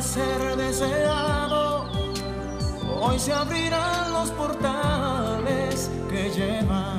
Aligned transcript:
Amanecer 0.00 0.56
deseado. 0.56 1.84
Hoy 3.00 3.18
se 3.18 3.32
abrirán 3.32 4.12
los 4.12 4.30
portales 4.30 5.90
que 6.08 6.30
llevan. 6.30 6.89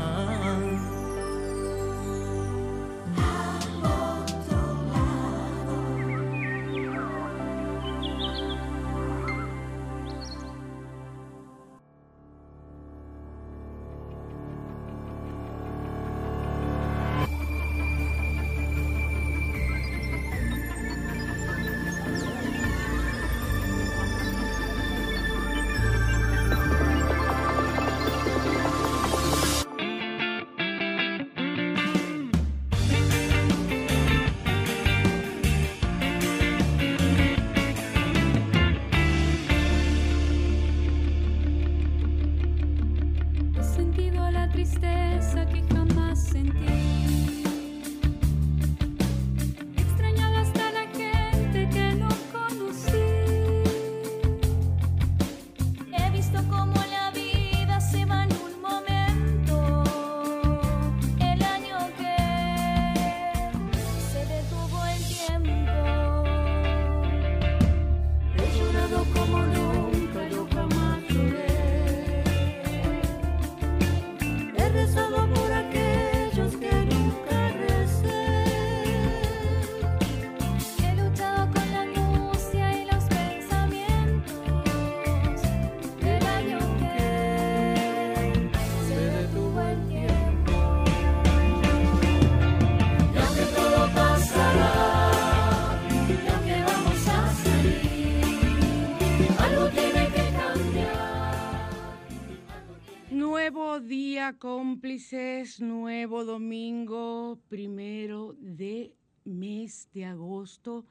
Cómplices, 104.41 105.61
nuevo 105.61 106.25
domingo, 106.25 107.39
primero 107.47 108.35
de 108.39 108.91
mes 109.23 109.87
de 109.93 110.05
agosto, 110.05 110.87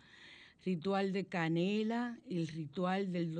ritual 0.65 1.13
de 1.13 1.27
canela, 1.27 2.17
el 2.31 2.47
ritual 2.47 3.11
del, 3.11 3.35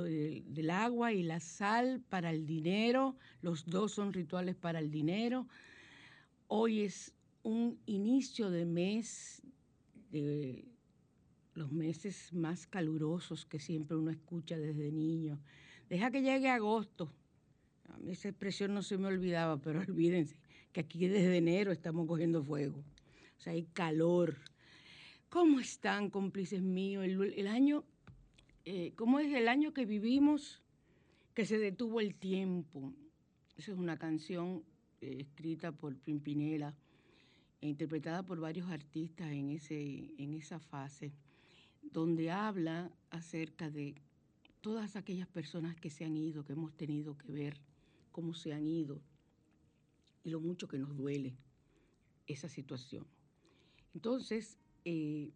del- 0.53 0.69
agua 0.69 1.13
y 1.13 1.23
la 1.23 1.39
sal 1.39 2.01
para 2.09 2.29
el 2.31 2.45
dinero, 2.45 3.15
los 3.41 3.65
dos 3.65 3.93
son 3.93 4.11
rituales 4.11 4.57
para 4.57 4.79
el 4.79 4.91
dinero. 4.91 5.47
Hoy 6.49 6.81
es 6.81 7.13
un 7.43 7.79
inicio 7.85 8.49
de 8.51 8.65
mes, 8.65 9.41
de 10.11 10.65
los 11.53 11.71
meses 11.71 12.33
más 12.33 12.67
calurosos 12.67 13.45
que 13.45 13.59
siempre 13.59 13.95
uno 13.95 14.11
escucha 14.11 14.57
desde 14.57 14.91
niño. 14.91 15.39
Deja 15.87 16.11
que 16.11 16.21
llegue 16.21 16.49
agosto. 16.49 17.13
A 17.93 17.97
mí 17.99 18.11
esa 18.11 18.29
expresión 18.29 18.73
no 18.73 18.81
se 18.81 18.97
me 18.97 19.07
olvidaba, 19.07 19.57
pero 19.57 19.79
olvídense 19.87 20.35
que 20.71 20.81
aquí 20.81 21.07
desde 21.07 21.37
enero 21.37 21.71
estamos 21.71 22.07
cogiendo 22.07 22.43
fuego. 22.43 22.83
O 23.37 23.41
sea, 23.41 23.53
hay 23.53 23.63
calor. 23.63 24.37
¿Cómo 25.29 25.59
están, 25.59 26.09
cómplices 26.09 26.61
míos? 26.61 27.05
El, 27.05 27.47
año, 27.47 27.83
eh, 28.65 28.93
¿cómo 28.95 29.19
es 29.19 29.33
el 29.33 29.47
año 29.47 29.73
que 29.73 29.85
vivimos 29.85 30.61
que 31.33 31.45
se 31.45 31.57
detuvo 31.57 31.99
el 31.99 32.15
tiempo? 32.15 32.93
Esa 33.57 33.71
es 33.71 33.77
una 33.77 33.97
canción 33.97 34.63
eh, 35.01 35.17
escrita 35.19 35.71
por 35.71 35.95
Pimpinela 35.97 36.75
e 37.61 37.67
interpretada 37.67 38.23
por 38.23 38.39
varios 38.39 38.69
artistas 38.69 39.31
en, 39.31 39.51
ese, 39.51 40.13
en 40.17 40.33
esa 40.33 40.59
fase, 40.59 41.11
donde 41.81 42.31
habla 42.31 42.91
acerca 43.09 43.69
de 43.69 43.95
todas 44.61 44.95
aquellas 44.95 45.27
personas 45.27 45.75
que 45.75 45.89
se 45.89 46.05
han 46.05 46.15
ido, 46.15 46.43
que 46.43 46.53
hemos 46.53 46.75
tenido 46.75 47.17
que 47.17 47.31
ver 47.31 47.57
cómo 48.11 48.33
se 48.33 48.53
han 48.53 48.67
ido 48.67 49.01
y 50.23 50.29
lo 50.29 50.39
mucho 50.39 50.67
que 50.67 50.77
nos 50.77 50.95
duele 50.95 51.35
esa 52.27 52.47
situación. 52.47 53.05
Entonces, 53.93 54.57
eh, 54.85 55.31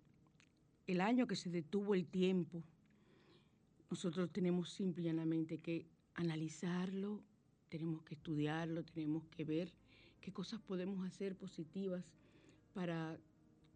el 0.87 1.01
año 1.01 1.27
que 1.27 1.35
se 1.35 1.49
detuvo 1.49 1.95
el 1.95 2.05
tiempo, 2.05 2.63
nosotros 3.89 4.31
tenemos 4.31 4.69
simple 4.69 5.03
y 5.03 5.05
llanamente 5.05 5.59
que 5.59 5.85
analizarlo, 6.15 7.23
tenemos 7.69 8.03
que 8.03 8.15
estudiarlo, 8.15 8.83
tenemos 8.83 9.25
que 9.25 9.43
ver 9.43 9.73
qué 10.21 10.31
cosas 10.31 10.61
podemos 10.61 11.05
hacer 11.05 11.35
positivas 11.35 12.03
para 12.73 13.19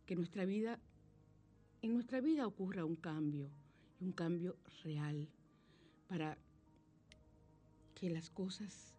que 0.06 0.16
nuestra 0.16 0.46
vida, 0.46 0.80
en 1.82 1.94
nuestra 1.94 2.22
vida 2.22 2.48
ocurra 2.48 2.86
un 2.86 2.96
cambio, 2.96 3.50
un 4.00 4.12
cambio 4.12 4.58
real, 4.84 5.28
para 6.08 6.38
que 8.00 8.10
las 8.10 8.30
cosas 8.30 8.96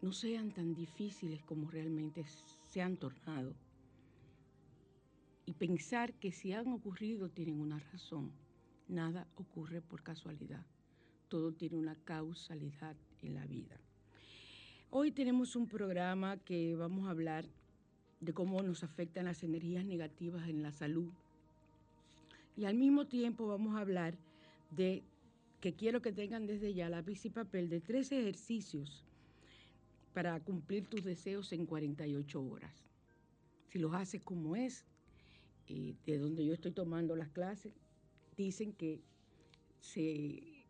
no 0.00 0.12
sean 0.12 0.50
tan 0.50 0.74
difíciles 0.74 1.42
como 1.44 1.70
realmente 1.70 2.24
se 2.66 2.82
han 2.82 2.96
tornado. 2.96 3.54
Y 5.46 5.52
pensar 5.52 6.12
que 6.14 6.32
si 6.32 6.52
han 6.52 6.72
ocurrido 6.72 7.28
tienen 7.28 7.60
una 7.60 7.78
razón. 7.78 8.32
Nada 8.88 9.26
ocurre 9.36 9.80
por 9.80 10.02
casualidad. 10.02 10.66
Todo 11.28 11.52
tiene 11.52 11.76
una 11.76 11.94
causalidad 12.04 12.96
en 13.22 13.34
la 13.34 13.46
vida. 13.46 13.76
Hoy 14.90 15.12
tenemos 15.12 15.54
un 15.54 15.68
programa 15.68 16.36
que 16.38 16.74
vamos 16.74 17.06
a 17.06 17.10
hablar 17.10 17.46
de 18.20 18.34
cómo 18.34 18.62
nos 18.62 18.82
afectan 18.82 19.24
las 19.26 19.42
energías 19.42 19.84
negativas 19.84 20.48
en 20.48 20.62
la 20.62 20.72
salud. 20.72 21.10
Y 22.56 22.64
al 22.64 22.74
mismo 22.74 23.06
tiempo 23.06 23.46
vamos 23.46 23.76
a 23.76 23.80
hablar 23.80 24.14
de 24.70 25.02
que 25.62 25.74
quiero 25.74 26.02
que 26.02 26.10
tengan 26.10 26.44
desde 26.44 26.74
ya 26.74 26.90
lápiz 26.90 27.24
y 27.24 27.30
papel 27.30 27.68
de 27.68 27.80
tres 27.80 28.10
ejercicios 28.10 29.04
para 30.12 30.40
cumplir 30.40 30.88
tus 30.88 31.04
deseos 31.04 31.52
en 31.52 31.66
48 31.66 32.42
horas. 32.42 32.74
Si 33.68 33.78
los 33.78 33.94
haces 33.94 34.20
como 34.20 34.56
es, 34.56 34.84
eh, 35.68 35.94
de 36.04 36.18
donde 36.18 36.44
yo 36.44 36.52
estoy 36.52 36.72
tomando 36.72 37.14
las 37.14 37.28
clases, 37.28 37.72
dicen 38.36 38.72
que 38.72 39.00
se, 39.78 40.64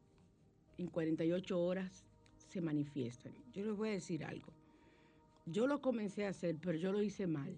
en 0.76 0.88
48 0.88 1.58
horas 1.58 2.04
se 2.36 2.60
manifiestan. 2.60 3.32
Yo 3.54 3.64
les 3.64 3.74
voy 3.74 3.88
a 3.88 3.92
decir 3.92 4.22
algo. 4.26 4.52
Yo 5.46 5.66
lo 5.66 5.80
comencé 5.80 6.26
a 6.26 6.28
hacer, 6.28 6.58
pero 6.60 6.76
yo 6.76 6.92
lo 6.92 7.02
hice 7.02 7.26
mal. 7.26 7.56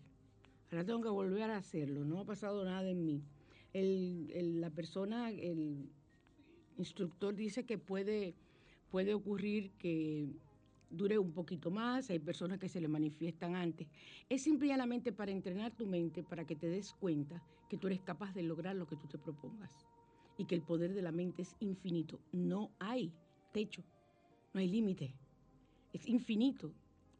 Ahora 0.70 0.84
tengo 0.84 1.02
que 1.02 1.08
volver 1.08 1.50
a 1.50 1.56
hacerlo. 1.56 2.04
No 2.04 2.20
ha 2.20 2.24
pasado 2.24 2.64
nada 2.64 2.88
en 2.88 3.04
mí. 3.04 3.24
la 3.72 4.70
persona, 4.70 5.30
el 5.32 5.90
instructor 6.78 7.34
dice 7.34 7.64
que 7.64 7.78
puede, 7.78 8.34
puede 8.90 9.14
ocurrir 9.14 9.70
que 9.72 10.28
dure 10.90 11.18
un 11.18 11.32
poquito 11.32 11.70
más, 11.70 12.10
hay 12.10 12.18
personas 12.18 12.58
que 12.58 12.68
se 12.68 12.80
le 12.80 12.88
manifiestan 12.88 13.56
antes. 13.56 13.88
Es 14.28 14.42
simplemente 14.42 15.12
para 15.12 15.30
entrenar 15.30 15.76
tu 15.76 15.86
mente, 15.86 16.22
para 16.22 16.46
que 16.46 16.56
te 16.56 16.68
des 16.68 16.92
cuenta 16.94 17.42
que 17.68 17.76
tú 17.76 17.86
eres 17.88 18.00
capaz 18.00 18.32
de 18.34 18.42
lograr 18.42 18.76
lo 18.76 18.86
que 18.86 18.96
tú 18.96 19.06
te 19.08 19.18
propongas 19.18 19.74
y 20.38 20.44
que 20.44 20.54
el 20.54 20.62
poder 20.62 20.94
de 20.94 21.02
la 21.02 21.12
mente 21.12 21.42
es 21.42 21.56
infinito. 21.60 22.20
No 22.32 22.70
hay 22.78 23.12
techo, 23.52 23.82
no 24.52 24.60
hay 24.60 24.68
límite, 24.68 25.14
es 25.92 26.08
infinito. 26.08 26.72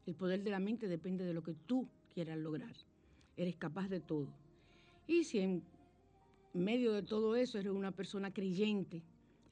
El 0.05 0.15
poder 0.15 0.43
de 0.43 0.51
la 0.51 0.59
mente 0.59 0.87
depende 0.87 1.25
de 1.25 1.33
lo 1.33 1.43
que 1.43 1.55
tú 1.65 1.87
quieras 2.13 2.37
lograr. 2.37 2.75
Eres 3.37 3.55
capaz 3.55 3.89
de 3.89 3.99
todo. 3.99 4.27
Y 5.07 5.23
si 5.23 5.39
en 5.39 5.63
medio 6.53 6.93
de 6.93 7.03
todo 7.03 7.35
eso 7.35 7.59
eres 7.59 7.71
una 7.71 7.91
persona 7.91 8.31
creyente, 8.31 9.01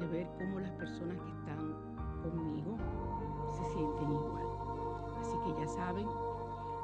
de 0.00 0.06
ver 0.06 0.26
cómo 0.38 0.60
las 0.60 0.70
personas 0.72 1.20
que 1.20 1.30
están 1.30 1.74
conmigo 2.22 2.76
se 3.52 3.64
sienten 3.74 4.10
igual. 4.10 4.46
Así 5.20 5.36
que 5.44 5.60
ya 5.60 5.68
saben, 5.68 6.06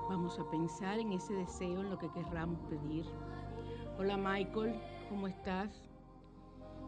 vamos 0.08 0.38
a 0.38 0.50
pensar 0.50 0.98
en 0.98 1.12
ese 1.12 1.32
deseo, 1.32 1.80
en 1.80 1.90
lo 1.90 1.98
que 1.98 2.10
querramos 2.10 2.60
pedir. 2.68 3.06
Hola 3.98 4.18
Michael, 4.18 4.78
¿cómo 5.08 5.28
estás? 5.28 5.82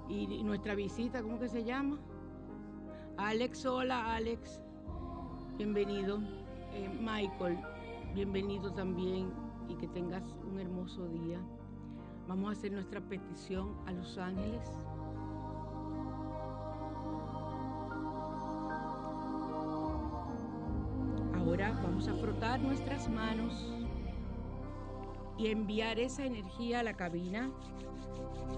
Y, 0.08 0.42
nuestra 0.42 0.74
visita, 0.74 1.22
¿cómo 1.22 1.38
que 1.38 1.48
se 1.48 1.64
llama? 1.64 1.98
Alex, 3.16 3.64
hola 3.64 4.14
Alex, 4.14 4.62
bienvenido. 5.56 6.18
Eh, 6.72 6.88
Michael, 7.00 7.58
bienvenido 8.14 8.72
también 8.74 9.32
y 9.68 9.74
que 9.76 9.88
tengas 9.88 10.24
un 10.46 10.60
hermoso 10.60 11.08
día. 11.08 11.40
Vamos 12.26 12.50
a 12.50 12.52
hacer 12.52 12.72
nuestra 12.72 13.00
petición 13.00 13.74
a 13.86 13.92
los 13.92 14.18
ángeles 14.18 14.70
vamos 21.98 22.16
a 22.16 22.22
frotar 22.22 22.60
nuestras 22.60 23.08
manos 23.08 23.66
y 25.36 25.48
enviar 25.48 25.98
esa 25.98 26.24
energía 26.24 26.78
a 26.78 26.82
la 26.84 26.94
cabina 26.94 27.50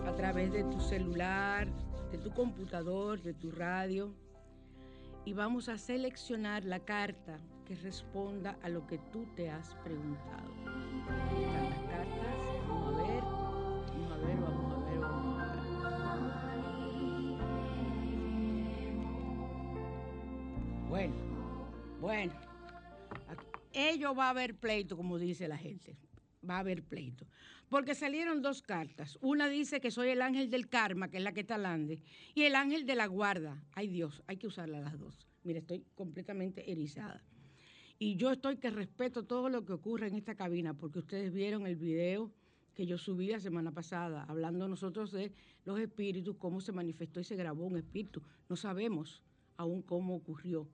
a 0.07 0.15
través 0.15 0.53
de 0.53 0.63
tu 0.65 0.79
celular, 0.79 1.67
de 2.13 2.19
tu 2.19 2.35
computador, 2.35 3.23
de 3.23 3.33
tu 3.33 3.51
radio. 3.51 4.13
Y 5.25 5.33
vamos 5.33 5.71
a 5.71 5.79
seleccionar 5.79 6.67
la 6.67 6.81
carta 6.81 7.39
que 7.65 7.77
responda 7.77 8.59
a 8.63 8.69
lo 8.69 8.87
que 8.87 8.99
tú 9.11 9.25
te 9.37 9.49
has 9.49 9.75
preguntado. 9.77 10.51
están 11.39 11.71
las 11.71 11.79
cartas. 11.79 12.37
Vamos 12.69 12.95
a 12.95 13.07
ver, 13.07 13.23
vamos 13.23 14.13
a 14.13 14.17
ver, 14.19 14.37
vamos 14.37 14.75
a 14.75 14.81
ver, 14.85 15.01
vamos 15.01 15.41
a 15.41 16.47
ver. 16.47 16.61
Bueno, 20.91 21.15
bueno 22.03 22.50
ello 23.89 24.15
va 24.15 24.27
a 24.27 24.31
haber 24.31 24.57
pleito, 24.57 24.97
como 24.97 25.19
dice 25.19 25.49
la 25.49 25.57
gente. 25.57 25.97
Va 26.49 26.57
a 26.57 26.61
haber 26.61 26.83
pleito. 26.83 27.27
Porque 27.69 27.95
salieron 27.95 28.43
dos 28.43 28.63
cartas. 28.63 29.17
Una 29.21 29.49
dice 29.49 29.81
que 29.81 29.91
soy 29.91 30.09
el 30.09 30.23
ángel 30.23 30.51
del 30.51 30.69
karma, 30.69 31.09
que 31.09 31.19
es 31.19 31.23
la 31.23 31.33
que 31.33 31.41
está 31.41 31.57
lande, 31.57 32.03
y 32.35 32.43
el 32.43 32.57
ángel 32.57 32.85
de 32.85 32.97
la 32.97 33.07
guarda. 33.07 33.63
Ay 33.73 33.89
Dios, 33.89 34.23
hay 34.27 34.37
que 34.37 34.49
usarla 34.49 34.81
las 34.81 34.99
dos. 34.99 35.27
Mira, 35.45 35.61
estoy 35.61 35.85
completamente 35.95 36.71
erizada. 36.71 37.23
Y 37.99 38.17
yo 38.17 38.33
estoy 38.33 38.57
que 38.57 38.71
respeto 38.71 39.25
todo 39.25 39.49
lo 39.49 39.65
que 39.65 39.73
ocurre 39.73 40.09
en 40.09 40.15
esta 40.15 40.35
cabina, 40.35 40.75
porque 40.75 40.99
ustedes 40.99 41.33
vieron 41.33 41.67
el 41.67 41.77
video 41.77 42.33
que 42.75 42.87
yo 42.87 42.97
subí 42.97 43.29
la 43.29 43.41
semana 43.41 43.73
pasada, 43.73 44.25
hablando 44.25 44.67
nosotros 44.67 45.13
de 45.13 45.33
los 45.65 45.79
espíritus, 45.79 46.37
cómo 46.39 46.61
se 46.61 46.73
manifestó 46.73 47.21
y 47.21 47.25
se 47.25 47.37
grabó 47.37 47.67
un 47.67 47.77
espíritu. 47.77 48.23
No 48.49 48.57
sabemos 48.57 49.23
aún 49.57 49.83
cómo 49.83 50.15
ocurrió 50.15 50.67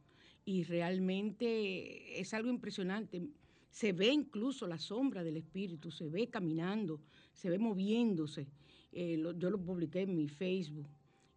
y 0.46 0.62
realmente 0.62 2.18
es 2.18 2.32
algo 2.32 2.48
impresionante. 2.48 3.20
Se 3.68 3.92
ve 3.92 4.06
incluso 4.06 4.66
la 4.66 4.78
sombra 4.78 5.22
del 5.22 5.36
espíritu, 5.36 5.90
se 5.90 6.08
ve 6.08 6.28
caminando, 6.28 7.02
se 7.34 7.50
ve 7.50 7.58
moviéndose. 7.58 8.46
Eh, 8.92 9.22
yo 9.36 9.50
lo 9.50 9.60
publiqué 9.60 10.02
en 10.02 10.16
mi 10.16 10.28
Facebook 10.28 10.88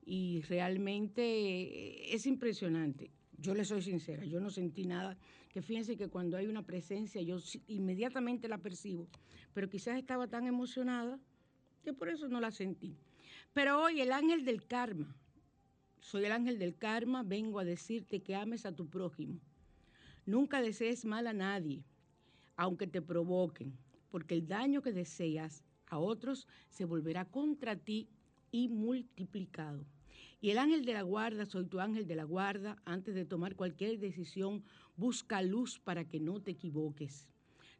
y 0.05 0.41
realmente 0.43 2.13
es 2.13 2.25
impresionante. 2.27 3.11
Yo 3.37 3.55
le 3.55 3.65
soy 3.65 3.81
sincera, 3.81 4.23
yo 4.25 4.39
no 4.39 4.51
sentí 4.51 4.85
nada, 4.85 5.17
que 5.51 5.61
fíjense 5.61 5.97
que 5.97 6.09
cuando 6.09 6.37
hay 6.37 6.45
una 6.45 6.65
presencia 6.65 7.21
yo 7.21 7.37
inmediatamente 7.67 8.47
la 8.47 8.59
percibo, 8.59 9.07
pero 9.53 9.69
quizás 9.69 9.97
estaba 9.97 10.27
tan 10.27 10.45
emocionada 10.45 11.19
que 11.83 11.93
por 11.93 12.09
eso 12.09 12.27
no 12.27 12.39
la 12.39 12.51
sentí. 12.51 12.95
Pero 13.53 13.81
hoy 13.81 14.01
el 14.01 14.11
ángel 14.11 14.45
del 14.45 14.65
karma, 14.67 15.15
soy 15.99 16.25
el 16.25 16.31
ángel 16.31 16.59
del 16.59 16.75
karma, 16.77 17.23
vengo 17.23 17.59
a 17.59 17.65
decirte 17.65 18.21
que 18.21 18.35
ames 18.35 18.65
a 18.65 18.75
tu 18.75 18.87
prójimo. 18.87 19.39
Nunca 20.25 20.61
desees 20.61 21.05
mal 21.05 21.27
a 21.27 21.33
nadie, 21.33 21.83
aunque 22.55 22.87
te 22.87 23.01
provoquen, 23.01 23.77
porque 24.09 24.35
el 24.35 24.47
daño 24.47 24.81
que 24.81 24.93
deseas 24.93 25.63
a 25.87 25.97
otros 25.97 26.47
se 26.69 26.85
volverá 26.85 27.25
contra 27.25 27.75
ti 27.75 28.09
y 28.51 28.67
multiplicado. 28.67 29.85
Y 30.41 30.51
el 30.51 30.57
ángel 30.57 30.85
de 30.85 30.93
la 30.93 31.01
guarda, 31.01 31.45
soy 31.45 31.65
tu 31.65 31.79
ángel 31.79 32.07
de 32.07 32.15
la 32.15 32.23
guarda, 32.23 32.77
antes 32.85 33.13
de 33.15 33.25
tomar 33.25 33.55
cualquier 33.55 33.99
decisión, 33.99 34.63
busca 34.95 35.41
luz 35.41 35.79
para 35.79 36.05
que 36.05 36.19
no 36.19 36.41
te 36.41 36.51
equivoques. 36.51 37.27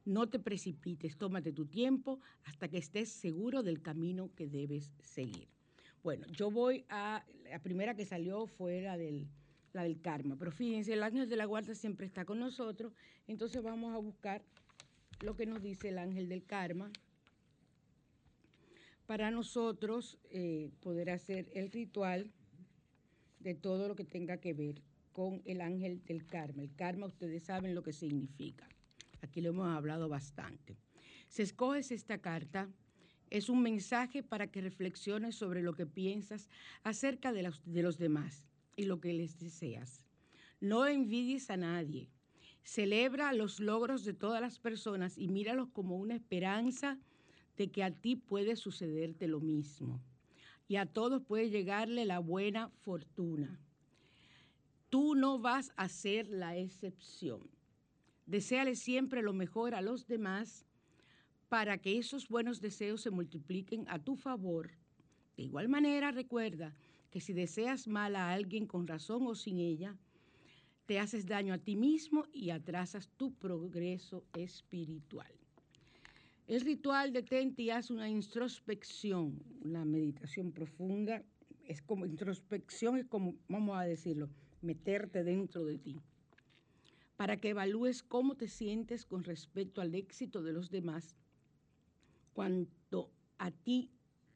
No 0.05 0.27
te 0.27 0.39
precipites, 0.39 1.17
tómate 1.17 1.53
tu 1.53 1.65
tiempo 1.65 2.19
hasta 2.43 2.67
que 2.67 2.77
estés 2.77 3.09
seguro 3.09 3.63
del 3.63 3.81
camino 3.81 4.31
que 4.35 4.47
debes 4.47 4.91
seguir. 5.01 5.58
Bueno, 6.03 6.25
yo 6.27 6.49
voy 6.49 6.85
a, 6.89 7.25
la 7.49 7.59
primera 7.59 7.95
que 7.95 8.05
salió 8.05 8.47
fue 8.47 8.81
la 8.81 8.97
del, 8.97 9.27
la 9.73 9.83
del 9.83 9.99
karma, 10.01 10.35
pero 10.37 10.51
fíjense, 10.51 10.93
el 10.93 11.03
ángel 11.03 11.27
de 11.29 11.35
la 11.35 11.45
guarda 11.45 11.75
siempre 11.75 12.05
está 12.05 12.25
con 12.25 12.39
nosotros, 12.39 12.93
entonces 13.27 13.61
vamos 13.61 13.93
a 13.93 13.97
buscar 13.97 14.41
lo 15.21 15.35
que 15.35 15.45
nos 15.45 15.61
dice 15.61 15.89
el 15.89 15.97
ángel 15.97 16.29
del 16.29 16.45
karma 16.45 16.91
para 19.05 19.31
nosotros 19.31 20.19
eh, 20.29 20.69
poder 20.81 21.09
hacer 21.09 21.49
el 21.53 21.71
ritual 21.71 22.31
de 23.39 23.55
todo 23.55 23.87
lo 23.87 23.95
que 23.95 24.05
tenga 24.05 24.37
que 24.37 24.53
ver 24.53 24.81
con 25.11 25.41
el 25.45 25.61
ángel 25.61 26.03
del 26.05 26.25
karma. 26.25 26.61
El 26.61 26.75
karma 26.75 27.07
ustedes 27.07 27.43
saben 27.43 27.73
lo 27.73 27.81
que 27.81 27.91
significa. 27.91 28.69
Aquí 29.21 29.41
lo 29.41 29.49
hemos 29.49 29.67
hablado 29.67 30.07
bastante. 30.07 30.77
Si 31.27 31.41
escoges 31.41 31.91
esta 31.91 32.19
carta, 32.19 32.69
es 33.29 33.49
un 33.49 33.61
mensaje 33.61 34.23
para 34.23 34.47
que 34.47 34.61
reflexiones 34.61 35.35
sobre 35.35 35.61
lo 35.61 35.73
que 35.73 35.85
piensas 35.85 36.49
acerca 36.83 37.31
de 37.31 37.43
los, 37.43 37.61
de 37.65 37.83
los 37.83 37.97
demás 37.97 38.45
y 38.75 38.83
lo 38.83 38.99
que 38.99 39.13
les 39.13 39.39
deseas. 39.39 40.05
No 40.59 40.85
envidies 40.85 41.49
a 41.49 41.57
nadie. 41.57 42.09
Celebra 42.63 43.33
los 43.33 43.59
logros 43.59 44.03
de 44.03 44.13
todas 44.13 44.41
las 44.41 44.59
personas 44.59 45.17
y 45.17 45.27
míralos 45.27 45.69
como 45.69 45.97
una 45.97 46.15
esperanza 46.15 46.99
de 47.57 47.71
que 47.71 47.83
a 47.83 47.91
ti 47.91 48.15
puede 48.15 48.55
sucederte 48.55 49.27
lo 49.27 49.39
mismo 49.39 50.01
y 50.67 50.75
a 50.75 50.85
todos 50.85 51.23
puede 51.23 51.49
llegarle 51.49 52.05
la 52.05 52.19
buena 52.19 52.69
fortuna. 52.69 53.59
Tú 54.89 55.15
no 55.15 55.39
vas 55.39 55.71
a 55.75 55.89
ser 55.89 56.27
la 56.29 56.57
excepción. 56.57 57.49
Deseale 58.25 58.75
siempre 58.75 59.23
lo 59.23 59.33
mejor 59.33 59.73
a 59.73 59.81
los 59.81 60.07
demás 60.07 60.65
para 61.49 61.79
que 61.79 61.97
esos 61.97 62.29
buenos 62.29 62.61
deseos 62.61 63.01
se 63.01 63.09
multipliquen 63.09 63.85
a 63.89 63.97
tu 63.99 64.15
favor. 64.15 64.71
De 65.35 65.43
igual 65.43 65.67
manera, 65.67 66.11
recuerda 66.11 66.75
que 67.09 67.19
si 67.19 67.33
deseas 67.33 67.87
mal 67.87 68.15
a 68.15 68.31
alguien 68.31 68.67
con 68.67 68.87
razón 68.87 69.25
o 69.25 69.33
sin 69.33 69.59
ella, 69.59 69.97
te 70.85 70.99
haces 70.99 71.25
daño 71.25 71.53
a 71.53 71.57
ti 71.57 71.75
mismo 71.75 72.25
y 72.31 72.51
atrasas 72.51 73.09
tu 73.17 73.33
progreso 73.33 74.23
espiritual. 74.33 75.31
El 76.47 76.61
ritual 76.61 77.13
detente 77.13 77.63
y 77.63 77.69
haz 77.69 77.91
una 77.91 78.09
introspección, 78.09 79.41
una 79.63 79.85
meditación 79.85 80.51
profunda. 80.51 81.23
Es 81.65 81.81
como 81.81 82.05
introspección, 82.05 82.97
es 82.97 83.05
como, 83.05 83.35
vamos 83.47 83.77
a 83.77 83.83
decirlo, 83.83 84.29
meterte 84.61 85.23
dentro 85.23 85.65
de 85.65 85.77
ti, 85.77 86.01
para 87.17 87.37
que 87.37 87.49
evalúes 87.49 88.01
cómo 88.01 88.35
te 88.35 88.47
sientes 88.47 89.05
con 89.05 89.23
respecto 89.23 89.81
al 89.81 89.93
éxito 89.93 90.41
de 90.41 90.53
los 90.53 90.71
demás 90.71 91.15
cuando 92.39 93.11
a 93.37 93.51
ti 93.51 93.91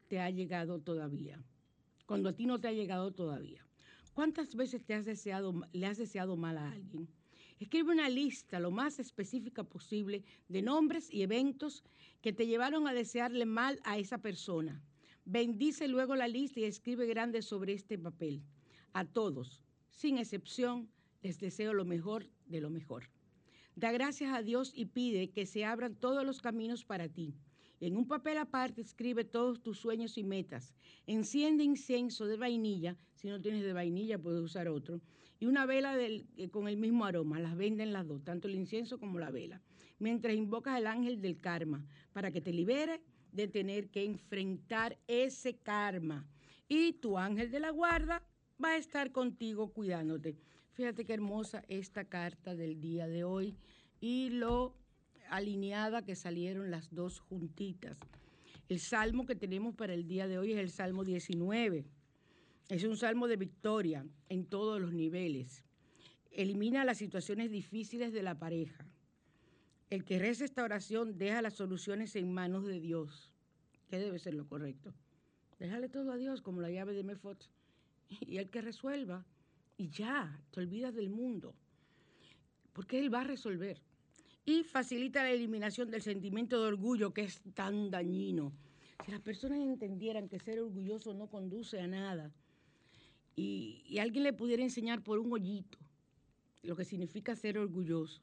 te 0.10 0.20
ha 0.20 0.30
llegado 0.30 0.82
todavía, 0.82 1.42
cuando 2.06 2.28
a 2.28 2.34
ti 2.34 2.46
no 2.46 2.60
te 2.60 2.68
ha 2.68 2.74
llegado 2.74 3.14
todavía. 3.14 3.66
¿Cuántas 4.14 4.56
veces 4.56 4.84
te 4.84 4.94
has 4.94 5.06
deseado, 5.06 5.62
le 5.72 5.86
has 5.86 6.00
deseado 6.00 6.36
mal 6.36 6.58
a 6.58 6.70
alguien? 6.70 7.08
Escribe 7.62 7.94
una 7.94 8.10
lista 8.10 8.60
lo 8.60 8.72
más 8.72 9.00
específica 9.00 9.64
posible 9.64 10.26
de 10.50 10.62
nombres 10.62 11.10
y 11.14 11.22
eventos 11.22 11.82
que 12.20 12.34
te 12.34 12.46
llevaron 12.46 12.90
a 12.90 12.94
desearle 12.94 13.46
mal 13.46 13.80
a 13.86 13.98
esa 13.98 14.18
persona. 14.18 14.84
Bendice 15.24 15.88
luego 15.88 16.18
la 16.18 16.28
lista 16.28 16.60
y 16.60 16.66
escribe 16.66 17.06
grande 17.06 17.42
sobre 17.42 17.72
este 17.72 17.98
papel. 17.98 18.44
A 18.92 19.06
todos, 19.06 19.62
sin 19.92 20.18
excepción, 20.18 20.90
les 21.22 21.40
deseo 21.40 21.74
lo 21.74 21.86
mejor 21.86 22.28
de 22.48 22.60
lo 22.60 22.70
mejor. 22.70 23.10
Da 23.78 23.94
gracias 23.94 24.34
a 24.34 24.42
Dios 24.42 24.74
y 24.76 24.88
pide 24.88 25.30
que 25.30 25.46
se 25.46 25.64
abran 25.64 25.96
todos 25.96 26.26
los 26.26 26.42
caminos 26.42 26.84
para 26.84 27.08
ti. 27.08 27.34
En 27.80 27.98
un 27.98 28.08
papel 28.08 28.38
aparte 28.38 28.82
escribe 28.82 29.24
todos 29.24 29.62
tus 29.62 29.78
sueños 29.80 30.18
y 30.18 30.24
metas. 30.24 30.74
Enciende 31.06 31.64
incienso 31.64 32.26
de 32.26 32.38
vainilla, 32.38 32.98
si 33.16 33.28
no 33.30 33.42
tienes 33.42 33.64
de 33.64 33.74
vainilla 33.74 34.18
puedes 34.18 34.42
usar 34.42 34.68
otro, 34.68 35.02
y 35.40 35.46
una 35.46 35.66
vela 35.66 35.96
eh, 36.00 36.24
con 36.52 36.68
el 36.68 36.78
mismo 36.78 37.06
aroma. 37.06 37.40
Las 37.40 37.58
venden 37.58 37.92
las 37.92 38.08
dos, 38.08 38.24
tanto 38.24 38.48
el 38.48 38.56
incienso 38.56 39.00
como 39.00 39.20
la 39.20 39.32
vela. 39.32 39.62
Mientras 40.00 40.36
invocas 40.36 40.76
al 40.76 40.88
ángel 40.88 41.22
del 41.22 41.40
karma 41.40 41.86
para 42.14 42.32
que 42.32 42.42
te 42.42 42.54
libere 42.54 43.02
de 43.32 43.48
tener 43.48 43.90
que 43.90 44.06
enfrentar 44.06 44.98
ese 45.08 45.58
karma. 45.58 46.26
Y 46.68 46.94
tu 46.94 47.18
ángel 47.18 47.52
de 47.52 47.60
la 47.60 47.72
guarda 47.72 48.24
va 48.64 48.70
a 48.70 48.78
estar 48.78 49.12
contigo 49.12 49.74
cuidándote. 49.74 50.38
Fíjate 50.74 51.06
qué 51.06 51.14
hermosa 51.14 51.64
esta 51.68 52.06
carta 52.06 52.56
del 52.56 52.80
día 52.80 53.08
de 53.08 53.24
hoy 53.24 53.56
y 54.00 54.30
lo 54.30 54.76
alineada 55.34 56.04
que 56.04 56.16
salieron 56.16 56.70
las 56.70 56.94
dos 56.94 57.20
juntitas. 57.20 57.98
El 58.70 58.80
salmo 58.80 59.26
que 59.26 59.36
tenemos 59.36 59.74
para 59.76 59.96
el 59.96 60.08
día 60.08 60.28
de 60.28 60.38
hoy 60.38 60.52
es 60.52 60.60
el 60.60 60.70
Salmo 60.70 61.04
19. 61.04 61.86
Es 62.70 62.84
un 62.84 62.96
salmo 62.98 63.28
de 63.28 63.36
victoria 63.36 64.06
en 64.30 64.46
todos 64.46 64.80
los 64.80 64.94
niveles. 64.94 65.64
Elimina 66.32 66.86
las 66.86 67.00
situaciones 67.00 67.50
difíciles 67.50 68.14
de 68.14 68.22
la 68.22 68.38
pareja. 68.38 68.86
El 69.90 70.06
que 70.06 70.20
reza 70.20 70.46
esta 70.46 70.64
oración 70.64 71.18
deja 71.18 71.42
las 71.42 71.56
soluciones 71.56 72.16
en 72.16 72.32
manos 72.32 72.66
de 72.66 72.80
Dios. 72.80 73.34
¿Qué 73.90 73.98
debe 73.98 74.20
ser 74.20 74.36
lo 74.36 74.48
correcto? 74.48 74.94
Déjale 75.58 75.90
todo 75.90 76.12
a 76.12 76.18
Dios 76.18 76.42
como 76.42 76.62
la 76.62 76.70
llave 76.70 76.94
de 76.94 77.04
Mefot. 77.04 77.50
Y 78.22 78.38
el 78.38 78.52
que 78.52 78.62
resuelva. 78.62 79.26
Y 79.78 79.90
ya, 79.90 80.40
te 80.52 80.60
olvidas 80.60 80.94
del 80.94 81.10
mundo. 81.10 81.56
Porque 82.72 83.00
Él 83.00 83.12
va 83.12 83.22
a 83.22 83.26
resolver 83.26 83.82
y 84.46 84.64
facilita 84.64 85.24
la 85.24 85.32
eliminación 85.32 85.90
del 85.90 86.02
sentimiento 86.02 86.62
de 86.62 86.68
orgullo 86.68 87.14
que 87.14 87.24
es 87.24 87.42
tan 87.54 87.90
dañino. 87.90 88.52
Si 89.06 89.12
las 89.12 89.22
personas 89.22 89.60
entendieran 89.60 90.28
que 90.28 90.40
ser 90.40 90.60
orgulloso 90.60 91.14
no 91.14 91.28
conduce 91.28 91.80
a 91.80 91.88
nada 91.88 92.32
y, 93.36 93.98
alguien 94.00 94.24
le 94.24 94.34
pudiera 94.34 94.64
enseñar 94.64 95.04
por 95.04 95.20
un 95.20 95.32
hoyito 95.34 95.78
lo 96.62 96.76
que 96.76 96.86
significa 96.86 97.36
ser 97.36 97.58
orgulloso, 97.58 98.22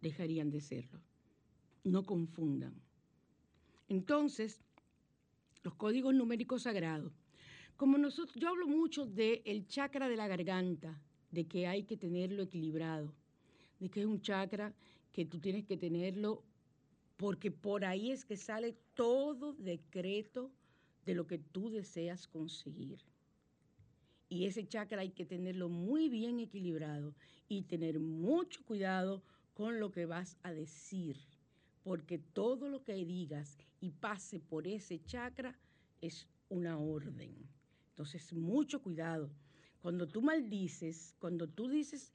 dejarían 0.00 0.50
de 0.50 0.60
serlo. 0.60 1.00
No 1.82 2.04
confundan. 2.04 2.74
Entonces, 3.88 4.64
los 5.62 5.74
códigos 5.74 6.14
numéricos 6.14 6.62
sagrados. 6.62 7.12
Como 7.76 7.98
nosotros, 7.98 8.36
yo 8.36 8.48
hablo 8.48 8.66
mucho 8.66 9.04
del 9.04 9.66
chakra 9.66 10.08
de 10.08 10.16
la 10.16 10.28
garganta, 10.28 10.98
de 11.30 11.46
que 11.46 11.66
hay 11.66 11.84
que 11.84 11.98
tenerlo 11.98 12.44
equilibrado, 12.44 13.12
de 13.80 13.90
que 13.90 14.00
es 14.00 14.06
un 14.06 14.22
chakra 14.22 14.72
que 15.14 15.24
tú 15.24 15.38
tienes 15.38 15.64
que 15.64 15.76
tenerlo 15.76 16.42
porque 17.16 17.52
por 17.52 17.84
ahí 17.84 18.10
es 18.10 18.24
que 18.24 18.36
sale 18.36 18.76
todo 18.94 19.54
decreto 19.54 20.50
de 21.06 21.14
lo 21.14 21.26
que 21.26 21.38
tú 21.38 21.70
deseas 21.70 22.26
conseguir. 22.26 22.98
Y 24.28 24.46
ese 24.46 24.66
chakra 24.66 25.02
hay 25.02 25.10
que 25.10 25.24
tenerlo 25.24 25.68
muy 25.68 26.08
bien 26.08 26.40
equilibrado 26.40 27.14
y 27.48 27.62
tener 27.62 28.00
mucho 28.00 28.64
cuidado 28.64 29.22
con 29.54 29.78
lo 29.78 29.92
que 29.92 30.04
vas 30.04 30.36
a 30.42 30.52
decir, 30.52 31.16
porque 31.84 32.18
todo 32.18 32.68
lo 32.68 32.82
que 32.82 32.94
digas 33.04 33.56
y 33.80 33.90
pase 33.90 34.40
por 34.40 34.66
ese 34.66 35.00
chakra 35.04 35.56
es 36.00 36.26
una 36.48 36.76
orden. 36.78 37.32
Entonces, 37.90 38.32
mucho 38.32 38.82
cuidado. 38.82 39.30
Cuando 39.80 40.08
tú 40.08 40.22
maldices, 40.22 41.14
cuando 41.20 41.46
tú 41.46 41.68
dices 41.68 42.10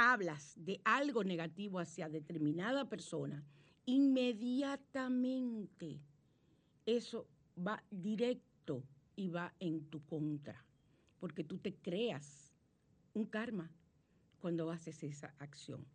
hablas 0.00 0.54
de 0.56 0.80
algo 0.82 1.22
negativo 1.24 1.78
hacia 1.78 2.08
determinada 2.08 2.88
persona, 2.88 3.44
inmediatamente 3.84 6.00
eso 6.86 7.28
va 7.58 7.84
directo 7.90 8.82
y 9.14 9.28
va 9.28 9.52
en 9.60 9.84
tu 9.90 10.02
contra, 10.06 10.64
porque 11.18 11.44
tú 11.44 11.58
te 11.58 11.74
creas 11.74 12.54
un 13.12 13.26
karma 13.26 13.70
cuando 14.38 14.70
haces 14.70 15.02
esa 15.02 15.34
acción. 15.38 15.86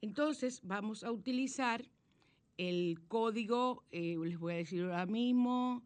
Entonces 0.00 0.62
vamos 0.64 1.04
a 1.04 1.12
utilizar 1.12 1.86
el 2.56 3.02
código, 3.08 3.84
eh, 3.90 4.16
les 4.24 4.38
voy 4.38 4.54
a 4.54 4.56
decir 4.56 4.84
ahora 4.84 5.04
mismo, 5.04 5.84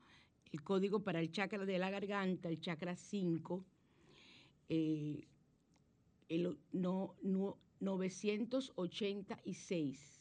el 0.52 0.62
código 0.62 1.02
para 1.02 1.19
el 1.19 1.33
chakra 1.33 1.64
de 1.64 1.78
la 1.78 1.90
garganta, 1.90 2.49
el 2.49 2.61
chakra 2.61 2.95
5, 2.95 3.64
el, 6.28 6.59
no, 6.73 7.14
no, 7.23 7.59
986. 7.81 10.21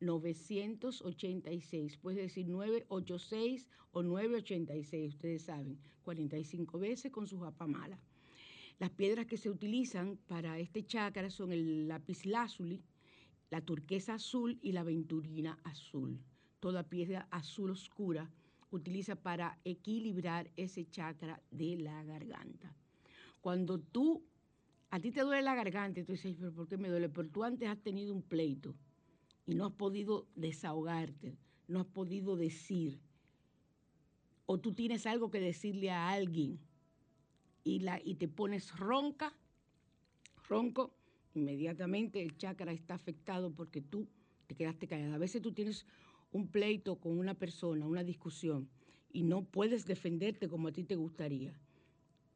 986, 0.00 1.96
puede 1.98 2.22
decir 2.22 2.48
986 2.48 3.68
o 3.92 4.02
986, 4.02 5.14
ustedes 5.14 5.42
saben, 5.42 5.78
45 6.04 6.78
veces 6.78 7.12
con 7.12 7.26
su 7.26 7.38
japa 7.40 7.66
mala. 7.66 7.98
Las 8.78 8.90
piedras 8.90 9.26
que 9.26 9.36
se 9.36 9.50
utilizan 9.50 10.16
para 10.26 10.58
este 10.58 10.86
chakra 10.86 11.28
son 11.28 11.52
el 11.52 11.86
lápiz 11.86 12.24
lázuli, 12.24 12.82
la 13.50 13.60
turquesa 13.60 14.14
azul 14.14 14.58
y 14.62 14.72
la 14.72 14.84
venturina 14.84 15.58
azul. 15.64 16.18
Toda 16.60 16.88
piedra 16.88 17.28
azul 17.30 17.70
oscura 17.70 18.30
utiliza 18.70 19.16
para 19.16 19.58
equilibrar 19.64 20.50
ese 20.56 20.88
chakra 20.88 21.42
de 21.50 21.76
la 21.76 22.02
garganta. 22.04 22.74
Cuando 23.40 23.80
tú, 23.80 24.22
a 24.90 24.98
ti 24.98 25.12
te 25.12 25.20
duele 25.20 25.42
la 25.42 25.54
garganta 25.54 26.00
y 26.00 26.04
tú 26.04 26.12
dices, 26.12 26.36
pero 26.38 26.52
¿por 26.52 26.66
qué 26.66 26.76
me 26.76 26.88
duele? 26.88 27.08
Pero 27.08 27.28
tú 27.28 27.44
antes 27.44 27.68
has 27.68 27.80
tenido 27.80 28.12
un 28.12 28.22
pleito 28.22 28.74
y 29.46 29.54
no 29.54 29.66
has 29.66 29.72
podido 29.72 30.26
desahogarte, 30.34 31.36
no 31.68 31.80
has 31.80 31.86
podido 31.86 32.36
decir, 32.36 33.00
o 34.46 34.58
tú 34.58 34.72
tienes 34.72 35.06
algo 35.06 35.30
que 35.30 35.40
decirle 35.40 35.90
a 35.90 36.10
alguien 36.10 36.58
y, 37.62 37.80
la, 37.80 38.00
y 38.04 38.16
te 38.16 38.26
pones 38.26 38.76
ronca, 38.76 39.32
ronco, 40.48 40.92
inmediatamente 41.34 42.20
el 42.20 42.36
chakra 42.36 42.72
está 42.72 42.94
afectado 42.94 43.52
porque 43.52 43.80
tú 43.80 44.08
te 44.48 44.56
quedaste 44.56 44.88
callada. 44.88 45.14
A 45.14 45.18
veces 45.18 45.40
tú 45.40 45.52
tienes 45.52 45.86
un 46.32 46.48
pleito 46.48 46.96
con 46.96 47.16
una 47.16 47.34
persona, 47.34 47.86
una 47.86 48.02
discusión, 48.02 48.68
y 49.12 49.22
no 49.22 49.44
puedes 49.44 49.86
defenderte 49.86 50.48
como 50.48 50.68
a 50.68 50.72
ti 50.72 50.82
te 50.82 50.96
gustaría. 50.96 51.52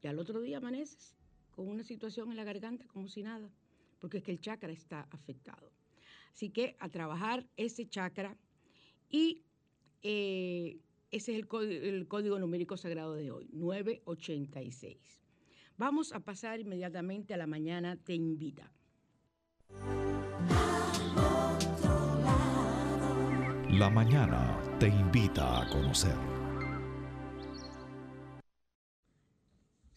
Y 0.02 0.06
al 0.06 0.20
otro 0.20 0.40
día 0.40 0.58
amaneces 0.58 1.16
con 1.54 1.68
una 1.68 1.84
situación 1.84 2.30
en 2.30 2.36
la 2.36 2.44
garganta 2.44 2.84
como 2.86 3.08
si 3.08 3.22
nada, 3.22 3.50
porque 4.00 4.18
es 4.18 4.24
que 4.24 4.32
el 4.32 4.40
chakra 4.40 4.72
está 4.72 5.08
afectado. 5.10 5.70
Así 6.32 6.50
que 6.50 6.76
a 6.80 6.88
trabajar 6.88 7.46
ese 7.56 7.88
chakra 7.88 8.36
y 9.08 9.44
eh, 10.02 10.78
ese 11.10 11.32
es 11.32 11.38
el 11.38 11.46
código, 12.08 12.38
numérico 12.38 12.76
sagrado 12.76 13.14
de 13.14 13.30
hoy, 13.30 13.48
986. 13.52 14.98
Vamos 15.76 16.12
a 16.12 16.20
pasar 16.20 16.60
inmediatamente 16.60 17.34
a 17.34 17.36
la 17.36 17.46
mañana 17.46 17.96
Te 17.96 18.14
Invita. 18.14 18.72
La 23.70 23.90
mañana 23.90 24.56
te 24.78 24.86
invita 24.86 25.62
a 25.62 25.68
conocer. 25.68 26.33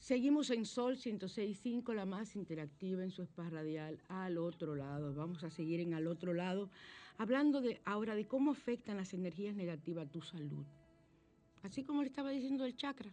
Seguimos 0.07 0.51
en 0.51 0.63
Sol 0.63 0.95
106.5, 0.95 1.93
la 1.93 2.05
más 2.05 2.37
interactiva 2.37 3.03
en 3.03 3.11
su 3.11 3.23
espacio 3.23 3.51
radial, 3.57 3.99
al 4.07 4.37
otro 4.37 4.73
lado. 4.73 5.13
Vamos 5.13 5.43
a 5.43 5.49
seguir 5.49 5.81
en 5.81 5.93
al 5.93 6.07
otro 6.07 6.33
lado, 6.33 6.69
hablando 7.17 7.59
de 7.59 7.81
ahora 7.83 8.15
de 8.15 8.25
cómo 8.25 8.51
afectan 8.51 8.95
las 8.95 9.13
energías 9.13 9.53
negativas 9.53 10.07
a 10.07 10.09
tu 10.09 10.21
salud. 10.21 10.63
Así 11.61 11.83
como 11.83 12.03
le 12.03 12.07
estaba 12.07 12.29
diciendo 12.29 12.63
el 12.63 12.77
chakra, 12.77 13.11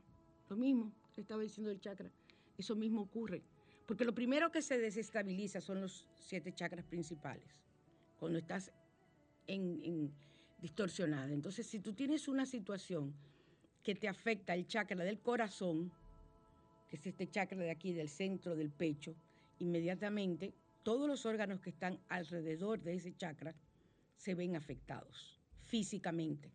lo 0.49 0.55
mismo 0.55 0.93
le 1.17 1.23
estaba 1.23 1.43
diciendo 1.43 1.73
el 1.73 1.81
chakra, 1.81 2.09
eso 2.57 2.77
mismo 2.77 3.01
ocurre. 3.01 3.43
Porque 3.87 4.05
lo 4.05 4.15
primero 4.15 4.53
que 4.53 4.63
se 4.63 4.79
desestabiliza 4.79 5.61
son 5.61 5.81
los 5.81 6.07
siete 6.15 6.53
chakras 6.53 6.85
principales, 6.85 7.57
cuando 8.21 8.39
estás 8.39 8.71
en, 9.49 10.13
distorsionada. 10.63 11.33
Entonces, 11.33 11.67
si 11.67 11.81
tú 11.81 11.93
tienes 11.93 12.29
una 12.29 12.47
situación 12.47 13.13
que 13.83 13.97
te 13.97 14.07
afecta 14.07 14.55
el 14.55 14.69
chakra 14.69 15.03
del 15.03 15.19
corazón, 15.19 15.91
es 16.95 17.07
este 17.07 17.29
chakra 17.29 17.59
de 17.59 17.71
aquí, 17.71 17.93
del 17.93 18.09
centro 18.09 18.57
del 18.57 18.71
pecho, 18.71 19.17
inmediatamente 19.59 20.55
todos 20.83 21.09
los 21.09 21.27
órganos 21.27 21.61
que 21.61 21.71
están 21.71 22.01
alrededor 22.09 22.83
de 22.83 22.95
ese 22.95 23.17
chakra 23.17 23.55
se 24.17 24.35
ven 24.35 24.57
afectados 24.57 25.41
físicamente 25.63 26.53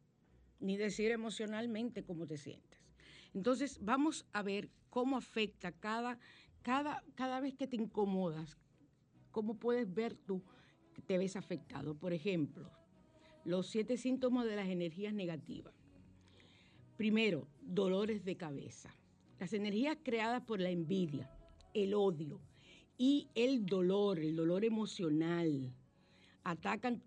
ni 0.59 0.77
decir 0.77 1.11
emocionalmente 1.11 2.03
cómo 2.03 2.27
te 2.27 2.37
sientes. 2.37 2.79
Entonces, 3.33 3.79
vamos 3.81 4.25
a 4.33 4.41
ver 4.41 4.69
cómo 4.89 5.17
afecta 5.17 5.71
cada, 5.71 6.19
cada, 6.61 7.03
cada 7.15 7.39
vez 7.39 7.55
que 7.55 7.67
te 7.67 7.75
incomodas, 7.75 8.57
cómo 9.31 9.57
puedes 9.57 9.93
ver 9.93 10.15
tú 10.15 10.43
que 10.93 11.01
te 11.01 11.17
ves 11.17 11.35
afectado. 11.35 11.95
Por 11.95 12.13
ejemplo, 12.13 12.69
los 13.45 13.67
siete 13.67 13.97
síntomas 13.97 14.45
de 14.45 14.55
las 14.55 14.67
energías 14.67 15.13
negativas. 15.13 15.73
Primero, 16.97 17.47
dolores 17.61 18.25
de 18.25 18.35
cabeza. 18.35 18.93
Las 19.39 19.53
energías 19.53 19.97
creadas 20.03 20.43
por 20.43 20.59
la 20.59 20.69
envidia, 20.69 21.29
el 21.73 21.93
odio 21.93 22.41
y 22.97 23.29
el 23.35 23.65
dolor, 23.65 24.19
el 24.19 24.35
dolor 24.35 24.65
emocional, 24.65 25.73
atacan 26.43 27.01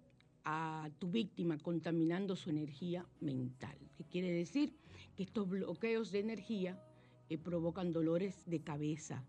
a 0.45 0.89
tu 0.99 1.11
víctima 1.11 1.59
contaminando 1.59 2.35
su 2.35 2.49
energía 2.49 3.07
mental. 3.21 3.77
¿Qué 3.97 4.05
quiere 4.05 4.33
decir? 4.33 4.75
Que 5.15 5.25
estos 5.25 5.47
bloqueos 5.47 6.11
de 6.11 6.21
energía 6.21 6.83
eh, 7.29 7.37
provocan 7.37 7.93
dolores 7.93 8.43
de 8.47 8.61
cabeza, 8.61 9.23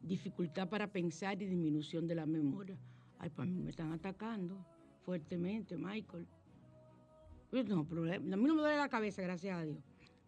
dificultad 0.00 0.68
para 0.68 0.92
pensar 0.92 1.42
y 1.42 1.46
disminución 1.46 2.06
de 2.06 2.14
la 2.14 2.24
memoria. 2.24 2.78
Ay, 3.18 3.30
pues 3.30 3.48
a 3.48 3.50
mí 3.50 3.60
me 3.60 3.70
están 3.70 3.92
atacando 3.92 4.64
fuertemente, 5.04 5.76
Michael. 5.76 6.26
Yo 7.50 7.64
no 7.64 7.84
problema. 7.84 8.34
A 8.34 8.36
mí 8.36 8.46
no 8.46 8.54
me 8.54 8.62
duele 8.62 8.76
la 8.76 8.88
cabeza, 8.88 9.22
gracias 9.22 9.58
a 9.58 9.64
Dios. 9.64 9.78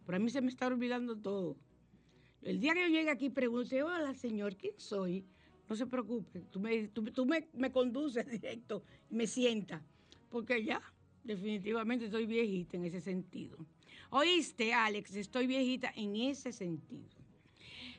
Pero 0.05 0.17
a 0.17 0.19
mí 0.19 0.29
se 0.29 0.41
me 0.41 0.49
está 0.49 0.67
olvidando 0.67 1.15
todo. 1.15 1.57
El 2.41 2.59
día 2.59 2.73
que 2.73 2.81
yo 2.81 2.87
llegue 2.87 3.09
aquí 3.09 3.29
pregunte, 3.29 3.83
hola 3.83 4.13
señor, 4.13 4.55
¿quién 4.55 4.73
soy? 4.77 5.25
No 5.67 5.75
se 5.75 5.85
preocupe, 5.85 6.45
tú 6.51 6.59
me, 6.59 6.87
tú, 6.87 7.25
me, 7.25 7.47
me 7.53 7.71
conduces 7.71 8.25
directo 8.31 8.83
me 9.09 9.27
sientas 9.27 9.81
porque 10.29 10.63
ya 10.63 10.81
definitivamente 11.23 12.05
estoy 12.05 12.25
viejita 12.25 12.77
en 12.77 12.85
ese 12.85 13.01
sentido. 13.01 13.57
Oíste, 14.09 14.73
Alex, 14.73 15.15
estoy 15.15 15.47
viejita 15.47 15.91
en 15.95 16.15
ese 16.15 16.53
sentido. 16.53 17.17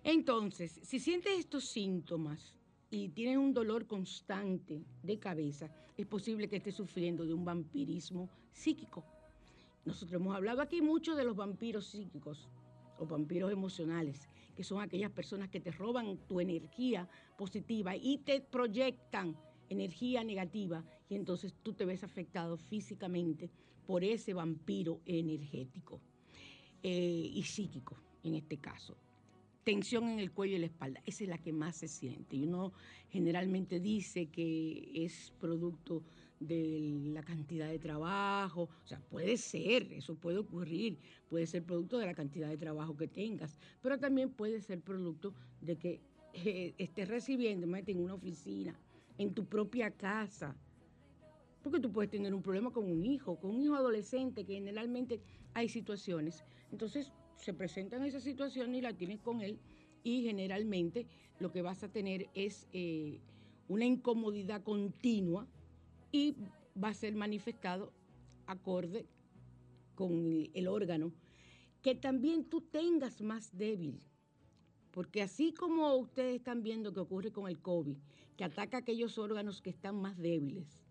Entonces, 0.03 0.81
si 0.83 0.99
sientes 0.99 1.39
estos 1.39 1.65
síntomas 1.67 2.55
y 2.91 3.09
tienes 3.09 3.37
un 3.37 3.53
dolor 3.53 3.87
constante 3.87 4.83
de 5.03 5.19
cabeza, 5.19 5.71
es 5.97 6.07
posible 6.07 6.49
que 6.49 6.57
estés 6.57 6.75
sufriendo 6.75 7.27
de 7.27 7.35
un 7.35 7.45
vampirismo 7.45 8.31
psíquico. 8.53 9.05
Nosotros 9.85 10.21
hemos 10.21 10.35
hablado 10.35 10.63
aquí 10.63 10.81
mucho 10.81 11.15
de 11.15 11.25
los 11.25 11.37
vampiros 11.37 11.87
psíquicos 11.87 12.49
o 12.99 13.07
vampiros 13.07 13.53
emocionales, 13.53 14.29
que 14.57 14.65
son 14.65 14.81
aquellas 14.81 15.11
personas 15.11 15.49
que 15.51 15.61
te 15.61 15.71
roban 15.71 16.19
tu 16.27 16.41
energía 16.41 17.09
positiva 17.37 17.97
y 17.97 18.19
te 18.19 18.41
proyectan 18.41 19.37
energía 19.69 20.25
negativa 20.25 20.85
y 21.09 21.15
entonces 21.15 21.55
tú 21.63 21.73
te 21.75 21.85
ves 21.85 22.05
afectado 22.05 22.57
físicamente 22.57 23.51
por 23.87 24.05
ese 24.05 24.35
vampiro 24.35 25.01
energético 25.07 26.01
eh, 26.83 27.31
y 27.33 27.43
psíquico 27.43 27.97
en 28.25 28.35
este 28.35 28.59
caso. 28.59 28.97
Tensión 29.65 30.09
en 30.09 30.19
el 30.19 30.33
cuello 30.33 30.57
y 30.57 30.61
la 30.61 30.67
espalda, 30.67 31.03
esa 31.05 31.25
es 31.25 31.31
la 31.31 31.39
que 31.39 31.53
más 31.53 31.77
se 31.77 31.89
siente. 31.89 32.37
Y 32.37 32.45
uno 32.45 32.73
generalmente 33.11 33.81
dice 33.81 34.27
que 34.27 34.91
es 34.95 35.33
producto 35.39 36.03
de 36.41 37.11
la 37.13 37.23
cantidad 37.23 37.69
de 37.69 37.79
trabajo, 37.79 38.69
o 38.85 38.87
sea, 38.87 39.01
puede 39.01 39.37
ser, 39.37 39.93
eso 39.93 40.15
puede 40.15 40.39
ocurrir, 40.39 40.99
puede 41.29 41.47
ser 41.47 41.65
producto 41.65 41.99
de 41.99 42.07
la 42.07 42.15
cantidad 42.15 42.49
de 42.49 42.57
trabajo 42.57 42.97
que 42.97 43.09
tengas, 43.09 43.59
pero 43.83 43.99
también 43.99 44.31
puede 44.31 44.61
ser 44.61 44.81
producto 44.81 45.35
de 45.61 45.77
que 45.77 46.01
eh, 46.35 46.75
estés 46.79 47.09
recibiendo, 47.09 47.67
en 47.77 48.01
una 48.01 48.15
oficina, 48.15 48.79
en 49.17 49.35
tu 49.35 49.47
propia 49.47 49.91
casa. 49.91 50.55
Porque 51.63 51.81
tú 51.81 51.91
puedes 51.91 52.11
tener 52.11 52.33
un 52.33 52.43
problema 52.43 52.71
con 52.71 52.91
un 52.91 53.05
hijo, 53.05 53.37
con 53.37 53.51
un 53.51 53.63
hijo 53.63 53.75
adolescente, 53.75 54.45
que 54.45 54.55
generalmente 54.55 55.21
hay 55.55 55.69
situaciones. 55.69 56.45
Entonces 56.71 57.13
se 57.37 57.53
presentan 57.53 58.05
esas 58.05 58.23
situaciones 58.23 58.79
y 58.79 58.83
la 58.83 58.93
tienes 58.93 59.21
con 59.21 59.41
él 59.41 59.59
y 60.05 60.23
generalmente 60.23 61.07
lo 61.41 61.51
que 61.51 61.63
vas 61.63 61.83
a 61.83 61.89
tener 61.89 62.29
es 62.35 62.69
eh, 62.73 63.21
una 63.69 63.85
incomodidad 63.85 64.63
continua 64.63 65.47
y 66.13 66.37
va 66.83 66.89
a 66.89 66.95
ser 66.95 67.15
manifestado 67.15 67.93
acorde 68.47 69.07
con 69.95 70.49
el 70.55 70.69
órgano, 70.69 71.13
que 71.83 71.95
también 71.95 72.45
tú 72.45 72.61
tengas 72.61 73.21
más 73.21 73.57
débil. 73.57 74.01
Porque 74.91 75.23
así 75.23 75.53
como 75.53 75.95
ustedes 75.97 76.37
están 76.37 76.63
viendo 76.63 76.93
que 76.93 77.01
ocurre 77.01 77.31
con 77.31 77.49
el 77.49 77.61
COVID, 77.61 77.97
que 78.37 78.45
ataca 78.45 78.79
aquellos 78.79 79.19
órganos 79.19 79.61
que 79.61 79.71
están 79.71 80.01
más 80.01 80.17
débiles, 80.17 80.85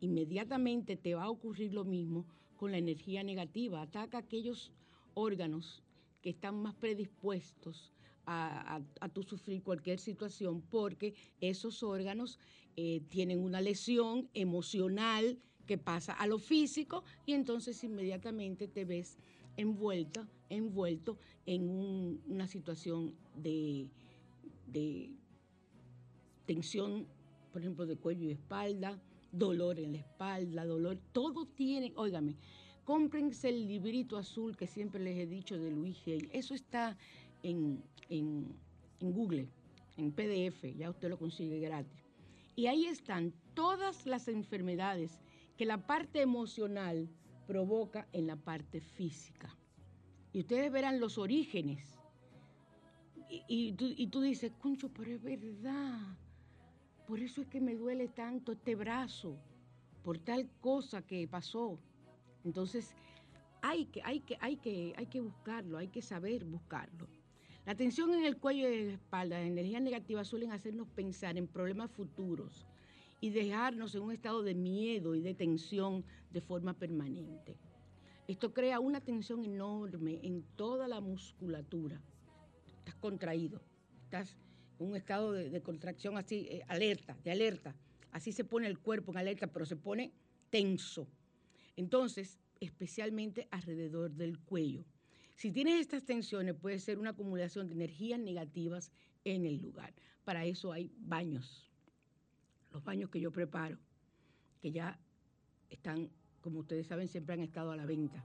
inmediatamente 0.00 0.96
te 0.96 1.14
va 1.14 1.24
a 1.24 1.30
ocurrir 1.30 1.72
lo 1.72 1.84
mismo 1.84 2.26
con 2.56 2.72
la 2.72 2.78
energía 2.78 3.22
negativa. 3.22 3.82
Ataca 3.82 4.18
aquellos 4.18 4.72
órganos 5.14 5.82
que 6.22 6.30
están 6.30 6.60
más 6.60 6.74
predispuestos 6.74 7.92
a, 8.26 8.80
tu 9.12 9.22
sufrir 9.22 9.62
cualquier 9.62 9.98
situación 9.98 10.62
porque 10.70 11.14
esos 11.40 11.82
órganos 11.82 12.38
eh, 12.82 13.02
tienen 13.08 13.40
una 13.40 13.60
lesión 13.60 14.28
emocional 14.32 15.38
que 15.66 15.76
pasa 15.76 16.12
a 16.12 16.26
lo 16.26 16.38
físico 16.38 17.04
y 17.26 17.34
entonces 17.34 17.84
inmediatamente 17.84 18.68
te 18.68 18.84
ves 18.84 19.18
envuelta, 19.56 20.28
envuelto 20.48 21.18
en 21.46 21.68
una 22.26 22.46
situación 22.46 23.14
de 23.36 23.88
tensión 26.46 27.06
por 27.52 27.62
ejemplo, 27.62 27.86
de 27.86 27.96
cuello 27.96 28.28
y 28.28 28.32
espalda, 28.32 28.98
dolor 29.32 29.78
en 29.78 29.92
la 29.92 29.98
espalda, 29.98 30.64
dolor, 30.64 30.98
todo 31.12 31.46
tiene, 31.46 31.92
óigame, 31.96 32.36
cómprense 32.84 33.48
el 33.48 33.66
librito 33.66 34.16
azul 34.16 34.56
que 34.56 34.66
siempre 34.66 35.02
les 35.02 35.18
he 35.18 35.26
dicho 35.26 35.58
de 35.58 35.70
Luis 35.70 35.96
Hay. 36.06 36.28
Eso 36.32 36.54
está 36.54 36.96
en 37.42 37.82
Google, 39.00 39.48
en 39.96 40.12
PDF, 40.12 40.76
ya 40.76 40.90
usted 40.90 41.08
lo 41.08 41.18
consigue 41.18 41.60
gratis. 41.60 41.99
Y 42.56 42.66
ahí 42.66 42.86
están 42.86 43.32
todas 43.54 44.06
las 44.06 44.28
enfermedades 44.28 45.20
que 45.56 45.66
la 45.66 45.86
parte 45.86 46.22
emocional 46.22 47.08
provoca 47.46 48.08
en 48.12 48.26
la 48.26 48.36
parte 48.36 48.80
física. 48.80 49.54
Y 50.32 50.40
ustedes 50.40 50.70
verán 50.70 51.00
los 51.00 51.18
orígenes. 51.18 51.98
Y, 53.48 53.72
tú, 53.72 53.86
y 53.96 54.06
tú 54.08 54.20
dices, 54.20 54.52
concho, 54.60 54.88
pero 54.88 55.12
es 55.12 55.22
verdad. 55.22 56.16
Por 57.06 57.20
eso 57.20 57.42
es 57.42 57.48
que 57.48 57.60
me 57.60 57.74
duele 57.74 58.08
tanto 58.08 58.52
este 58.52 58.74
brazo, 58.74 59.36
por 60.02 60.18
tal 60.18 60.48
cosa 60.60 61.02
que 61.02 61.26
pasó. 61.28 61.78
Entonces, 62.44 62.94
hay 63.62 63.86
que, 63.86 64.02
hay 64.02 64.20
que, 64.20 64.36
hay 64.40 64.56
que, 64.56 64.94
hay 64.96 65.06
que 65.06 65.20
buscarlo, 65.20 65.78
hay 65.78 65.88
que 65.88 66.02
saber 66.02 66.44
buscarlo. 66.44 67.08
La 67.66 67.74
tensión 67.74 68.12
en 68.14 68.24
el 68.24 68.38
cuello 68.38 68.68
y 68.68 68.86
la 68.86 68.92
espalda, 68.94 69.38
las 69.38 69.46
energías 69.46 69.82
negativas 69.82 70.26
suelen 70.26 70.50
hacernos 70.50 70.88
pensar 70.88 71.36
en 71.36 71.46
problemas 71.46 71.90
futuros 71.90 72.66
y 73.20 73.30
dejarnos 73.30 73.94
en 73.94 74.02
un 74.02 74.12
estado 74.12 74.42
de 74.42 74.54
miedo 74.54 75.14
y 75.14 75.20
de 75.20 75.34
tensión 75.34 76.04
de 76.30 76.40
forma 76.40 76.74
permanente. 76.74 77.58
Esto 78.26 78.54
crea 78.54 78.80
una 78.80 79.00
tensión 79.00 79.44
enorme 79.44 80.20
en 80.22 80.42
toda 80.56 80.88
la 80.88 81.00
musculatura. 81.00 82.00
Estás 82.78 82.94
contraído, 82.94 83.60
estás 84.04 84.36
en 84.78 84.86
un 84.86 84.96
estado 84.96 85.32
de, 85.32 85.50
de 85.50 85.60
contracción 85.60 86.16
así, 86.16 86.46
eh, 86.50 86.62
alerta, 86.68 87.16
de 87.22 87.30
alerta. 87.30 87.74
Así 88.10 88.32
se 88.32 88.44
pone 88.44 88.66
el 88.66 88.78
cuerpo 88.78 89.12
en 89.12 89.18
alerta, 89.18 89.48
pero 89.48 89.66
se 89.66 89.76
pone 89.76 90.12
tenso. 90.48 91.06
Entonces, 91.76 92.38
especialmente 92.60 93.48
alrededor 93.50 94.12
del 94.12 94.38
cuello. 94.38 94.84
Si 95.40 95.50
tienes 95.50 95.80
estas 95.80 96.04
tensiones, 96.04 96.54
puede 96.54 96.78
ser 96.78 96.98
una 96.98 97.12
acumulación 97.12 97.66
de 97.66 97.72
energías 97.72 98.20
negativas 98.20 98.92
en 99.24 99.46
el 99.46 99.56
lugar. 99.56 99.94
Para 100.22 100.44
eso 100.44 100.70
hay 100.70 100.92
baños. 100.98 101.72
Los 102.70 102.84
baños 102.84 103.08
que 103.08 103.22
yo 103.22 103.32
preparo, 103.32 103.78
que 104.60 104.70
ya 104.70 105.00
están, 105.70 106.10
como 106.42 106.58
ustedes 106.58 106.88
saben, 106.88 107.08
siempre 107.08 107.32
han 107.32 107.40
estado 107.40 107.70
a 107.70 107.76
la 107.76 107.86
venta. 107.86 108.22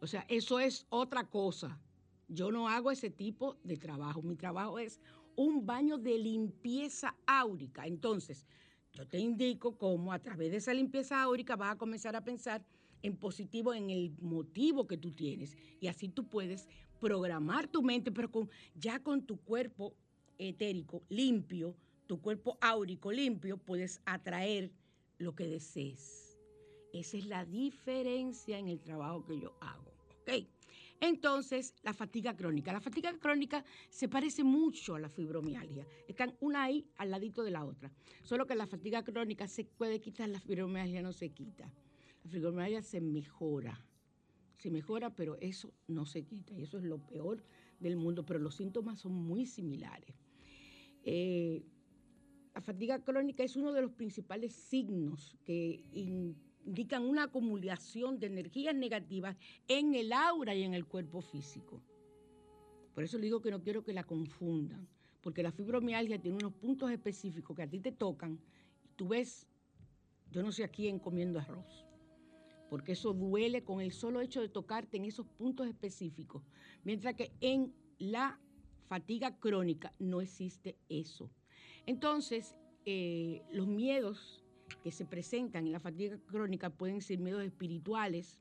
O 0.01 0.05
sea, 0.07 0.25
eso 0.29 0.59
es 0.59 0.85
otra 0.89 1.23
cosa. 1.29 1.79
Yo 2.27 2.51
no 2.51 2.67
hago 2.69 2.91
ese 2.91 3.09
tipo 3.09 3.57
de 3.63 3.77
trabajo. 3.77 4.21
Mi 4.21 4.35
trabajo 4.35 4.77
es 4.77 5.01
un 5.35 5.65
baño 5.65 5.97
de 5.97 6.17
limpieza 6.19 7.15
áurica. 7.25 7.87
Entonces, 7.87 8.45
yo 8.93 9.07
te 9.07 9.19
indico 9.19 9.77
cómo 9.77 10.11
a 10.11 10.19
través 10.19 10.51
de 10.51 10.57
esa 10.57 10.73
limpieza 10.73 11.21
áurica 11.21 11.55
vas 11.55 11.73
a 11.73 11.77
comenzar 11.77 12.15
a 12.15 12.23
pensar 12.23 12.63
en 13.01 13.15
positivo 13.15 13.73
en 13.73 13.89
el 13.89 14.11
motivo 14.19 14.87
que 14.87 14.97
tú 14.97 15.11
tienes. 15.11 15.57
Y 15.79 15.87
así 15.87 16.09
tú 16.09 16.27
puedes 16.27 16.67
programar 16.99 17.67
tu 17.67 17.81
mente, 17.81 18.11
pero 18.11 18.29
con, 18.29 18.49
ya 18.75 19.01
con 19.01 19.23
tu 19.23 19.37
cuerpo 19.37 19.95
etérico 20.37 21.03
limpio, 21.09 21.75
tu 22.05 22.21
cuerpo 22.21 22.57
áurico 22.61 23.11
limpio, 23.11 23.57
puedes 23.57 24.01
atraer 24.05 24.71
lo 25.17 25.35
que 25.35 25.47
desees. 25.47 26.37
Esa 26.93 27.17
es 27.17 27.25
la 27.25 27.45
diferencia 27.45 28.59
en 28.59 28.67
el 28.67 28.81
trabajo 28.81 29.25
que 29.25 29.39
yo 29.39 29.53
hago. 29.61 29.91
¿ok? 30.21 30.45
Entonces, 31.01 31.73
la 31.81 31.95
fatiga 31.95 32.35
crónica. 32.35 32.71
La 32.71 32.79
fatiga 32.79 33.11
crónica 33.17 33.65
se 33.89 34.07
parece 34.07 34.43
mucho 34.43 34.93
a 34.93 34.99
la 34.99 35.09
fibromialgia. 35.09 35.87
Están 36.07 36.37
una 36.39 36.63
ahí 36.63 36.87
al 36.97 37.09
ladito 37.09 37.43
de 37.43 37.49
la 37.49 37.65
otra. 37.65 37.91
Solo 38.21 38.45
que 38.45 38.53
la 38.53 38.67
fatiga 38.67 39.03
crónica 39.03 39.47
se 39.47 39.65
puede 39.65 39.99
quitar, 39.99 40.29
la 40.29 40.39
fibromialgia 40.39 41.01
no 41.01 41.11
se 41.11 41.31
quita. 41.31 41.73
La 42.23 42.29
fibromialgia 42.29 42.83
se 42.83 43.01
mejora. 43.01 43.83
Se 44.59 44.69
mejora, 44.69 45.09
pero 45.15 45.37
eso 45.41 45.73
no 45.87 46.05
se 46.05 46.23
quita. 46.23 46.53
Y 46.53 46.61
eso 46.61 46.77
es 46.77 46.83
lo 46.83 46.99
peor 46.99 47.43
del 47.79 47.97
mundo. 47.97 48.23
Pero 48.23 48.37
los 48.37 48.53
síntomas 48.53 48.99
son 48.99 49.13
muy 49.13 49.47
similares. 49.47 50.15
Eh, 51.03 51.63
la 52.53 52.61
fatiga 52.61 53.03
crónica 53.03 53.43
es 53.43 53.55
uno 53.55 53.73
de 53.73 53.81
los 53.81 53.91
principales 53.91 54.53
signos 54.53 55.35
que 55.45 55.83
indican 56.65 57.03
una 57.03 57.23
acumulación 57.23 58.19
de 58.19 58.27
energías 58.27 58.75
negativas 58.75 59.35
en 59.67 59.95
el 59.95 60.13
aura 60.13 60.55
y 60.55 60.63
en 60.63 60.73
el 60.73 60.85
cuerpo 60.85 61.21
físico. 61.21 61.81
Por 62.93 63.03
eso 63.03 63.17
le 63.17 63.25
digo 63.25 63.41
que 63.41 63.51
no 63.51 63.61
quiero 63.61 63.83
que 63.83 63.93
la 63.93 64.03
confundan, 64.03 64.87
porque 65.21 65.43
la 65.43 65.51
fibromialgia 65.51 66.21
tiene 66.21 66.37
unos 66.37 66.53
puntos 66.53 66.91
específicos 66.91 67.55
que 67.55 67.63
a 67.63 67.69
ti 67.69 67.79
te 67.79 67.91
tocan 67.91 68.39
y 68.83 68.89
tú 68.95 69.09
ves, 69.09 69.47
yo 70.31 70.43
no 70.43 70.51
sé 70.51 70.63
a 70.63 70.67
quién 70.67 70.99
comiendo 70.99 71.39
arroz, 71.39 71.85
porque 72.69 72.93
eso 72.93 73.13
duele 73.13 73.63
con 73.63 73.81
el 73.81 73.91
solo 73.91 74.21
hecho 74.21 74.41
de 74.41 74.49
tocarte 74.49 74.97
en 74.97 75.05
esos 75.05 75.27
puntos 75.27 75.67
específicos, 75.67 76.43
mientras 76.83 77.15
que 77.15 77.31
en 77.41 77.73
la 77.97 78.39
fatiga 78.87 79.37
crónica 79.37 79.93
no 79.99 80.21
existe 80.21 80.77
eso. 80.89 81.31
Entonces, 81.85 82.55
eh, 82.85 83.41
los 83.51 83.67
miedos 83.67 84.40
que 84.83 84.91
se 84.91 85.05
presentan 85.05 85.65
en 85.65 85.71
la 85.71 85.79
fatiga 85.79 86.17
crónica 86.25 86.69
pueden 86.69 87.01
ser 87.01 87.19
miedos 87.19 87.43
espirituales, 87.43 88.39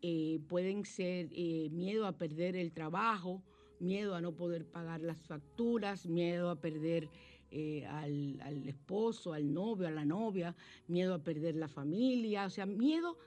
eh, 0.00 0.40
pueden 0.48 0.84
ser 0.84 1.28
eh, 1.32 1.68
miedo 1.70 2.06
a 2.06 2.18
perder 2.18 2.56
el 2.56 2.72
trabajo, 2.72 3.42
miedo 3.78 4.14
a 4.14 4.20
no 4.20 4.34
poder 4.34 4.66
pagar 4.66 5.00
las 5.00 5.18
facturas, 5.26 6.06
miedo 6.06 6.50
a 6.50 6.60
perder 6.60 7.08
eh, 7.50 7.84
al, 7.86 8.40
al 8.40 8.68
esposo, 8.68 9.32
al 9.32 9.52
novio, 9.52 9.88
a 9.88 9.90
la 9.90 10.04
novia, 10.04 10.54
miedo 10.88 11.14
a 11.14 11.22
perder 11.22 11.56
la 11.56 11.68
familia, 11.68 12.46
o 12.46 12.50
sea, 12.50 12.66
miedo 12.66 13.18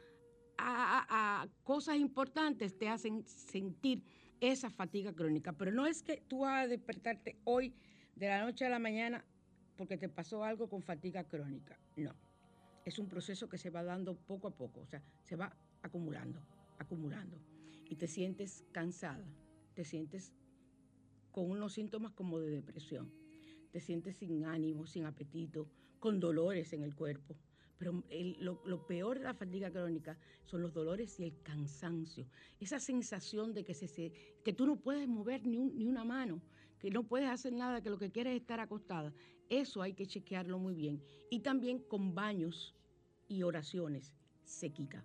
a, 0.57 1.47
cosas 1.63 1.97
importantes 1.97 2.77
te 2.77 2.88
hacen 2.88 3.25
sentir 3.27 4.03
esa 4.39 4.69
fatiga 4.69 5.13
crónica. 5.13 5.53
Pero 5.53 5.71
no 5.71 5.85
es 5.85 6.01
que 6.01 6.23
tú 6.27 6.39
vas 6.39 6.65
a 6.65 6.67
despertarte 6.67 7.38
hoy 7.43 7.73
de 8.15 8.27
la 8.27 8.41
noche 8.41 8.65
a 8.65 8.69
la 8.69 8.79
mañana 8.79 9.25
porque 9.77 9.97
te 9.97 10.09
pasó 10.09 10.43
algo 10.43 10.67
con 10.69 10.81
fatiga 10.81 11.23
crónica. 11.23 11.77
No. 11.95 12.13
Es 12.85 12.99
un 12.99 13.07
proceso 13.07 13.49
que 13.49 13.57
se 13.57 13.69
va 13.69 13.83
dando 13.83 14.15
poco 14.15 14.47
a 14.47 14.51
poco, 14.51 14.81
o 14.81 14.85
sea, 14.85 15.01
se 15.23 15.35
va 15.35 15.55
acumulando, 15.81 16.39
acumulando. 16.77 17.38
Y 17.89 17.95
te 17.95 18.07
sientes 18.07 18.63
cansada, 18.71 19.25
te 19.73 19.83
sientes 19.83 20.33
con 21.31 21.49
unos 21.49 21.73
síntomas 21.73 22.11
como 22.13 22.39
de 22.39 22.49
depresión, 22.49 23.11
te 23.71 23.79
sientes 23.79 24.15
sin 24.17 24.45
ánimo, 24.45 24.85
sin 24.88 25.05
apetito, 25.05 25.67
con 25.99 26.19
dolores 26.19 26.73
en 26.73 26.83
el 26.83 26.95
cuerpo. 26.95 27.35
Pero 27.77 28.03
lo, 28.39 28.61
lo 28.65 28.88
peor 28.88 29.17
de 29.17 29.25
la 29.25 29.33
fatiga 29.33 29.69
crónica 29.69 30.17
son 30.45 30.61
los 30.61 30.73
dolores 30.73 31.19
y 31.19 31.23
el 31.23 31.41
cansancio. 31.41 32.25
Esa 32.59 32.79
sensación 32.79 33.53
de 33.53 33.65
que, 33.65 33.73
se- 33.73 34.13
que 34.45 34.53
tú 34.53 34.65
no 34.65 34.77
puedes 34.77 35.07
mover 35.09 35.45
ni, 35.45 35.57
un- 35.57 35.77
ni 35.77 35.85
una 35.85 36.05
mano, 36.05 36.41
que 36.86 36.91
no 36.91 37.04
puedes 37.04 37.28
hacer 37.28 37.52
nada, 37.52 37.82
que 37.82 37.89
lo 37.89 37.98
que 37.98 38.12
quieres 38.12 38.36
es 38.36 38.41
estar 38.41 38.60
acostada. 38.60 39.12
Eso 39.50 39.82
hay 39.82 39.93
que 39.95 40.06
chequearlo 40.06 40.60
muy 40.60 40.76
bien. 40.76 41.02
Y 41.32 41.39
también 41.39 41.80
con 41.80 42.13
baños 42.13 42.76
y 43.28 43.41
oraciones 43.41 44.13
se 44.43 44.69
quita. 44.69 45.04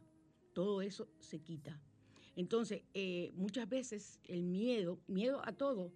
Todo 0.53 0.83
eso 0.83 1.09
se 1.19 1.38
quita. 1.38 1.81
Entonces, 2.37 2.83
eh, 2.93 3.33
muchas 3.35 3.66
veces 3.66 4.21
el 4.25 4.43
miedo, 4.43 5.01
miedo 5.07 5.40
a 5.43 5.53
todo, 5.53 5.90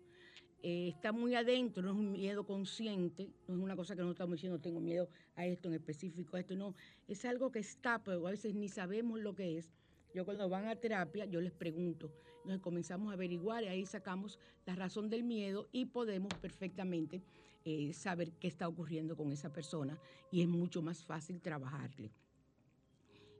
eh, 0.62 0.88
está 0.88 1.12
muy 1.12 1.34
adentro, 1.34 1.82
no 1.82 1.90
es 1.90 1.98
un 1.98 2.12
miedo 2.12 2.46
consciente, 2.46 3.28
no 3.46 3.56
es 3.56 3.60
una 3.60 3.76
cosa 3.76 3.94
que 3.94 4.00
no 4.00 4.12
estamos 4.12 4.36
diciendo, 4.36 4.58
tengo 4.58 4.80
miedo 4.80 5.10
a 5.34 5.44
esto 5.44 5.68
en 5.68 5.74
específico, 5.74 6.38
a 6.38 6.40
esto 6.40 6.56
no, 6.56 6.74
es 7.08 7.26
algo 7.26 7.52
que 7.52 7.58
está, 7.58 8.02
pero 8.02 8.26
a 8.26 8.30
veces 8.30 8.54
ni 8.54 8.70
sabemos 8.70 9.20
lo 9.20 9.34
que 9.34 9.58
es. 9.58 9.70
Yo 10.14 10.24
cuando 10.24 10.48
van 10.48 10.68
a 10.68 10.76
terapia, 10.76 11.24
yo 11.24 11.40
les 11.40 11.52
pregunto, 11.52 12.12
entonces 12.36 12.60
comenzamos 12.60 13.10
a 13.10 13.14
averiguar 13.14 13.64
y 13.64 13.66
ahí 13.66 13.84
sacamos 13.84 14.38
la 14.64 14.76
razón 14.76 15.10
del 15.10 15.24
miedo 15.24 15.68
y 15.72 15.86
podemos 15.86 16.32
perfectamente 16.34 17.20
eh, 17.64 17.92
saber 17.92 18.30
qué 18.32 18.46
está 18.46 18.68
ocurriendo 18.68 19.16
con 19.16 19.32
esa 19.32 19.52
persona 19.52 19.98
y 20.30 20.42
es 20.42 20.48
mucho 20.48 20.82
más 20.82 21.04
fácil 21.04 21.40
trabajarle. 21.40 22.12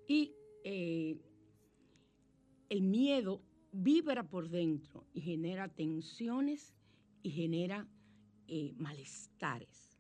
Y 0.08 0.32
eh, 0.64 1.16
el 2.68 2.82
miedo 2.82 3.40
vibra 3.70 4.28
por 4.28 4.48
dentro 4.48 5.06
y 5.14 5.20
genera 5.20 5.68
tensiones 5.68 6.74
y 7.22 7.30
genera 7.30 7.86
eh, 8.48 8.74
malestares. 8.78 9.96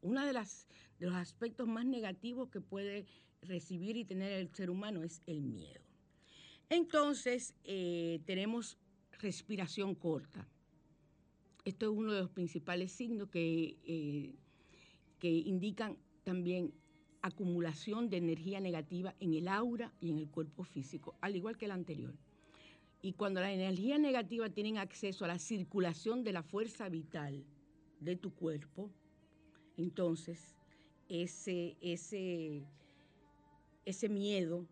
O 0.00 0.08
uno 0.08 0.26
de, 0.26 0.32
de 0.32 1.06
los 1.06 1.14
aspectos 1.14 1.68
más 1.68 1.84
negativos 1.84 2.48
que 2.48 2.60
puede 2.60 3.06
recibir 3.40 3.96
y 3.96 4.04
tener 4.04 4.32
el 4.32 4.52
ser 4.52 4.68
humano 4.68 5.04
es 5.04 5.22
el 5.26 5.42
miedo. 5.42 5.91
Entonces, 6.72 7.54
eh, 7.64 8.22
tenemos 8.24 8.78
respiración 9.20 9.94
corta. 9.94 10.48
Esto 11.66 11.92
es 11.92 11.98
uno 11.98 12.14
de 12.14 12.20
los 12.22 12.30
principales 12.30 12.92
signos 12.92 13.28
que, 13.28 13.76
eh, 13.84 14.34
que 15.18 15.28
indican 15.28 15.98
también 16.24 16.72
acumulación 17.20 18.08
de 18.08 18.16
energía 18.16 18.58
negativa 18.58 19.14
en 19.20 19.34
el 19.34 19.48
aura 19.48 19.92
y 20.00 20.12
en 20.12 20.18
el 20.18 20.30
cuerpo 20.30 20.64
físico, 20.64 21.14
al 21.20 21.36
igual 21.36 21.58
que 21.58 21.66
el 21.66 21.72
anterior. 21.72 22.14
Y 23.02 23.12
cuando 23.12 23.42
la 23.42 23.52
energía 23.52 23.98
negativa 23.98 24.48
tienen 24.48 24.78
acceso 24.78 25.26
a 25.26 25.28
la 25.28 25.38
circulación 25.38 26.24
de 26.24 26.32
la 26.32 26.42
fuerza 26.42 26.88
vital 26.88 27.44
de 28.00 28.16
tu 28.16 28.34
cuerpo, 28.34 28.90
entonces 29.76 30.56
ese, 31.10 31.76
ese, 31.82 32.64
ese 33.84 34.08
miedo 34.08 34.66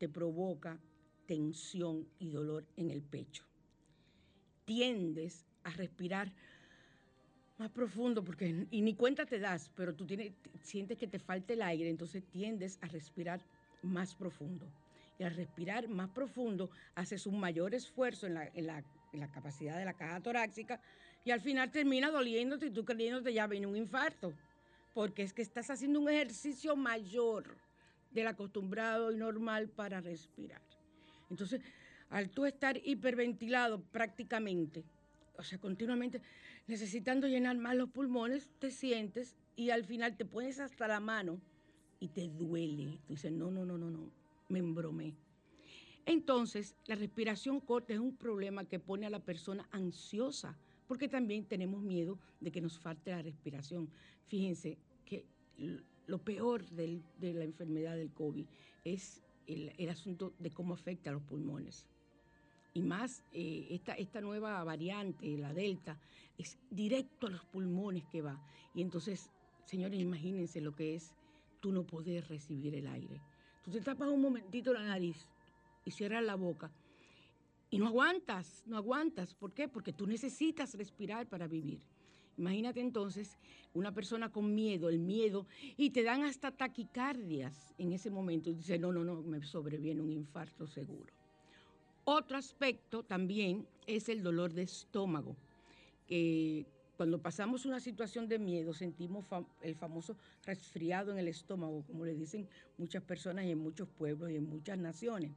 te 0.00 0.08
provoca 0.08 0.80
tensión 1.26 2.08
y 2.18 2.30
dolor 2.30 2.64
en 2.76 2.90
el 2.90 3.02
pecho. 3.02 3.44
Tiendes 4.64 5.44
a 5.62 5.70
respirar 5.70 6.32
más 7.58 7.70
profundo 7.70 8.24
porque 8.24 8.66
y 8.70 8.80
ni 8.80 8.94
cuenta 8.94 9.26
te 9.26 9.38
das, 9.38 9.70
pero 9.76 9.94
tú 9.94 10.06
sientes 10.62 10.96
que 10.96 11.06
te 11.06 11.18
falta 11.18 11.52
el 11.52 11.60
aire, 11.60 11.90
entonces 11.90 12.24
tiendes 12.24 12.78
a 12.80 12.86
respirar 12.86 13.42
más 13.82 14.14
profundo. 14.14 14.66
Y 15.18 15.22
al 15.22 15.36
respirar 15.36 15.86
más 15.86 16.08
profundo 16.08 16.70
haces 16.94 17.26
un 17.26 17.38
mayor 17.38 17.74
esfuerzo 17.74 18.26
en 18.26 18.66
la 18.66 19.30
capacidad 19.34 19.76
de 19.76 19.84
la 19.84 19.92
caja 19.92 20.22
torácica 20.22 20.80
y 21.26 21.30
al 21.30 21.42
final 21.42 21.70
termina 21.70 22.10
doliéndote 22.10 22.66
y 22.66 22.70
tú 22.70 22.86
creyéndote 22.86 23.34
ya 23.34 23.46
viene 23.46 23.66
un 23.66 23.76
infarto, 23.76 24.32
porque 24.94 25.24
es 25.24 25.34
que 25.34 25.42
estás 25.42 25.68
haciendo 25.68 26.00
un 26.00 26.08
ejercicio 26.08 26.74
mayor 26.74 27.54
del 28.10 28.26
acostumbrado 28.26 29.12
y 29.12 29.16
normal 29.16 29.68
para 29.68 30.00
respirar. 30.00 30.62
Entonces, 31.30 31.60
al 32.08 32.30
tú 32.30 32.44
estar 32.44 32.76
hiperventilado 32.84 33.80
prácticamente, 33.80 34.84
o 35.36 35.42
sea, 35.42 35.58
continuamente 35.58 36.20
necesitando 36.66 37.26
llenar 37.26 37.56
más 37.56 37.76
los 37.76 37.90
pulmones, 37.90 38.50
te 38.58 38.70
sientes 38.70 39.36
y 39.56 39.70
al 39.70 39.84
final 39.84 40.16
te 40.16 40.24
pones 40.24 40.60
hasta 40.60 40.88
la 40.88 41.00
mano 41.00 41.40
y 42.00 42.08
te 42.08 42.28
duele. 42.28 42.98
Tú 43.06 43.14
dices, 43.14 43.32
no, 43.32 43.50
no, 43.50 43.64
no, 43.64 43.78
no, 43.78 43.90
no, 43.90 44.10
me 44.48 44.58
embromé. 44.58 45.14
Entonces, 46.06 46.74
la 46.86 46.96
respiración 46.96 47.60
corta 47.60 47.92
es 47.92 48.00
un 48.00 48.16
problema 48.16 48.64
que 48.64 48.78
pone 48.78 49.06
a 49.06 49.10
la 49.10 49.20
persona 49.20 49.68
ansiosa, 49.70 50.56
porque 50.88 51.08
también 51.08 51.44
tenemos 51.44 51.82
miedo 51.82 52.18
de 52.40 52.50
que 52.50 52.60
nos 52.60 52.78
falte 52.78 53.12
la 53.12 53.22
respiración. 53.22 53.88
Fíjense 54.26 54.78
que 55.04 55.24
lo 56.10 56.18
peor 56.18 56.68
de 56.70 57.02
la 57.20 57.44
enfermedad 57.44 57.94
del 57.94 58.10
COVID 58.10 58.44
es 58.84 59.22
el, 59.46 59.88
asunto 59.88 60.32
de 60.38 60.50
cómo 60.50 60.74
afecta 60.74 61.10
a 61.10 61.12
los 61.12 61.22
pulmones. 61.22 61.86
Y 62.74 62.82
más 62.82 63.22
eh, 63.32 63.68
esta, 63.70 63.94
esta 63.94 64.20
nueva 64.20 64.62
variante, 64.64 65.26
la 65.38 65.52
Delta, 65.54 65.98
es 66.36 66.58
directo 66.70 67.28
a 67.28 67.30
los 67.30 67.44
pulmones 67.44 68.04
que 68.06 68.22
va. 68.22 68.40
Y 68.74 68.82
entonces, 68.82 69.30
señores, 69.64 70.00
imagínense 70.00 70.60
lo 70.60 70.74
que 70.74 70.94
es 70.94 71.12
tú 71.60 71.72
no 71.72 71.84
poder 71.84 72.26
recibir 72.28 72.74
el 72.74 72.86
aire. 72.86 73.20
Tú 73.64 73.70
te 73.70 73.80
tapas 73.80 74.08
un 74.08 74.20
momentito 74.20 74.72
la 74.72 74.84
nariz 74.84 75.26
y 75.84 75.90
cierras 75.90 76.24
la 76.24 76.34
boca 76.34 76.70
y 77.70 77.78
no 77.78 77.86
aguantas, 77.86 78.64
no 78.66 78.76
aguantas. 78.76 79.34
¿Por 79.34 79.52
qué? 79.52 79.68
Porque 79.68 79.92
tú 79.92 80.06
necesitas 80.06 80.74
respirar 80.74 81.28
para 81.28 81.46
vivir. 81.46 81.80
Imagínate 82.36 82.80
entonces 82.80 83.38
una 83.74 83.92
persona 83.92 84.30
con 84.30 84.54
miedo, 84.54 84.88
el 84.88 84.98
miedo, 84.98 85.46
y 85.76 85.90
te 85.90 86.02
dan 86.02 86.22
hasta 86.24 86.50
taquicardias 86.50 87.74
en 87.78 87.92
ese 87.92 88.10
momento. 88.10 88.52
Dice, 88.52 88.78
no, 88.78 88.92
no, 88.92 89.04
no, 89.04 89.22
me 89.22 89.42
sobreviene 89.42 90.00
un 90.00 90.10
infarto 90.10 90.66
seguro. 90.66 91.12
Otro 92.04 92.36
aspecto 92.36 93.02
también 93.02 93.66
es 93.86 94.08
el 94.08 94.22
dolor 94.22 94.52
de 94.52 94.62
estómago. 94.62 95.36
que 96.06 96.66
cuando 96.96 97.18
pasamos 97.18 97.64
una 97.64 97.80
situación 97.80 98.28
de 98.28 98.38
miedo, 98.38 98.74
sentimos 98.74 99.24
el 99.62 99.74
famoso 99.74 100.18
resfriado 100.44 101.12
en 101.12 101.18
el 101.18 101.28
estómago, 101.28 101.82
como 101.86 102.04
le 102.04 102.14
dicen 102.14 102.46
muchas 102.76 103.02
personas 103.02 103.46
y 103.46 103.52
en 103.52 103.58
muchos 103.58 103.88
pueblos 103.88 104.30
y 104.30 104.36
en 104.36 104.46
muchas 104.46 104.76
naciones. 104.76 105.30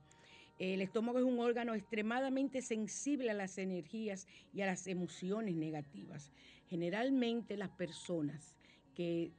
El 0.60 0.82
estómago 0.82 1.20
es 1.20 1.26
un 1.26 1.39
órgano 1.39 1.74
extremadamente 1.74 2.62
sensible 2.62 3.32
a 3.32 3.34
las 3.34 3.58
energías 3.58 4.28
y 4.54 4.62
a 4.62 4.68
las 4.68 4.88
emociones 4.88 5.56
negativas. 5.56 6.32
Generalmente 6.70 7.58
las 7.58 7.70
personas 7.70 8.56
que 8.96 9.32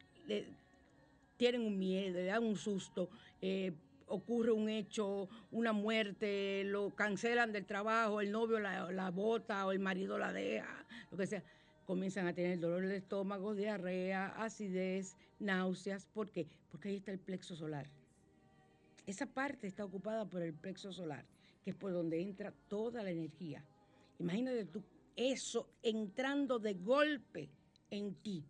tienen 1.36 1.62
un 1.62 1.78
miedo, 1.78 2.14
le 2.14 2.24
dan 2.24 2.44
un 2.44 2.56
susto, 2.56 3.10
eh, 3.40 3.72
ocurre 4.06 4.52
un 4.52 4.68
hecho, 4.68 5.28
una 5.50 5.72
muerte, 5.72 6.62
lo 6.64 6.94
cancelan 6.94 7.52
del 7.52 7.64
trabajo, 7.64 8.20
el 8.20 8.30
novio 8.30 8.58
la, 8.58 8.90
la 8.92 9.10
bota 9.10 9.66
o 9.66 9.72
el 9.72 9.78
marido 9.78 10.18
la 10.18 10.32
deja, 10.32 10.84
lo 11.10 11.16
que 11.16 11.26
sea, 11.26 11.42
comienzan 11.84 12.26
a 12.26 12.34
tener 12.34 12.58
dolor 12.58 12.86
de 12.86 12.96
estómago, 12.96 13.54
diarrea, 13.54 14.28
acidez, 14.36 15.16
náuseas. 15.38 16.06
¿Por 16.06 16.30
qué? 16.30 16.46
Porque 16.70 16.88
ahí 16.88 16.96
está 16.96 17.12
el 17.12 17.18
plexo 17.18 17.54
solar. 17.54 17.86
Esa 19.06 19.26
parte 19.26 19.66
está 19.66 19.84
ocupada 19.84 20.24
por 20.24 20.42
el 20.42 20.54
plexo 20.54 20.92
solar, 20.92 21.24
que 21.62 21.70
es 21.70 21.76
por 21.76 21.92
donde 21.92 22.22
entra 22.22 22.52
toda 22.68 23.02
la 23.02 23.10
energía. 23.10 23.64
Imagínate 24.18 24.64
tú 24.64 24.82
eso 25.16 25.68
entrando 25.82 26.58
de 26.58 26.74
golpe 26.74 27.50
en 27.90 28.14
ti. 28.16 28.44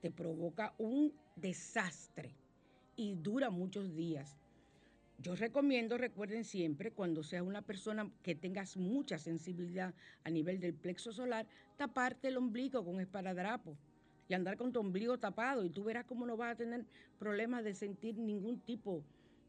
Te 0.00 0.10
provoca 0.10 0.74
un 0.78 1.12
desastre 1.36 2.34
y 2.96 3.14
dura 3.14 3.50
muchos 3.50 3.94
días. 3.94 4.38
Yo 5.18 5.36
recomiendo, 5.36 5.98
recuerden 5.98 6.44
siempre, 6.44 6.90
cuando 6.90 7.22
seas 7.22 7.42
una 7.42 7.62
persona 7.62 8.10
que 8.22 8.34
tengas 8.34 8.76
mucha 8.76 9.18
sensibilidad 9.18 9.94
a 10.24 10.30
nivel 10.30 10.58
del 10.58 10.74
plexo 10.74 11.12
solar, 11.12 11.46
taparte 11.76 12.28
el 12.28 12.36
ombligo 12.36 12.84
con 12.84 13.00
esparadrapo 13.00 13.76
y 14.28 14.34
andar 14.34 14.56
con 14.56 14.72
tu 14.72 14.80
ombligo 14.80 15.18
tapado 15.18 15.64
y 15.64 15.70
tú 15.70 15.84
verás 15.84 16.06
cómo 16.06 16.26
no 16.26 16.36
vas 16.36 16.54
a 16.54 16.56
tener 16.56 16.84
problemas 17.18 17.62
de 17.62 17.74
sentir 17.74 18.18
ningún 18.18 18.58
tipo 18.60 19.04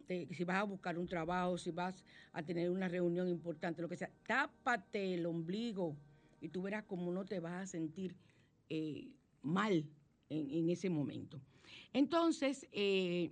si 0.07 0.43
vas 0.43 0.57
a 0.57 0.63
buscar 0.63 0.97
un 0.97 1.07
trabajo, 1.07 1.57
si 1.57 1.71
vas 1.71 2.03
a 2.31 2.43
tener 2.43 2.69
una 2.69 2.87
reunión 2.87 3.27
importante, 3.27 3.81
lo 3.81 3.89
que 3.89 3.97
sea, 3.97 4.11
tápate 4.25 5.13
el 5.15 5.25
ombligo 5.25 5.95
y 6.41 6.49
tú 6.49 6.61
verás 6.61 6.83
cómo 6.83 7.11
no 7.11 7.25
te 7.25 7.39
vas 7.39 7.63
a 7.63 7.65
sentir 7.65 8.15
eh, 8.69 9.07
mal 9.41 9.85
en, 10.29 10.69
ese 10.69 10.89
momento. 10.89 11.39
Entonces, 11.93 12.67
eh, 12.71 13.31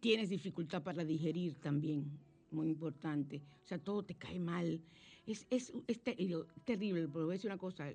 tienes 0.00 0.28
dificultad 0.28 0.82
para 0.82 1.04
digerir 1.04 1.54
también, 1.54 2.10
muy 2.50 2.68
importante. 2.68 3.42
O 3.64 3.66
sea, 3.66 3.78
todo 3.78 4.04
te 4.04 4.14
cae 4.14 4.38
mal. 4.38 4.80
Es, 5.26 5.46
es, 5.50 5.72
terrible, 6.64 7.08
pero 7.08 7.24
voy 7.24 7.32
a 7.32 7.36
decir 7.36 7.50
una 7.50 7.58
cosa, 7.58 7.90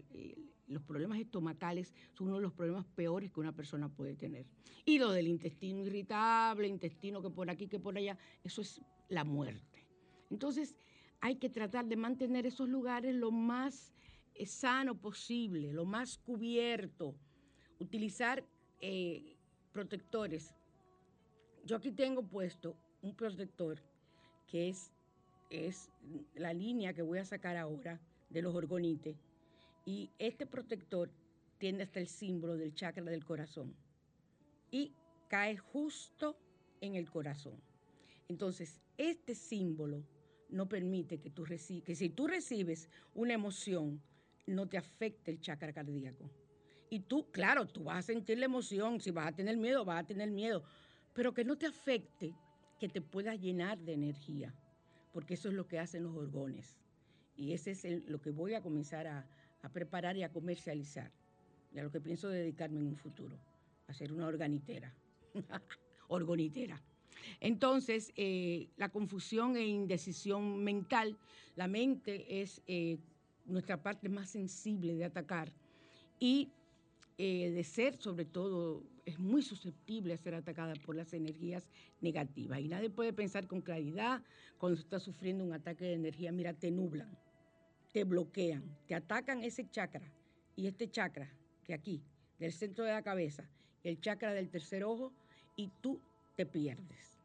los 0.72 0.84
problemas 0.84 1.20
estomacales 1.20 1.94
son 2.14 2.28
uno 2.28 2.38
de 2.38 2.44
los 2.44 2.54
problemas 2.54 2.86
peores 2.86 3.32
que 3.32 3.40
una 3.40 3.52
persona 3.52 3.90
puede 3.90 4.16
tener. 4.16 4.46
Y 4.86 4.98
lo 4.98 5.12
del 5.12 5.28
intestino 5.28 5.86
irritable, 5.86 6.68
intestino 6.68 7.22
que 7.22 7.30
por 7.30 7.50
aquí, 7.50 7.68
que 7.68 7.80
por 7.80 7.98
allá, 7.98 8.18
eso 8.44 8.62
es 8.62 8.82
la 9.10 9.24
muerte. 9.24 9.86
Entonces, 10.30 10.76
hay 11.20 11.36
que 11.36 11.50
tratar 11.50 11.86
de 11.86 11.96
mantener 11.96 12.46
esos 12.46 12.68
lugares 12.68 13.14
lo 13.14 13.32
más 13.32 13.94
eh, 14.34 14.46
sano 14.46 14.96
posible, 14.96 15.74
lo 15.74 15.86
más 15.86 16.18
cubierto, 16.18 17.16
utilizar 17.80 18.44
eh, 18.80 19.38
protectores. 19.72 20.56
Yo 21.66 21.76
aquí 21.76 21.92
tengo 21.92 22.24
puesto 22.24 22.76
un 23.02 23.16
protector 23.16 23.80
que 24.48 24.70
es, 24.70 24.92
es 25.50 25.92
la 26.34 26.54
línea 26.54 26.94
que 26.94 27.02
voy 27.02 27.20
a 27.20 27.26
sacar 27.26 27.58
ahora 27.58 28.00
de 28.30 28.42
los 28.42 28.56
orgonites 28.56 29.18
y 29.86 30.12
este 30.20 30.46
protector 30.46 31.12
tiene 31.58 31.84
hasta 31.84 32.00
el 32.00 32.08
símbolo 32.08 32.58
del 32.58 32.74
chakra 32.74 33.04
del 33.04 33.26
corazón 33.26 33.76
y 34.72 34.94
cae 35.28 35.58
justo 35.58 36.38
en 36.82 36.96
el 36.96 37.10
corazón. 37.10 37.62
Entonces, 38.28 38.82
este 38.98 39.36
símbolo 39.36 40.04
no 40.50 40.68
permite 40.68 41.20
que, 41.20 41.30
tú 41.30 41.44
que 41.44 41.96
si 41.96 42.10
tú 42.10 42.28
recibes 42.28 42.90
una 43.14 43.34
emoción, 43.34 44.02
no 44.48 44.68
te 44.68 44.78
afecte 44.78 45.32
el 45.32 45.40
chakra 45.40 45.74
cardíaco. 45.74 46.30
Y 46.90 47.02
tú, 47.02 47.32
claro, 47.32 47.68
tú 47.68 47.86
vas 47.86 48.00
a 48.00 48.02
sentir 48.02 48.38
la 48.38 48.46
emoción, 48.46 49.00
si 49.00 49.12
vas 49.12 49.28
a 49.28 49.32
tener 49.32 49.56
miedo, 49.58 49.86
vas 49.86 50.04
a 50.04 50.08
tener 50.08 50.30
miedo, 50.30 50.64
pero 51.14 51.34
que 51.34 51.46
no 51.46 51.58
te 51.58 51.66
afecte, 51.66 52.34
que 52.80 52.90
te 52.90 53.02
pueda 53.02 53.36
llenar 53.36 53.78
de 53.78 53.94
energía, 53.94 54.54
porque 55.14 55.36
eso 55.36 55.48
es 55.48 55.54
lo 55.54 55.68
que 55.68 55.80
hacen 55.80 56.04
los 56.04 56.16
orgones. 56.16 56.82
Y 57.38 57.54
ese 57.54 57.72
es 57.72 57.86
lo 58.10 58.22
que 58.22 58.32
voy 58.32 58.56
a 58.56 58.62
comenzar 58.62 59.08
a, 59.08 59.26
a 59.62 59.70
preparar 59.70 60.18
y 60.18 60.24
a 60.24 60.32
comercializar. 60.32 61.12
Y 61.74 61.80
a 61.80 61.84
lo 61.84 61.92
que 61.92 62.02
pienso 62.02 62.30
dedicarme 62.30 62.80
en 62.80 62.88
un 62.88 62.98
futuro, 62.98 63.38
a 63.88 63.94
ser 63.94 64.12
una 64.12 64.28
organitera. 64.28 64.94
Orgonitera. 66.08 66.82
Entonces, 67.40 68.12
eh, 68.16 68.70
la 68.78 68.90
confusión 68.90 69.56
e 69.56 69.66
indecisión 69.66 70.64
mental, 70.64 71.18
la 71.56 71.68
mente 71.68 72.42
es 72.42 72.62
eh, 72.68 72.98
nuestra 73.46 73.82
parte 73.82 74.10
más 74.10 74.30
sensible 74.30 74.96
de 74.96 75.06
atacar. 75.06 75.52
Y 76.20 76.50
eh, 77.18 77.52
de 77.52 77.64
ser, 77.64 77.98
sobre 77.98 78.26
todo, 78.26 78.84
es 79.06 79.20
muy 79.20 79.42
susceptible 79.42 80.14
a 80.14 80.18
ser 80.18 80.36
atacada 80.36 80.74
por 80.86 80.96
las 80.96 81.14
energías 81.14 81.68
negativas. 82.02 82.60
Y 82.60 82.68
nadie 82.68 82.90
puede 82.90 83.14
pensar 83.14 83.48
con 83.48 83.62
claridad 83.62 84.24
cuando 84.58 84.80
está 84.80 85.00
sufriendo 85.00 85.44
un 85.44 85.54
ataque 85.54 85.86
de 85.86 85.94
energía. 85.94 86.32
Mira, 86.32 86.54
te 86.54 86.72
nublan, 86.72 87.18
te 87.92 88.04
bloquean, 88.04 88.64
te 88.88 88.96
atacan 88.96 89.44
ese 89.44 89.70
chakra 89.70 90.12
y 90.56 90.68
este 90.68 90.90
chakra 90.90 91.30
que 91.64 91.74
aquí, 91.74 92.02
del 92.40 92.54
centro 92.54 92.86
de 92.86 92.92
la 92.92 93.02
cabeza, 93.02 93.44
el 93.84 94.00
chakra 94.00 94.34
del 94.34 94.50
tercer 94.50 94.84
ojo, 94.84 95.12
y 95.56 95.70
tú 95.82 96.00
te 96.36 96.46
pierdes. 96.46 97.20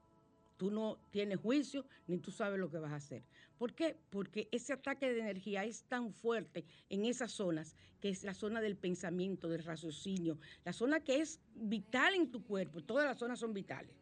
Tú 0.57 0.71
no 0.71 0.99
tienes 1.11 1.39
juicio 1.39 1.85
ni 2.07 2.19
tú 2.19 2.31
sabes 2.31 2.59
lo 2.59 2.71
que 2.71 2.79
vas 2.79 2.93
a 2.93 2.97
hacer. 2.97 3.23
¿Por 3.59 3.75
qué? 3.75 3.97
Porque 4.11 4.49
ese 4.51 4.73
ataque 4.73 5.13
de 5.13 5.21
energía 5.21 5.65
es 5.65 5.85
tan 5.85 6.13
fuerte 6.13 6.65
en 6.91 7.05
esas 7.05 7.33
zonas, 7.33 7.77
que 8.01 8.09
es 8.09 8.25
la 8.25 8.35
zona 8.35 8.61
del 8.61 8.77
pensamiento, 8.77 9.49
del 9.49 9.65
raciocinio, 9.65 10.39
la 10.65 10.73
zona 10.73 11.01
que 11.01 11.21
es 11.21 11.41
vital 11.55 12.15
en 12.15 12.31
tu 12.31 12.43
cuerpo. 12.43 12.83
Todas 12.83 13.07
las 13.07 13.19
zonas 13.19 13.39
son 13.39 13.55
vitales. 13.55 13.95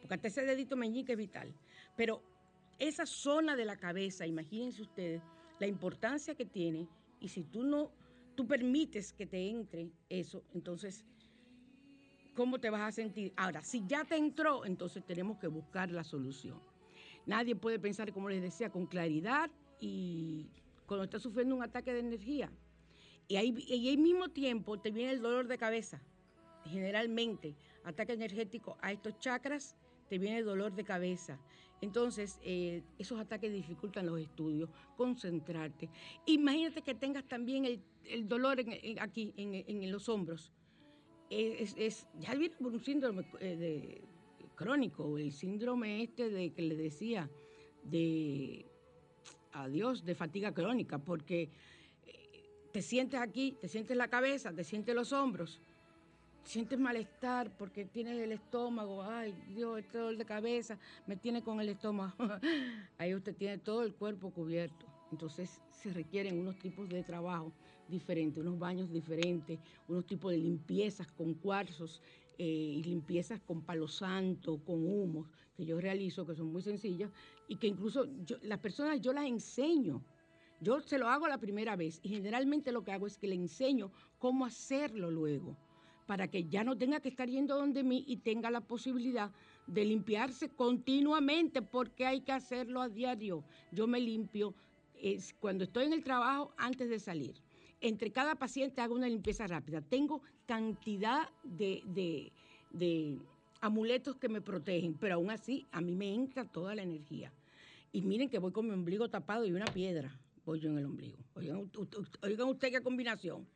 Porque 0.00 0.14
hasta 0.14 0.28
ese 0.28 0.44
dedito 0.44 0.76
meñique 0.76 1.12
es 1.12 1.18
vital. 1.18 1.52
Pero 1.96 2.22
esa 2.78 3.06
zona 3.06 3.56
de 3.56 3.64
la 3.64 3.76
cabeza, 3.76 4.26
imagínense 4.26 4.82
ustedes 4.82 5.22
la 5.58 5.66
importancia 5.66 6.34
que 6.34 6.44
tiene 6.44 6.88
y 7.20 7.28
si 7.28 7.44
tú 7.44 7.62
no, 7.62 7.90
tú 8.34 8.46
permites 8.46 9.12
que 9.12 9.26
te 9.26 9.48
entre 9.48 9.90
eso, 10.08 10.44
entonces 10.54 11.04
¿cómo 12.36 12.60
te 12.60 12.70
vas 12.70 12.82
a 12.82 12.92
sentir? 12.92 13.32
Ahora, 13.36 13.62
si 13.62 13.84
ya 13.86 14.04
te 14.04 14.16
entró, 14.16 14.64
entonces 14.64 15.04
tenemos 15.04 15.38
que 15.38 15.48
buscar 15.48 15.90
la 15.90 16.04
solución. 16.04 16.60
Nadie 17.24 17.56
puede 17.56 17.80
pensar, 17.80 18.12
como 18.12 18.28
les 18.28 18.42
decía, 18.42 18.70
con 18.70 18.86
claridad 18.86 19.50
y 19.80 20.46
cuando 20.86 21.04
estás 21.04 21.22
sufriendo 21.22 21.56
un 21.56 21.62
ataque 21.62 21.92
de 21.92 22.00
energía. 22.00 22.52
Y 23.26 23.36
ahí, 23.36 23.54
y 23.66 23.88
al 23.90 23.98
mismo 23.98 24.28
tiempo 24.28 24.78
te 24.78 24.92
viene 24.92 25.12
el 25.12 25.20
dolor 25.20 25.48
de 25.48 25.58
cabeza. 25.58 26.00
Generalmente, 26.66 27.56
ataque 27.82 28.12
energético 28.12 28.76
a 28.80 28.92
estos 28.92 29.18
chakras, 29.18 29.74
te 30.08 30.18
viene 30.18 30.38
el 30.38 30.44
dolor 30.44 30.72
de 30.72 30.84
cabeza. 30.84 31.40
Entonces, 31.80 32.38
eh, 32.42 32.82
esos 32.98 33.20
ataques 33.20 33.52
dificultan 33.52 34.06
los 34.06 34.20
estudios, 34.20 34.70
concentrarte. 34.96 35.88
Imagínate 36.26 36.82
que 36.82 36.94
tengas 36.94 37.28
también 37.28 37.64
el, 38.04 38.28
dolor 38.28 38.58
aquí, 38.98 39.32
en 39.36 39.92
los 39.92 40.08
hombros 40.08 40.52
es, 41.30 42.06
ya 42.18 42.34
viene 42.34 42.54
por 42.56 42.72
un 42.72 42.80
síndrome 42.80 43.24
eh, 43.40 43.56
de, 43.56 44.02
crónico, 44.54 45.18
el 45.18 45.32
síndrome 45.32 46.02
este 46.02 46.30
de 46.30 46.52
que 46.52 46.62
le 46.62 46.76
decía 46.76 47.30
de 47.82 48.66
adiós, 49.52 50.04
de 50.04 50.14
fatiga 50.14 50.52
crónica, 50.52 50.98
porque 50.98 51.50
eh, 52.06 52.44
te 52.72 52.82
sientes 52.82 53.20
aquí, 53.20 53.56
te 53.60 53.68
sientes 53.68 53.96
la 53.96 54.08
cabeza, 54.08 54.52
te 54.52 54.64
sientes 54.64 54.94
los 54.94 55.12
hombros, 55.12 55.60
sientes 56.46 56.78
malestar 56.78 57.50
porque 57.58 57.84
tienes 57.84 58.18
el 58.18 58.32
estómago, 58.32 59.02
ay 59.02 59.34
Dios, 59.48 59.80
este 59.80 59.98
dolor 59.98 60.16
de 60.16 60.24
cabeza 60.24 60.78
me 61.06 61.16
tiene 61.16 61.42
con 61.42 61.60
el 61.60 61.68
estómago. 61.68 62.14
Ahí 62.98 63.14
usted 63.14 63.34
tiene 63.34 63.58
todo 63.58 63.82
el 63.82 63.94
cuerpo 63.94 64.30
cubierto. 64.30 64.86
Entonces 65.10 65.60
se 65.70 65.92
requieren 65.92 66.38
unos 66.38 66.58
tipos 66.58 66.88
de 66.88 67.02
trabajo 67.02 67.52
diferentes, 67.88 68.38
unos 68.42 68.58
baños 68.58 68.90
diferentes, 68.90 69.58
unos 69.88 70.06
tipos 70.06 70.32
de 70.32 70.38
limpiezas 70.38 71.06
con 71.08 71.34
cuarzos 71.34 72.00
eh, 72.38 72.44
y 72.44 72.82
limpiezas 72.82 73.40
con 73.40 73.62
palo 73.62 73.88
santo, 73.88 74.60
con 74.64 74.86
humos, 74.86 75.28
que 75.56 75.64
yo 75.64 75.80
realizo, 75.80 76.26
que 76.26 76.34
son 76.34 76.52
muy 76.52 76.62
sencillas 76.62 77.10
y 77.48 77.56
que 77.56 77.66
incluso 77.66 78.06
las 78.42 78.58
personas 78.58 79.00
yo 79.00 79.12
las 79.12 79.26
enseño. 79.26 80.02
Yo 80.60 80.80
se 80.80 80.98
lo 80.98 81.08
hago 81.08 81.28
la 81.28 81.38
primera 81.38 81.76
vez 81.76 82.00
y 82.02 82.08
generalmente 82.08 82.72
lo 82.72 82.82
que 82.82 82.92
hago 82.92 83.06
es 83.06 83.18
que 83.18 83.28
le 83.28 83.34
enseño 83.34 83.92
cómo 84.18 84.46
hacerlo 84.46 85.10
luego, 85.10 85.56
para 86.06 86.28
que 86.28 86.44
ya 86.44 86.64
no 86.64 86.76
tenga 86.76 87.00
que 87.00 87.08
estar 87.08 87.28
yendo 87.28 87.56
donde 87.56 87.82
mí 87.82 88.04
y 88.06 88.18
tenga 88.18 88.50
la 88.50 88.60
posibilidad 88.60 89.30
de 89.66 89.84
limpiarse 89.84 90.48
continuamente, 90.48 91.62
porque 91.62 92.06
hay 92.06 92.20
que 92.20 92.32
hacerlo 92.32 92.80
a 92.80 92.88
diario. 92.88 93.44
Yo 93.72 93.86
me 93.86 94.00
limpio 94.00 94.54
es 95.00 95.34
cuando 95.40 95.64
estoy 95.64 95.86
en 95.86 95.92
el 95.92 96.04
trabajo 96.04 96.52
antes 96.56 96.88
de 96.88 96.98
salir. 96.98 97.34
Entre 97.80 98.10
cada 98.10 98.34
paciente 98.36 98.80
hago 98.80 98.94
una 98.94 99.08
limpieza 99.08 99.46
rápida. 99.46 99.82
Tengo 99.82 100.22
cantidad 100.46 101.28
de, 101.42 102.32
amuletos 103.60 104.16
que 104.16 104.28
me 104.28 104.40
protegen, 104.40 104.94
pero 104.94 105.16
aún 105.16 105.30
así 105.30 105.66
a 105.72 105.80
mí 105.80 105.94
me 105.94 106.14
entra 106.14 106.44
toda 106.44 106.74
la 106.74 106.82
energía. 106.82 107.32
Y 107.92 108.02
miren 108.02 108.28
que 108.28 108.38
voy 108.38 108.52
con 108.52 108.66
mi 108.66 108.72
ombligo 108.72 109.08
tapado 109.08 109.44
y 109.44 109.52
una 109.52 109.66
piedra 109.66 110.16
voy 110.44 110.60
yo 110.60 110.70
en 110.70 110.78
el 110.78 110.86
ombligo. 110.86 111.18
Oigan, 111.34 111.70
oigan 112.22 112.48
usted 112.48 112.70
qué 112.70 112.80
combinación. 112.80 113.46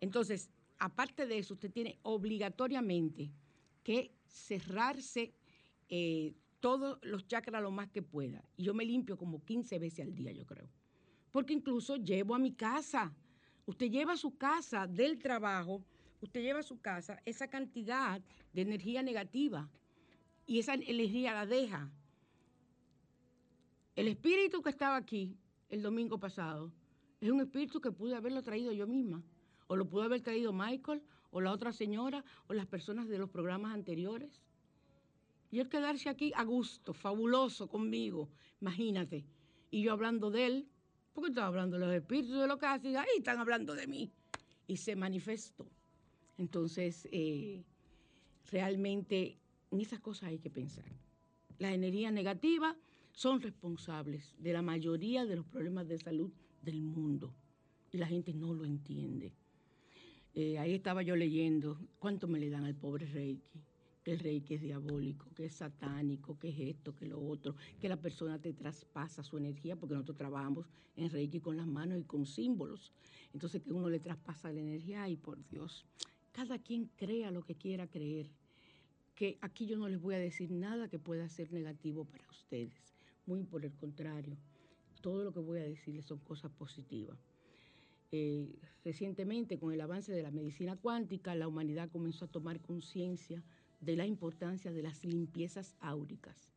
Entonces, 0.00 0.50
aparte 0.84 1.26
de 1.26 1.38
eso, 1.38 1.54
usted 1.54 1.70
tiene 1.70 1.98
obligatoriamente 2.02 3.30
que 3.82 4.12
cerrarse 4.26 5.34
eh, 5.88 6.34
todos 6.60 6.98
los 7.02 7.26
chakras 7.26 7.62
lo 7.62 7.70
más 7.70 7.88
que 7.90 8.02
pueda. 8.02 8.44
Y 8.56 8.64
yo 8.64 8.74
me 8.74 8.84
limpio 8.84 9.16
como 9.16 9.44
15 9.44 9.78
veces 9.78 10.06
al 10.06 10.14
día, 10.14 10.32
yo 10.32 10.46
creo 10.46 10.68
porque 11.32 11.54
incluso 11.54 11.96
llevo 11.96 12.34
a 12.36 12.38
mi 12.38 12.52
casa. 12.52 13.12
Usted 13.66 13.90
lleva 13.90 14.12
a 14.12 14.16
su 14.16 14.36
casa 14.36 14.86
del 14.86 15.18
trabajo, 15.18 15.82
usted 16.20 16.42
lleva 16.42 16.60
a 16.60 16.62
su 16.62 16.80
casa 16.80 17.20
esa 17.24 17.48
cantidad 17.48 18.20
de 18.52 18.62
energía 18.62 19.02
negativa 19.02 19.68
y 20.46 20.58
esa 20.58 20.74
energía 20.74 21.32
la 21.32 21.46
deja. 21.46 21.90
El 23.96 24.08
espíritu 24.08 24.62
que 24.62 24.70
estaba 24.70 24.96
aquí 24.96 25.36
el 25.68 25.82
domingo 25.82 26.18
pasado 26.18 26.72
es 27.20 27.30
un 27.30 27.40
espíritu 27.40 27.80
que 27.80 27.92
pude 27.92 28.14
haberlo 28.14 28.42
traído 28.42 28.72
yo 28.72 28.86
misma, 28.86 29.22
o 29.66 29.76
lo 29.76 29.88
pudo 29.88 30.02
haber 30.02 30.20
traído 30.20 30.52
Michael, 30.52 31.02
o 31.30 31.40
la 31.40 31.52
otra 31.52 31.72
señora, 31.72 32.24
o 32.48 32.54
las 32.54 32.66
personas 32.66 33.08
de 33.08 33.18
los 33.18 33.30
programas 33.30 33.74
anteriores. 33.74 34.42
Y 35.50 35.60
él 35.60 35.68
quedarse 35.68 36.08
aquí 36.08 36.32
a 36.34 36.44
gusto, 36.44 36.94
fabuloso 36.94 37.68
conmigo, 37.68 38.30
imagínate. 38.60 39.24
Y 39.70 39.82
yo 39.82 39.92
hablando 39.92 40.30
de 40.30 40.46
él, 40.46 40.68
porque 41.12 41.30
estaba 41.30 41.46
hablando 41.46 41.78
de 41.78 41.86
los 41.86 41.94
espíritus 41.94 42.40
de 42.40 42.46
lo 42.46 42.58
que 42.58 42.66
ahí 42.66 43.06
están 43.18 43.38
hablando 43.38 43.74
de 43.74 43.86
mí. 43.86 44.10
Y 44.66 44.76
se 44.78 44.96
manifestó. 44.96 45.66
Entonces, 46.38 47.06
eh, 47.12 47.62
realmente 48.50 49.38
en 49.70 49.80
esas 49.80 50.00
cosas 50.00 50.30
hay 50.30 50.38
que 50.38 50.50
pensar. 50.50 50.84
Las 51.58 51.72
energías 51.72 52.12
negativas 52.12 52.76
son 53.12 53.40
responsables 53.40 54.34
de 54.38 54.52
la 54.52 54.62
mayoría 54.62 55.26
de 55.26 55.36
los 55.36 55.46
problemas 55.46 55.86
de 55.88 55.98
salud 55.98 56.32
del 56.62 56.80
mundo. 56.80 57.34
Y 57.92 57.98
la 57.98 58.06
gente 58.06 58.32
no 58.32 58.54
lo 58.54 58.64
entiende. 58.64 59.34
Eh, 60.34 60.58
ahí 60.58 60.74
estaba 60.74 61.02
yo 61.02 61.14
leyendo 61.14 61.78
cuánto 61.98 62.26
me 62.26 62.40
le 62.40 62.48
dan 62.48 62.64
al 62.64 62.74
pobre 62.74 63.06
Reiki 63.06 63.60
que 64.02 64.12
el 64.12 64.18
reiki 64.18 64.54
es 64.54 64.62
diabólico, 64.62 65.26
que 65.34 65.46
es 65.46 65.54
satánico, 65.54 66.38
que 66.38 66.48
es 66.48 66.58
esto, 66.58 66.94
que 66.94 67.06
lo 67.06 67.20
otro, 67.20 67.54
que 67.80 67.88
la 67.88 67.96
persona 67.96 68.40
te 68.40 68.52
traspasa 68.52 69.22
su 69.22 69.38
energía, 69.38 69.76
porque 69.76 69.94
nosotros 69.94 70.18
trabajamos 70.18 70.66
en 70.96 71.10
reiki 71.10 71.40
con 71.40 71.56
las 71.56 71.66
manos 71.66 72.00
y 72.00 72.04
con 72.04 72.26
símbolos. 72.26 72.92
Entonces 73.32 73.62
que 73.62 73.72
uno 73.72 73.88
le 73.88 74.00
traspasa 74.00 74.52
la 74.52 74.60
energía, 74.60 75.08
y 75.08 75.16
por 75.16 75.46
Dios, 75.48 75.86
cada 76.32 76.58
quien 76.58 76.90
crea 76.96 77.30
lo 77.30 77.44
que 77.44 77.54
quiera 77.54 77.86
creer. 77.86 78.28
Que 79.14 79.38
aquí 79.40 79.66
yo 79.66 79.76
no 79.76 79.88
les 79.88 80.00
voy 80.00 80.14
a 80.14 80.18
decir 80.18 80.50
nada 80.50 80.88
que 80.88 80.98
pueda 80.98 81.28
ser 81.28 81.52
negativo 81.52 82.04
para 82.04 82.28
ustedes. 82.28 82.96
Muy 83.26 83.44
por 83.44 83.64
el 83.64 83.72
contrario, 83.72 84.36
todo 85.00 85.22
lo 85.22 85.32
que 85.32 85.38
voy 85.38 85.60
a 85.60 85.64
decirles 85.64 86.06
son 86.06 86.18
cosas 86.18 86.50
positivas. 86.50 87.18
Eh, 88.14 88.58
recientemente, 88.84 89.58
con 89.58 89.72
el 89.72 89.80
avance 89.80 90.12
de 90.12 90.22
la 90.22 90.30
medicina 90.30 90.76
cuántica, 90.76 91.34
la 91.34 91.48
humanidad 91.48 91.90
comenzó 91.90 92.26
a 92.26 92.28
tomar 92.28 92.60
conciencia 92.60 93.42
de 93.80 93.96
la 93.96 94.06
importancia 94.06 94.70
de 94.70 94.82
las 94.82 95.02
limpiezas 95.02 95.74
áuricas, 95.80 96.50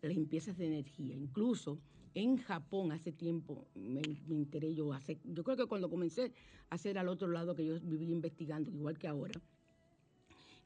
las 0.00 0.14
limpiezas 0.14 0.56
de 0.56 0.68
energía. 0.68 1.16
Incluso 1.16 1.80
en 2.14 2.36
Japón 2.36 2.92
hace 2.92 3.10
tiempo 3.10 3.66
me, 3.74 4.00
enteré 4.30 4.74
yo, 4.74 4.92
hace, 4.92 5.18
yo 5.24 5.42
creo 5.42 5.56
que 5.56 5.66
cuando 5.66 5.90
comencé 5.90 6.32
a 6.70 6.76
hacer 6.76 6.96
al 6.98 7.08
otro 7.08 7.28
lado 7.28 7.56
que 7.56 7.66
yo 7.66 7.80
viví 7.80 8.12
investigando, 8.12 8.70
igual 8.70 8.96
que 8.96 9.08
ahora, 9.08 9.40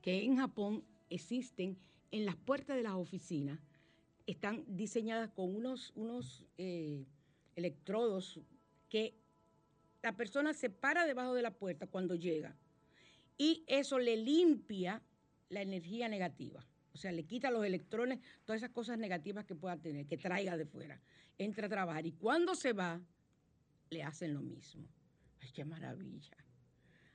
que 0.02 0.22
en 0.22 0.36
Japón 0.36 0.84
existen 1.08 1.78
en 2.10 2.26
las 2.26 2.36
puertas 2.36 2.76
de 2.76 2.82
las 2.82 2.94
oficinas, 2.94 3.58
están 4.26 4.64
diseñadas 4.68 5.30
con 5.30 5.54
unos, 5.54 5.92
unos 5.96 6.44
eh, 6.58 7.06
electrodos 7.54 8.40
que 8.90 9.14
la 10.06 10.16
persona 10.16 10.54
se 10.54 10.70
para 10.70 11.04
debajo 11.04 11.34
de 11.34 11.42
la 11.42 11.50
puerta 11.50 11.88
cuando 11.88 12.14
llega 12.14 12.54
y 13.36 13.64
eso 13.66 13.98
le 13.98 14.16
limpia 14.16 15.02
la 15.48 15.62
energía 15.62 16.08
negativa. 16.08 16.64
O 16.94 16.96
sea, 16.96 17.10
le 17.10 17.24
quita 17.24 17.50
los 17.50 17.64
electrones, 17.66 18.20
todas 18.44 18.62
esas 18.62 18.70
cosas 18.70 18.98
negativas 18.98 19.46
que 19.46 19.56
pueda 19.56 19.76
tener, 19.76 20.06
que 20.06 20.16
traiga 20.16 20.56
de 20.56 20.64
fuera. 20.64 21.02
Entra 21.36 21.66
a 21.66 21.70
trabajar 21.70 22.06
y 22.06 22.12
cuando 22.12 22.54
se 22.54 22.72
va, 22.72 23.00
le 23.90 24.04
hacen 24.04 24.32
lo 24.32 24.42
mismo. 24.42 24.86
Ay, 25.40 25.50
qué 25.52 25.64
maravilla. 25.64 26.36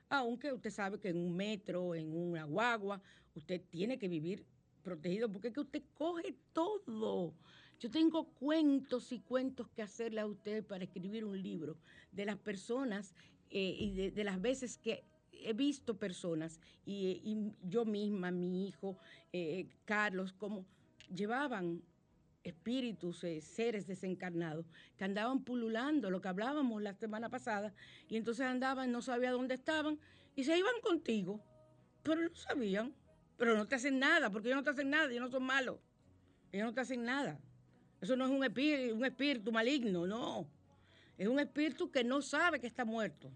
Aunque 0.10 0.52
usted 0.52 0.70
sabe 0.70 1.00
que 1.00 1.10
en 1.12 1.18
un 1.18 1.34
metro, 1.34 1.96
en 1.96 2.14
una 2.14 2.44
guagua, 2.44 3.02
usted 3.36 3.62
tiene 3.70 3.98
que 3.98 4.10
vivir 4.10 4.46
protegido 4.84 5.32
porque 5.32 5.48
es 5.48 5.54
que 5.54 5.62
usted 5.62 5.84
coge 5.94 6.36
todo. 6.52 7.36
Yo 7.82 7.90
tengo 7.90 8.26
cuentos 8.36 9.12
y 9.12 9.20
cuentos 9.22 9.68
que 9.70 9.82
hacerle 9.82 10.22
a 10.22 10.28
usted 10.28 10.64
para 10.64 10.84
escribir 10.84 11.26
un 11.26 11.42
libro 11.42 11.80
de 12.12 12.26
las 12.26 12.38
personas 12.38 13.16
eh, 13.50 13.76
y 13.80 14.12
de 14.12 14.24
las 14.24 14.40
veces 14.40 14.78
que 14.78 15.04
he 15.32 15.54
visto 15.54 15.98
personas, 15.98 16.60
y, 16.86 17.20
y 17.24 17.56
yo 17.68 17.84
misma, 17.84 18.30
mi 18.30 18.68
hijo, 18.68 19.00
eh, 19.34 19.68
Carlos, 19.86 20.32
como 20.32 20.64
llevaban 21.12 21.82
espíritus, 22.44 23.24
eh, 23.24 23.42
seres 23.42 23.88
desencarnados, 23.88 24.68
que 24.96 25.04
andaban 25.04 25.44
pululando, 25.44 26.12
lo 26.12 26.22
que 26.22 26.28
hablábamos 26.28 26.84
la 26.84 26.94
semana 26.94 27.30
pasada, 27.30 27.74
y 28.08 28.18
entonces 28.18 28.46
andaban, 28.46 28.92
no 28.92 29.02
sabía 29.02 29.32
dónde 29.32 29.56
estaban, 29.56 30.00
y 30.36 30.44
se 30.44 30.56
iban 30.56 30.80
contigo, 30.84 31.44
pero 32.04 32.22
no 32.22 32.36
sabían, 32.36 32.94
pero 33.38 33.58
no 33.58 33.68
te 33.68 33.74
hacen 33.74 33.98
nada, 33.98 34.30
porque 34.30 34.50
ellos 34.50 34.58
no 34.58 34.64
te 34.64 34.70
hacen 34.70 34.92
nada, 34.92 35.10
ellos 35.10 35.24
no 35.24 35.32
son 35.32 35.44
malos, 35.44 35.80
ellos 36.52 36.68
no 36.68 36.74
te 36.76 36.82
hacen 36.82 37.04
nada. 37.04 37.40
Eso 38.02 38.16
no 38.16 38.26
es 38.26 38.32
un 38.32 38.44
espíritu, 38.44 39.52
maligno, 39.52 40.08
no. 40.08 40.48
Es 41.18 41.28
un 41.28 41.40
espíritu 41.40 41.92
que 41.92 42.04
no 42.04 42.24
sabe 42.24 42.60
que 42.60 42.66
está 42.66 42.84
muerto 42.84 43.32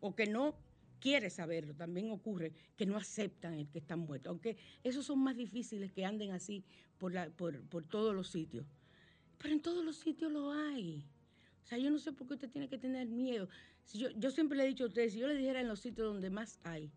o 0.00 0.14
que 0.14 0.26
no 0.26 0.54
quiere 1.00 1.30
saberlo. 1.30 1.74
También 1.74 2.10
ocurre 2.10 2.52
que 2.76 2.84
no 2.84 2.98
aceptan 2.98 3.54
el 3.54 3.68
que 3.68 3.78
está 3.78 3.96
muerto, 3.96 4.28
aunque 4.28 4.58
esos 4.84 5.06
son 5.06 5.20
más 5.20 5.34
difíciles 5.34 5.92
que 5.92 6.04
anden 6.04 6.32
así 6.32 6.62
por, 6.98 7.14
todos 7.88 8.14
los 8.14 8.28
sitios. 8.28 8.66
Pero 9.38 9.54
en 9.54 9.62
todos 9.62 9.82
los 9.82 9.96
sitios 9.96 10.30
lo 10.30 10.52
hay. 10.52 11.06
O 11.64 11.66
sea, 11.66 11.78
yo 11.78 11.90
no 11.90 11.98
sé 11.98 12.12
por 12.12 12.26
qué 12.26 12.34
usted 12.34 12.50
tiene 12.50 12.68
que 12.68 12.78
tener 12.78 13.08
miedo. 13.08 13.48
Yo, 13.94 14.10
yo 14.10 14.30
siempre 14.30 14.58
le 14.58 14.64
he 14.64 14.68
dicho 14.68 14.84
a 14.84 14.88
usted, 14.88 15.08
si 15.08 15.18
yo 15.18 15.26
le 15.26 15.36
dijera 15.36 15.60
en 15.60 15.68
los 15.68 15.80
sitios 15.80 16.06
donde 16.06 16.28
más 16.28 16.58
hay, 16.64 16.92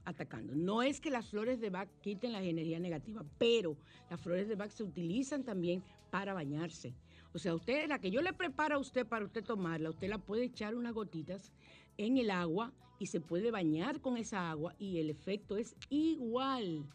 atacando. 0.06 0.54
No 0.54 0.82
es 0.82 0.98
que 0.98 1.10
las 1.10 1.28
flores 1.28 1.60
de 1.60 1.68
Bach 1.68 1.90
quiten 2.00 2.32
las 2.32 2.42
energías 2.42 2.80
negativas, 2.80 3.26
pero 3.36 3.76
las 4.08 4.18
flores 4.18 4.48
de 4.48 4.56
Bach 4.56 4.70
se 4.70 4.82
utilizan 4.82 5.44
también 5.44 5.82
para 6.10 6.32
bañarse. 6.32 6.94
O 7.34 7.38
sea, 7.38 7.54
usted, 7.54 7.86
la 7.86 7.98
que 7.98 8.10
yo 8.10 8.22
le 8.22 8.32
preparo 8.32 8.76
a 8.76 8.78
usted 8.78 9.06
para 9.06 9.26
usted 9.26 9.44
tomarla, 9.44 9.90
usted 9.90 10.08
la 10.08 10.16
puede 10.16 10.44
echar 10.44 10.74
unas 10.74 10.94
gotitas 10.94 11.52
en 11.98 12.16
el 12.16 12.30
agua 12.30 12.72
y 12.98 13.06
se 13.06 13.20
puede 13.20 13.50
bañar 13.50 14.00
con 14.00 14.16
esa 14.16 14.50
agua 14.50 14.74
y 14.78 14.98
el 14.98 15.10
efecto 15.10 15.58
es 15.58 15.76
igual 15.90 16.86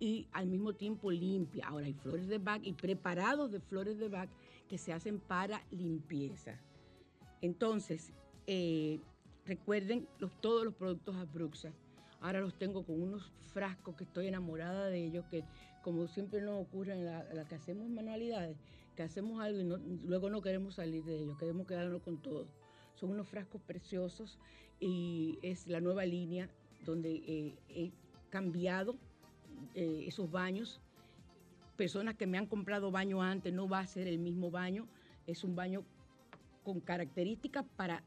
y 0.00 0.26
al 0.32 0.48
mismo 0.48 0.72
tiempo 0.72 1.12
limpia. 1.12 1.68
Ahora 1.68 1.86
hay 1.86 1.94
flores 1.94 2.26
de 2.26 2.38
Bach 2.38 2.62
y 2.64 2.72
preparados 2.72 3.52
de 3.52 3.60
flores 3.60 3.98
de 4.00 4.08
Bach 4.08 4.30
que 4.68 4.76
se 4.76 4.92
hacen 4.92 5.20
para 5.20 5.62
limpieza. 5.70 6.58
Entonces, 7.42 8.12
eh, 8.46 9.00
recuerden 9.44 10.06
todos 10.40 10.64
los 10.64 10.74
productos 10.74 11.16
Abruxa. 11.16 11.72
Ahora 12.20 12.40
los 12.40 12.56
tengo 12.56 12.84
con 12.84 13.02
unos 13.02 13.32
frascos 13.52 13.96
que 13.96 14.04
estoy 14.04 14.28
enamorada 14.28 14.86
de 14.86 15.04
ellos, 15.04 15.24
que 15.30 15.44
como 15.82 16.06
siempre 16.06 16.40
nos 16.40 16.62
ocurre 16.62 16.92
en 16.92 17.04
la, 17.04 17.44
que 17.48 17.56
hacemos 17.56 17.88
manualidades, 17.88 18.56
que 18.96 19.02
hacemos 19.02 19.42
algo 19.42 19.60
y 19.60 20.06
luego 20.06 20.30
no 20.30 20.40
queremos 20.40 20.76
salir 20.76 21.04
de 21.04 21.18
ellos, 21.18 21.36
queremos 21.36 21.66
quedarnos 21.66 22.00
con 22.02 22.22
todo. 22.22 22.46
Son 22.94 23.10
unos 23.10 23.28
frascos 23.28 23.60
preciosos 23.62 24.38
y 24.78 25.38
es 25.42 25.66
la 25.66 25.80
nueva 25.80 26.04
línea 26.06 26.48
donde 26.84 27.22
eh, 27.26 27.54
he 27.68 27.90
cambiado 28.30 28.96
eh, 29.74 30.04
esos 30.06 30.30
baños. 30.30 30.80
Personas 31.76 32.14
que 32.14 32.28
me 32.28 32.38
han 32.38 32.46
comprado 32.46 32.92
baño 32.92 33.20
antes, 33.20 33.52
no 33.52 33.68
va 33.68 33.80
a 33.80 33.86
ser 33.88 34.06
el 34.06 34.18
mismo 34.18 34.52
baño, 34.52 34.86
es 35.26 35.42
un 35.42 35.56
baño 35.56 35.84
con 36.62 36.80
características 36.80 37.64
para 37.76 38.02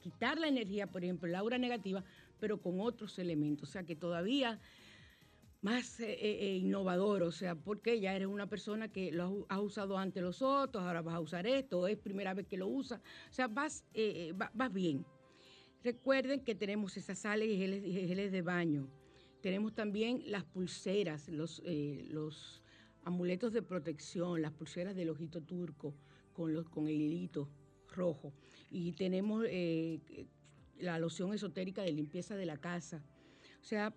quitar 0.00 0.38
la 0.38 0.48
energía, 0.48 0.86
por 0.86 1.04
ejemplo, 1.04 1.28
la 1.28 1.38
aura 1.38 1.58
negativa, 1.58 2.02
pero 2.40 2.60
con 2.60 2.80
otros 2.80 3.18
elementos. 3.18 3.68
O 3.68 3.72
sea 3.72 3.84
que 3.84 3.94
todavía 3.96 4.60
más 5.62 6.00
eh, 6.00 6.16
eh, 6.20 6.56
innovador, 6.56 7.22
o 7.22 7.30
sea, 7.30 7.54
porque 7.54 8.00
ya 8.00 8.14
eres 8.16 8.26
una 8.26 8.48
persona 8.48 8.88
que 8.88 9.12
lo 9.12 9.46
has 9.48 9.60
usado 9.60 9.96
antes 9.96 10.20
los 10.20 10.42
otros, 10.42 10.82
ahora 10.82 11.02
vas 11.02 11.14
a 11.14 11.20
usar 11.20 11.46
esto, 11.46 11.86
es 11.86 11.96
primera 11.96 12.34
vez 12.34 12.48
que 12.48 12.56
lo 12.56 12.66
usas, 12.66 13.00
o 13.30 13.32
sea, 13.32 13.46
vas, 13.46 13.84
eh, 13.94 14.30
eh, 14.30 14.32
va- 14.32 14.50
vas 14.54 14.72
bien. 14.72 15.04
Recuerden 15.84 16.40
que 16.40 16.56
tenemos 16.56 16.96
esas 16.96 17.20
sales 17.20 17.48
y 17.48 17.56
geles, 17.56 17.82
geles 17.84 18.32
de 18.32 18.42
baño. 18.42 18.88
Tenemos 19.40 19.74
también 19.74 20.22
las 20.26 20.44
pulseras, 20.44 21.28
los, 21.28 21.62
eh, 21.64 22.04
los 22.08 22.62
amuletos 23.04 23.52
de 23.52 23.62
protección, 23.62 24.42
las 24.42 24.52
pulseras 24.52 24.94
del 24.94 25.10
ojito 25.10 25.40
turco 25.40 25.94
con, 26.32 26.54
los, 26.54 26.68
con 26.68 26.88
el 26.88 27.00
hilito 27.00 27.48
rojo. 27.92 28.32
Y 28.70 28.92
tenemos 28.92 29.44
eh, 29.48 30.00
la 30.78 30.98
loción 30.98 31.32
esotérica 31.34 31.82
de 31.82 31.92
limpieza 31.92 32.36
de 32.36 32.46
la 32.46 32.56
casa. 32.56 33.02
O 33.60 33.64
sea, 33.64 33.94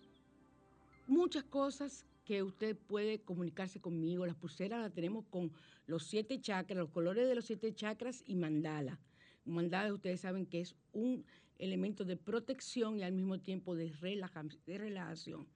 muchas 1.08 1.44
cosas 1.44 2.06
que 2.26 2.44
usted 2.44 2.76
puede 2.76 3.20
comunicarse 3.20 3.80
conmigo. 3.80 4.26
Las 4.26 4.36
pulseras 4.36 4.82
las 4.82 4.94
tenemos 4.94 5.26
con 5.30 5.52
los 5.88 6.04
siete 6.06 6.42
chakras, 6.42 6.78
los 6.78 6.90
colores 6.90 7.28
de 7.28 7.36
los 7.36 7.46
siete 7.46 7.74
chakras 7.74 8.24
y 8.26 8.36
mandala. 8.36 9.00
Mandala 9.46 9.94
ustedes 9.94 10.22
saben 10.22 10.46
que 10.46 10.62
es 10.62 10.76
un 10.92 11.24
elemento 11.60 12.04
de 12.04 12.18
protección 12.18 12.98
y 13.00 13.04
al 13.04 13.14
mismo 13.14 13.40
tiempo 13.40 13.76
de 13.76 13.94
relajación. 14.02 15.48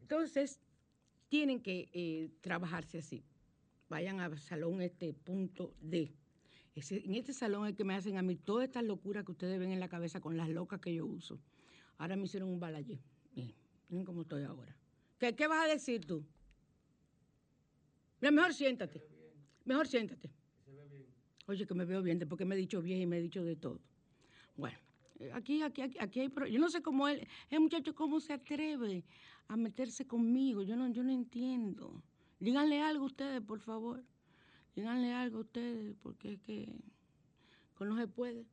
Entonces, 0.00 0.60
tienen 1.28 1.62
que 1.62 1.88
eh, 1.92 2.28
trabajarse 2.42 2.98
así. 2.98 3.24
Vayan 3.88 4.20
al 4.20 4.38
salón 4.38 4.82
este 4.82 5.14
punto 5.14 5.72
D. 5.80 6.12
En 6.74 7.14
este 7.14 7.34
salón 7.34 7.68
es 7.68 7.74
que 7.74 7.84
me 7.84 7.94
hacen 7.94 8.16
a 8.16 8.22
mí 8.22 8.36
todas 8.36 8.64
estas 8.64 8.82
locuras 8.82 9.24
que 9.24 9.32
ustedes 9.32 9.58
ven 9.58 9.72
en 9.72 9.80
la 9.80 9.88
cabeza 9.88 10.20
con 10.20 10.36
las 10.36 10.48
locas 10.48 10.80
que 10.80 10.94
yo 10.94 11.04
uso. 11.04 11.38
Ahora 11.98 12.16
me 12.16 12.24
hicieron 12.24 12.48
un 12.48 12.58
balayé. 12.58 12.98
Miren, 13.88 14.06
cómo 14.06 14.22
estoy 14.22 14.44
ahora. 14.44 14.74
¿Qué, 15.18 15.46
vas 15.46 15.64
a 15.64 15.68
decir 15.68 16.04
tú? 16.06 16.24
Mira, 18.20 18.30
mejor 18.30 18.54
siéntate. 18.54 19.02
Mejor 19.64 19.86
siéntate. 19.86 20.30
Oye, 21.46 21.66
que 21.66 21.74
me 21.74 21.84
veo 21.84 22.02
bien, 22.02 22.18
después 22.18 22.38
que 22.38 22.44
me 22.46 22.54
he 22.54 22.58
dicho 22.58 22.80
bien 22.80 23.02
y 23.02 23.06
me 23.06 23.18
he 23.18 23.20
dicho 23.20 23.44
de 23.44 23.56
todo. 23.56 23.80
Bueno, 24.56 24.78
eh, 25.20 25.30
aquí, 25.34 25.62
aquí, 25.62 25.82
aquí, 25.82 25.98
aquí 26.00 26.20
hay... 26.20 26.32
Yo 26.50 26.58
no 26.58 26.70
sé 26.70 26.80
cómo 26.80 27.06
él, 27.06 27.28
el 27.50 27.60
muchacho, 27.60 27.94
cómo 27.94 28.18
se 28.20 28.32
atreve 28.32 29.04
a 29.48 29.56
meterse 29.56 30.06
conmigo. 30.06 30.62
Yo 30.62 30.74
no, 30.74 30.88
yo 30.88 31.02
no 31.02 31.12
entiendo. 31.12 32.02
Díganle 32.40 32.80
algo 32.80 33.04
ustedes, 33.04 33.42
por 33.42 33.60
favor. 33.60 34.02
Díganle 34.74 35.12
algo 35.12 35.40
ustedes, 35.40 35.94
porque 36.02 36.32
es 36.32 36.40
que 36.40 36.72
no 37.84 37.96
se 37.96 38.06
puede. 38.06 38.46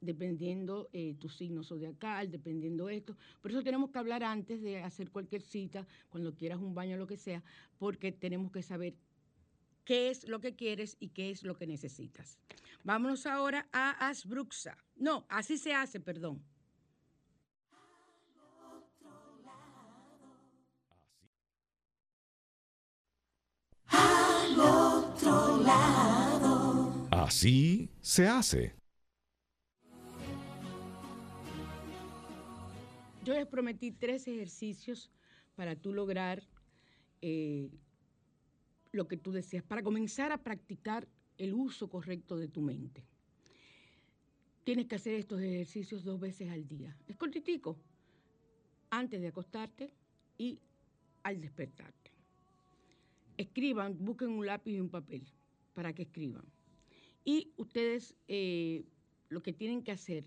dependiendo 0.00 0.88
eh, 0.92 1.16
tu 1.18 1.28
signo 1.28 1.64
zodiacal, 1.64 2.30
dependiendo 2.30 2.88
esto. 2.88 3.16
Por 3.40 3.50
eso 3.50 3.62
tenemos 3.64 3.90
que 3.90 3.98
hablar 3.98 4.22
antes 4.22 4.60
de 4.62 4.82
hacer 4.82 5.10
cualquier 5.10 5.40
cita, 5.40 5.86
cuando 6.10 6.34
quieras 6.34 6.60
un 6.60 6.74
baño 6.74 6.94
o 6.94 6.98
lo 6.98 7.06
que 7.06 7.16
sea, 7.16 7.42
porque 7.78 8.12
tenemos 8.12 8.52
que 8.52 8.62
saber 8.62 8.94
qué 9.84 10.10
es 10.10 10.28
lo 10.28 10.38
que 10.38 10.54
quieres 10.54 10.96
y 11.00 11.08
qué 11.08 11.30
es 11.30 11.42
lo 11.42 11.56
que 11.56 11.66
necesitas. 11.66 12.38
Vámonos 12.84 13.26
ahora 13.26 13.68
a 13.72 13.90
Asbruxa. 14.08 14.76
No, 14.96 15.26
así 15.30 15.56
se 15.56 15.72
hace, 15.72 15.98
perdón. 15.98 16.44
Así 27.10 27.90
se 28.00 28.28
hace. 28.28 28.74
Yo 33.24 33.34
les 33.34 33.46
prometí 33.46 33.90
tres 33.90 34.28
ejercicios 34.28 35.10
para 35.56 35.74
tú 35.74 35.92
lograr 35.92 36.44
eh, 37.20 37.68
lo 38.92 39.08
que 39.08 39.16
tú 39.16 39.32
deseas, 39.32 39.64
para 39.64 39.82
comenzar 39.82 40.30
a 40.30 40.38
practicar 40.38 41.08
el 41.36 41.52
uso 41.52 41.88
correcto 41.88 42.36
de 42.36 42.46
tu 42.46 42.60
mente. 42.60 43.04
Tienes 44.62 44.86
que 44.86 44.94
hacer 44.94 45.14
estos 45.14 45.40
ejercicios 45.40 46.04
dos 46.04 46.20
veces 46.20 46.50
al 46.50 46.68
día. 46.68 46.96
Es 47.08 47.16
cortitico, 47.16 47.76
antes 48.90 49.20
de 49.20 49.28
acostarte 49.28 49.92
y 50.38 50.60
al 51.24 51.40
despertarte. 51.40 52.12
Escriban, 53.36 53.96
busquen 53.98 54.30
un 54.30 54.46
lápiz 54.46 54.72
y 54.72 54.80
un 54.80 54.88
papel 54.88 55.26
para 55.76 55.92
que 55.92 56.04
escriban. 56.04 56.46
Y 57.22 57.52
ustedes 57.58 58.16
eh, 58.28 58.82
lo 59.28 59.42
que 59.42 59.52
tienen 59.52 59.82
que 59.82 59.92
hacer 59.92 60.24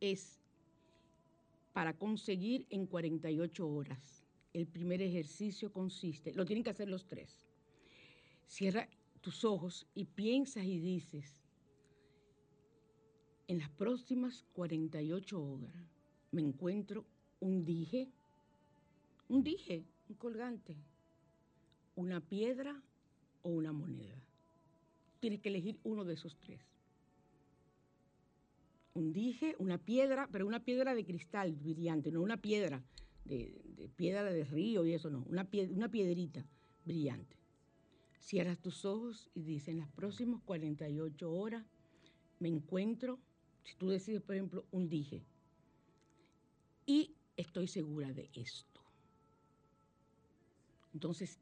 es 0.00 0.40
para 1.74 1.92
conseguir 1.98 2.66
en 2.70 2.86
48 2.86 3.68
horas. 3.68 4.24
El 4.54 4.66
primer 4.66 5.02
ejercicio 5.02 5.70
consiste, 5.70 6.32
lo 6.32 6.46
tienen 6.46 6.64
que 6.64 6.70
hacer 6.70 6.88
los 6.88 7.06
tres. 7.06 7.38
Cierra 8.46 8.88
tus 9.20 9.44
ojos 9.44 9.86
y 9.94 10.06
piensas 10.06 10.64
y 10.64 10.78
dices, 10.78 11.34
en 13.46 13.58
las 13.58 13.68
próximas 13.68 14.46
48 14.54 15.38
horas 15.38 15.74
me 16.30 16.40
encuentro 16.40 17.04
un 17.40 17.62
dije, 17.62 18.10
un 19.28 19.44
dije, 19.44 19.84
un 20.08 20.16
colgante, 20.16 20.76
una 21.94 22.20
piedra 22.20 22.82
o 23.42 23.50
una 23.50 23.72
moneda. 23.72 24.31
Tienes 25.22 25.40
que 25.40 25.48
elegir 25.48 25.78
uno 25.84 26.04
de 26.04 26.14
esos 26.14 26.36
tres 26.36 26.60
un 28.94 29.12
dije, 29.12 29.56
una 29.58 29.78
piedra, 29.78 30.28
pero 30.30 30.46
una 30.46 30.64
piedra 30.64 30.94
de 30.94 31.04
cristal 31.04 31.52
brillante, 31.52 32.10
no 32.10 32.20
una 32.20 32.36
piedra 32.36 32.82
de, 33.24 33.90
piedra 33.96 34.24
de 34.24 34.44
río 34.44 34.84
y 34.84 34.92
eso 34.92 35.10
no, 35.10 35.24
una, 35.28 35.48
una 35.70 35.90
piedrita 35.90 36.44
brillante. 36.84 37.36
Cierras 38.18 38.58
tus 38.58 38.84
ojos 38.84 39.30
y 39.34 39.42
dices, 39.42 39.68
en 39.68 39.78
las 39.78 39.88
próximas 39.88 40.42
48 40.42 41.32
horas 41.32 41.64
me 42.38 42.48
encuentro, 42.48 43.18
si 43.62 43.76
tú 43.76 43.88
decides, 43.88 44.22
por 44.22 44.34
ejemplo, 44.34 44.66
un 44.70 44.88
dije, 44.88 45.24
y 46.84 47.14
estoy 47.36 47.68
segura 47.68 48.12
de 48.12 48.28
esto. 48.34 48.80
Entonces, 50.92 51.38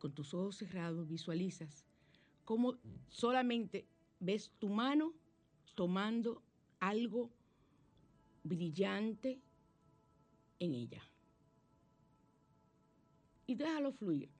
con 0.00 0.12
tus 0.12 0.34
ojos 0.34 0.56
cerrados, 0.56 1.06
visualizas 1.06 1.84
cómo 2.50 2.80
solamente 3.10 3.86
ves 4.18 4.50
tu 4.58 4.68
mano 4.68 5.14
tomando 5.76 6.42
algo 6.80 7.30
brillante 8.42 9.40
en 10.58 10.74
ella. 10.74 11.00
Y 13.46 13.54
déjalo 13.54 13.92
fluir. 13.92 14.30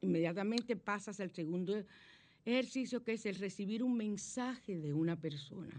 Inmediatamente 0.00 0.76
pasas 0.76 1.20
al 1.20 1.30
segundo 1.30 1.84
ejercicio, 2.42 3.04
que 3.04 3.12
es 3.12 3.26
el 3.26 3.34
recibir 3.34 3.82
un 3.82 3.98
mensaje 3.98 4.78
de 4.80 4.94
una 4.94 5.20
persona. 5.20 5.78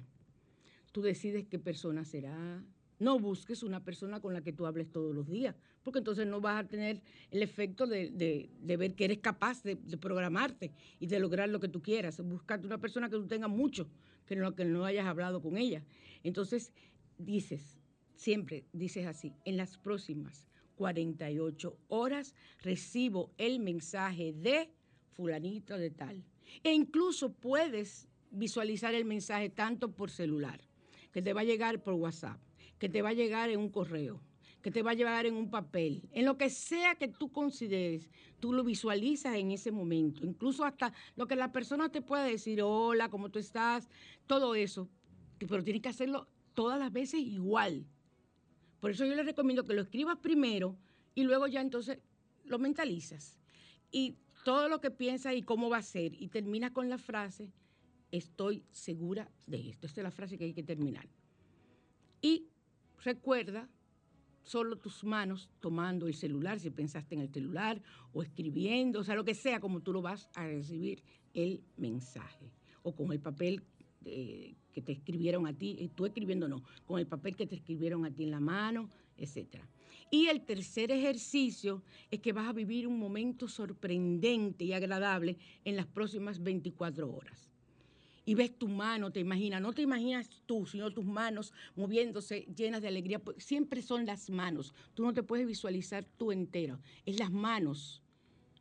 Tú 0.92 1.02
decides 1.02 1.48
qué 1.48 1.58
persona 1.58 2.06
será. 2.06 2.64
No 3.00 3.20
busques 3.20 3.64
una 3.64 3.84
persona 3.84 4.20
con 4.22 4.34
la 4.34 4.41
que 4.41 4.54
tú 4.54 4.66
hables 4.66 4.91
todos 4.91 5.14
los 5.14 5.28
días, 5.28 5.56
porque 5.84 6.00
entonces 6.00 6.26
no 6.26 6.41
vas 6.41 6.64
a 6.64 6.68
tener 6.68 7.02
el 7.32 7.43
efecto 7.43 7.88
de, 7.88 8.50
ver 8.62 8.96
que 8.96 9.06
eres 9.06 9.20
capaz 9.20 9.64
de, 9.64 9.76
de, 9.76 9.98
programarte 9.98 10.72
y 11.00 11.08
de 11.08 11.20
lograr 11.20 11.50
lo 11.50 11.60
que 11.60 11.68
tú 11.68 11.82
quieras. 11.82 12.20
Buscarte 12.22 12.66
una 12.66 12.80
persona 12.80 13.10
que 13.10 13.18
tú 13.18 13.28
tengas 13.28 13.50
mucho 13.50 13.88
que 14.26 14.36
no, 14.36 14.56
que 14.56 14.66
no 14.66 14.86
hayas 14.86 15.06
hablado 15.06 15.41
con 15.41 15.58
ella. 15.58 15.84
Entonces, 16.24 16.72
dices, 17.18 17.78
siempre 18.16 18.66
dices 18.74 19.06
así, 19.06 19.34
en 19.46 19.58
las 19.58 19.78
próximas 19.78 20.48
48 20.76 21.78
horas 21.88 22.36
recibo 22.62 23.34
el 23.38 23.60
mensaje 23.60 24.34
de 24.34 24.70
fulanito 25.12 25.78
de 25.78 25.91
tal. 25.91 26.24
E 26.64 26.74
incluso 26.74 27.34
puedes 27.34 28.08
visualizar 28.32 28.93
el 28.93 29.06
mensaje 29.06 29.50
tanto 29.50 29.96
por 29.96 30.10
celular, 30.12 30.60
que 31.12 31.22
te 31.22 31.34
va 31.34 31.41
a 31.41 31.46
llegar 31.46 31.82
por 31.82 31.93
WhatsApp, 31.93 32.39
que 32.80 32.90
te 32.90 33.02
va 33.02 33.10
a 33.10 33.14
llegar 33.14 33.50
en 33.50 33.60
un 33.60 33.70
correo, 33.70 34.22
que 34.62 34.72
te 34.72 34.82
va 34.82 34.92
a 34.92 34.96
llevar 34.96 35.26
en 35.26 35.36
un 35.36 35.50
papel, 35.50 36.10
en 36.12 36.26
lo 36.26 36.38
que 36.38 36.50
sea 36.50 36.96
que 36.96 37.08
tú 37.08 37.32
consideres, 37.32 38.10
tú 38.40 38.54
lo 38.54 38.64
visualizas 38.64 39.36
en 39.36 39.52
ese 39.52 39.72
momento, 39.72 40.26
incluso 40.26 40.66
hasta 40.66 40.94
lo 41.16 41.28
que 41.28 41.36
la 41.36 41.52
persona 41.52 41.90
te 41.90 42.02
pueda 42.02 42.24
decir, 42.24 42.62
hola, 42.62 43.10
¿cómo 43.10 43.30
tú 43.30 43.40
estás? 43.40 43.90
Todo 44.26 44.56
eso, 44.56 44.90
pero 45.38 45.64
tienes 45.64 45.82
que 45.82 45.90
hacerlo 45.90 46.28
todas 46.54 46.80
las 46.80 46.92
veces 46.92 47.20
igual. 47.20 47.86
Por 48.80 48.92
eso 48.92 49.06
yo 49.06 49.16
les 49.16 49.26
recomiendo 49.26 49.66
que 49.66 49.74
lo 49.74 49.82
escribas 49.82 50.18
primero 50.18 50.78
y 51.14 51.24
luego 51.24 51.48
ya 51.48 51.62
entonces 51.62 52.00
lo 52.44 52.60
mentalizas. 52.60 53.40
Y 53.92 54.18
todo 54.44 54.68
lo 54.68 54.82
que 54.82 54.92
piensas 54.92 55.36
y 55.36 55.42
cómo 55.42 55.70
va 55.70 55.78
a 55.78 55.84
ser, 55.84 56.14
y 56.22 56.28
terminas 56.28 56.72
con 56.72 56.90
la 56.90 56.98
frase, 56.98 57.52
estoy 58.12 58.64
segura 58.72 59.30
de 59.48 59.70
esto. 59.70 59.88
Esta 59.88 60.02
es 60.02 60.04
la 60.04 60.12
frase 60.12 60.38
que 60.38 60.46
hay 60.46 60.54
que 60.54 60.64
terminar. 60.64 61.08
Y 62.22 62.50
recuerda 63.06 63.70
solo 64.43 64.76
tus 64.78 65.03
manos 65.03 65.49
tomando 65.60 66.08
el 66.08 66.14
celular, 66.14 66.60
si 66.60 66.70
pensaste 66.70 67.16
en 67.16 67.22
el 67.22 67.30
celular, 67.30 67.82
o 68.14 68.22
escribiendo, 68.22 68.99
o 68.99 69.03
sea, 69.03 69.16
lo 69.16 69.24
que 69.24 69.34
sea, 69.34 69.60
como 69.60 69.82
tú 69.82 69.93
lo 69.93 70.01
vas 70.01 70.30
a 70.36 70.45
recibir 70.45 71.01
el 71.34 71.64
mensaje. 71.78 72.51
O 72.84 72.93
con 72.93 73.12
el 73.12 73.20
papel 73.20 73.64
eh, 74.06 74.56
que 74.72 74.82
te 74.82 74.91
escribieron 74.91 75.47
a 75.47 75.53
ti, 75.53 75.89
tú 75.95 76.06
escribiendo 76.06 76.47
no, 76.47 76.64
con 76.86 76.99
el 76.99 77.08
papel 77.08 77.36
que 77.36 77.47
te 77.47 77.56
escribieron 77.56 78.06
a 78.06 78.12
ti 78.12 78.24
en 78.24 78.32
la 78.32 78.39
mano, 78.39 78.89
etc. 79.18 79.64
Y 80.12 80.28
el 80.28 80.41
tercer 80.45 80.91
ejercicio 80.91 81.82
es 82.12 82.20
que 82.20 82.34
vas 82.34 82.47
a 82.47 82.53
vivir 82.53 82.88
un 82.88 82.99
momento 82.99 83.47
sorprendente 83.47 84.64
y 84.66 84.74
agradable 84.74 85.38
en 85.64 85.76
las 85.76 85.88
próximas 85.88 86.43
24 86.43 87.12
horas 87.12 87.55
y 88.26 88.34
ves 88.34 88.58
tu 88.58 88.68
mano, 88.68 89.12
te 89.12 89.20
imaginas, 89.20 89.62
no 89.62 89.72
te 89.72 89.84
imaginas 89.84 90.30
tú, 90.46 90.66
sino 90.66 90.92
tus 90.92 91.06
manos 91.06 91.54
moviéndose 91.76 92.48
llenas 92.56 92.82
de 92.82 92.88
alegría. 92.88 93.20
Pues, 93.20 93.44
siempre 93.44 93.82
son 93.82 94.06
las 94.06 94.30
manos. 94.30 94.74
Tú 94.96 95.04
no 95.04 95.14
te 95.14 95.24
puedes 95.24 95.46
visualizar 95.46 96.04
tú 96.18 96.32
entero. 96.32 96.80
Es 97.06 97.20
las 97.20 97.32
manos. 97.32 98.02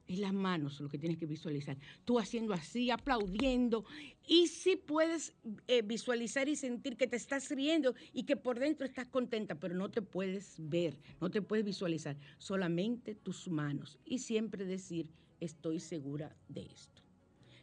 Es 0.07 0.19
las 0.19 0.35
manos 0.35 0.81
lo 0.81 0.91
que 0.91 0.99
tienes 0.99 1.17
que 1.17 1.25
visualizar. 1.25 1.79
Tú 2.05 2.19
haciendo 2.19 2.53
así, 2.53 2.91
aplaudiendo. 2.91 3.87
Y 4.27 4.49
sí 4.49 4.77
puedes 4.77 5.33
eh, 5.67 5.81
visualizar 5.81 6.47
y 6.47 6.57
sentir 6.57 6.99
que 6.99 7.07
te 7.07 7.17
estás 7.17 7.49
riendo 7.51 7.95
y 8.13 8.25
que 8.25 8.37
por 8.37 8.59
dentro 8.59 8.87
estás 8.87 9.09
contenta, 9.09 9.55
pero 9.55 9.75
no 9.75 9.91
te 9.91 10.03
puedes 10.03 10.57
ver, 10.59 10.99
no 11.23 11.31
te 11.31 11.41
puedes 11.41 11.65
visualizar. 11.65 12.19
Solamente 12.37 13.15
tus 13.15 13.49
manos. 13.49 13.99
Y 14.05 14.19
siempre 14.19 14.67
decir, 14.67 15.09
estoy 15.41 15.81
segura 15.81 16.37
de 16.49 16.67
esto. 16.67 17.04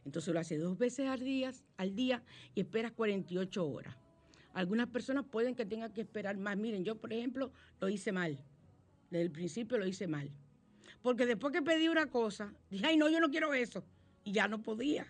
Entonces 0.06 0.34
lo 0.34 0.40
hace 0.40 0.58
dos 0.58 0.78
veces 0.78 1.08
al 1.08 1.20
día, 1.20 1.52
al 1.78 1.96
día 1.96 2.24
y 2.56 2.62
esperas 2.62 2.92
48 2.92 3.68
horas. 3.68 3.96
Algunas 4.54 4.88
personas 4.88 5.26
pueden 5.26 5.56
que 5.56 5.66
tengan 5.66 5.94
que 5.94 6.02
esperar 6.02 6.38
más. 6.38 6.58
Miren, 6.58 6.84
yo, 6.84 6.96
por 6.96 7.14
ejemplo, 7.14 7.52
lo 7.80 7.90
hice 7.90 8.12
mal. 8.12 8.38
Desde 9.10 9.24
el 9.24 9.32
principio 9.32 9.78
lo 9.78 9.88
hice 9.88 10.08
mal. 10.08 10.30
Porque 11.02 11.26
después 11.26 11.54
que 11.54 11.62
pedí 11.62 11.88
una 11.88 12.08
cosa, 12.08 12.54
dije, 12.70 12.86
ay, 12.86 12.98
no, 12.98 13.10
yo 13.10 13.20
no 13.20 13.30
quiero 13.30 13.54
eso. 13.54 13.84
Y 14.24 14.34
ya 14.34 14.48
no 14.48 14.62
podía. 14.62 15.06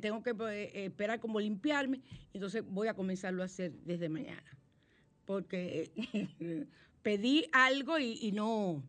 Tengo 0.00 0.22
que 0.22 0.30
eh, 0.30 0.86
esperar 0.86 1.20
como 1.20 1.38
limpiarme. 1.38 2.00
Entonces 2.32 2.64
voy 2.66 2.88
a 2.88 2.94
comenzarlo 2.94 3.42
a 3.42 3.46
hacer 3.46 3.72
desde 3.84 4.08
mañana. 4.08 4.44
Porque 5.24 5.90
pedí 7.02 7.46
algo 7.52 7.98
y, 7.98 8.18
y, 8.20 8.32
no, 8.32 8.82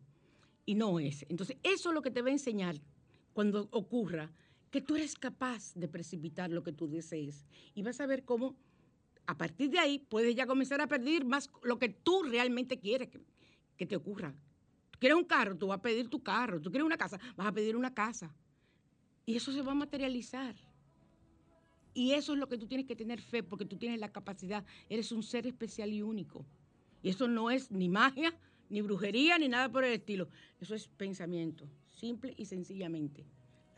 y 0.66 0.74
no 0.74 0.98
es. 0.98 1.24
Entonces, 1.28 1.56
eso 1.62 1.90
es 1.90 1.94
lo 1.94 2.02
que 2.02 2.10
te 2.10 2.22
va 2.22 2.28
a 2.28 2.32
enseñar 2.32 2.80
cuando 3.32 3.68
ocurra 3.70 4.32
que 4.70 4.80
tú 4.80 4.96
eres 4.96 5.14
capaz 5.14 5.74
de 5.74 5.88
precipitar 5.88 6.50
lo 6.50 6.62
que 6.62 6.72
tú 6.72 6.88
desees. 6.88 7.46
Y 7.74 7.82
vas 7.82 8.00
a 8.00 8.06
ver 8.06 8.24
cómo 8.24 8.56
a 9.26 9.36
partir 9.36 9.70
de 9.70 9.78
ahí 9.78 9.98
puedes 9.98 10.34
ya 10.34 10.46
comenzar 10.46 10.80
a 10.80 10.86
pedir 10.86 11.24
más 11.24 11.50
lo 11.62 11.78
que 11.78 11.90
tú 11.90 12.22
realmente 12.22 12.78
quieres 12.78 13.08
que, 13.76 13.86
te 13.86 13.96
ocurra. 13.96 14.34
Tú 14.90 14.98
quieres 14.98 15.16
un 15.16 15.24
carro, 15.24 15.56
tú 15.56 15.68
vas 15.68 15.78
a 15.78 15.82
pedir 15.82 16.08
tu 16.08 16.22
carro. 16.22 16.60
Tú 16.60 16.70
quieres 16.70 16.86
una 16.86 16.96
casa, 16.96 17.20
vas 17.36 17.46
a 17.46 17.52
pedir 17.52 17.76
una 17.76 17.94
casa. 17.94 18.34
Y 19.26 19.36
eso 19.36 19.52
se 19.52 19.62
va 19.62 19.72
a 19.72 19.74
materializar. 19.74 20.56
Y 21.92 22.12
eso 22.12 22.32
es 22.32 22.38
lo 22.38 22.48
que 22.48 22.56
tú 22.56 22.66
tienes 22.66 22.86
que 22.86 22.96
tener 22.96 23.20
fe, 23.20 23.42
porque 23.42 23.64
tú 23.64 23.76
tienes 23.76 24.00
la 24.00 24.10
capacidad, 24.10 24.64
eres 24.88 25.12
un 25.12 25.22
ser 25.22 25.46
especial 25.46 25.92
y 25.92 26.00
único. 26.00 26.46
Y 27.02 27.10
eso 27.10 27.28
no 27.28 27.50
es 27.50 27.70
ni 27.70 27.88
magia, 27.88 28.34
ni 28.70 28.80
brujería, 28.80 29.38
ni 29.38 29.48
nada 29.48 29.70
por 29.70 29.84
el 29.84 29.92
estilo. 29.92 30.28
Eso 30.60 30.74
es 30.74 30.88
pensamiento, 30.88 31.68
simple 31.90 32.34
y 32.36 32.46
sencillamente. 32.46 33.26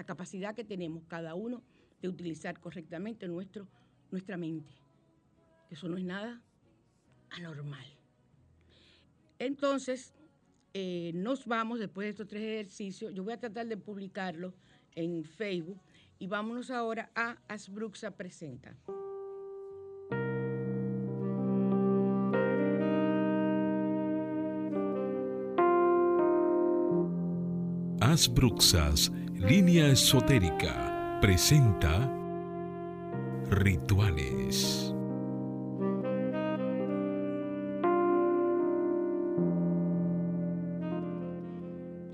La 0.00 0.04
capacidad 0.04 0.54
que 0.54 0.64
tenemos 0.64 1.04
cada 1.04 1.34
uno 1.34 1.62
de 2.00 2.08
utilizar 2.08 2.58
correctamente 2.58 3.28
nuestro, 3.28 3.68
nuestra 4.10 4.38
mente. 4.38 4.72
Eso 5.68 5.90
no 5.90 5.98
es 5.98 6.04
nada 6.04 6.42
anormal. 7.28 7.84
Entonces, 9.38 10.14
eh, 10.72 11.12
nos 11.14 11.44
vamos 11.44 11.80
después 11.80 12.06
de 12.06 12.10
estos 12.12 12.28
tres 12.28 12.42
ejercicios. 12.42 13.12
Yo 13.12 13.24
voy 13.24 13.34
a 13.34 13.40
tratar 13.40 13.66
de 13.66 13.76
publicarlo 13.76 14.54
en 14.94 15.22
Facebook 15.22 15.82
y 16.18 16.26
vámonos 16.28 16.70
ahora 16.70 17.10
a 17.14 17.36
Asbruxa 17.46 18.16
Presenta. 18.16 18.74
Asbruxas, 28.00 29.12
línea 29.40 29.88
esotérica, 29.88 31.18
presenta 31.20 32.06
rituales. 33.48 34.92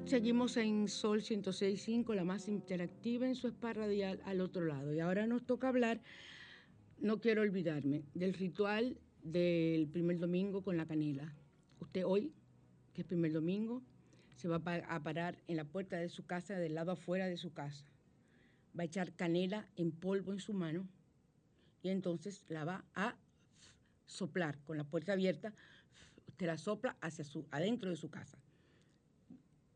Seguimos 0.04 0.56
en 0.56 0.88
Sol 0.88 1.20
106.5, 1.20 2.14
la 2.14 2.22
más 2.22 2.46
interactiva 2.46 3.26
en 3.26 3.34
su 3.34 3.48
spa 3.48 3.72
radial 3.72 4.22
al 4.24 4.40
otro 4.40 4.64
lado. 4.64 4.94
Y 4.94 5.00
ahora 5.00 5.26
nos 5.26 5.44
toca 5.44 5.68
hablar, 5.68 6.00
no 7.00 7.20
quiero 7.20 7.42
olvidarme, 7.42 8.04
del 8.14 8.34
ritual 8.34 8.98
del 9.24 9.88
primer 9.88 10.20
domingo 10.20 10.62
con 10.62 10.76
la 10.76 10.86
canela. 10.86 11.34
Usted 11.80 12.04
hoy, 12.06 12.32
que 12.94 13.02
es 13.02 13.06
primer 13.06 13.32
domingo, 13.32 13.82
se 14.36 14.48
va 14.48 14.56
a 14.56 14.62
pa- 14.64 14.84
a 14.88 15.02
parar 15.02 15.36
en 15.48 15.56
la 15.56 15.64
puerta 15.64 15.96
de 15.96 16.08
su 16.08 16.24
casa, 16.26 16.54
del 16.58 16.74
lado 16.74 16.92
afuera 16.92 17.26
de 17.26 17.36
su 17.36 17.52
casa. 17.52 17.84
Va 18.78 18.82
a 18.82 18.86
echar 18.86 19.12
canela 19.14 19.66
en 19.76 19.90
polvo 19.90 20.32
en 20.32 20.38
su 20.40 20.52
mano 20.52 20.86
y 21.82 21.88
entonces 21.88 22.44
la 22.48 22.64
va 22.64 22.84
a 22.94 23.16
soplar 24.06 24.58
con 24.64 24.76
la 24.76 24.84
puerta 24.84 25.12
abierta. 25.12 25.52
Usted 26.28 26.46
la 26.46 26.58
sopla 26.58 26.96
hacia 27.00 27.24
su, 27.24 27.46
adentro 27.50 27.90
de 27.90 27.96
su 27.96 28.10
casa 28.10 28.38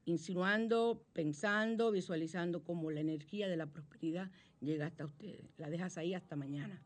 insinuando, 0.06 1.04
pensando, 1.12 1.92
visualizando 1.92 2.64
cómo 2.64 2.90
la 2.90 3.00
energía 3.00 3.48
de 3.48 3.56
la 3.56 3.66
prosperidad 3.66 4.30
llega 4.60 4.86
hasta 4.86 5.04
ustedes. 5.04 5.44
La 5.56 5.70
dejas 5.70 5.98
ahí 5.98 6.14
hasta 6.14 6.36
mañana. 6.36 6.80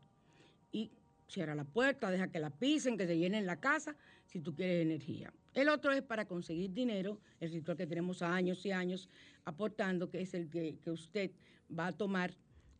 Y 0.71 0.91
cierra 1.27 1.55
la 1.55 1.63
puerta, 1.63 2.11
deja 2.11 2.27
que 2.29 2.39
la 2.39 2.51
pisen, 2.51 2.97
que 2.97 3.07
se 3.07 3.17
llenen 3.17 3.45
la 3.45 3.59
casa, 3.59 3.95
si 4.25 4.41
tú 4.41 4.53
quieres 4.53 4.83
energía. 4.85 5.33
El 5.55 5.69
otro 5.69 5.93
es 5.93 6.03
para 6.03 6.27
conseguir 6.27 6.73
dinero, 6.73 7.17
el 7.39 7.49
ritual 7.49 7.77
que 7.77 7.87
tenemos 7.87 8.21
años 8.21 8.65
y 8.65 8.71
años 8.71 9.07
aportando, 9.45 10.09
que 10.09 10.21
es 10.21 10.33
el 10.33 10.49
que, 10.49 10.77
que 10.79 10.91
usted 10.91 11.31
va 11.71 11.87
a 11.87 11.91
tomar 11.93 12.35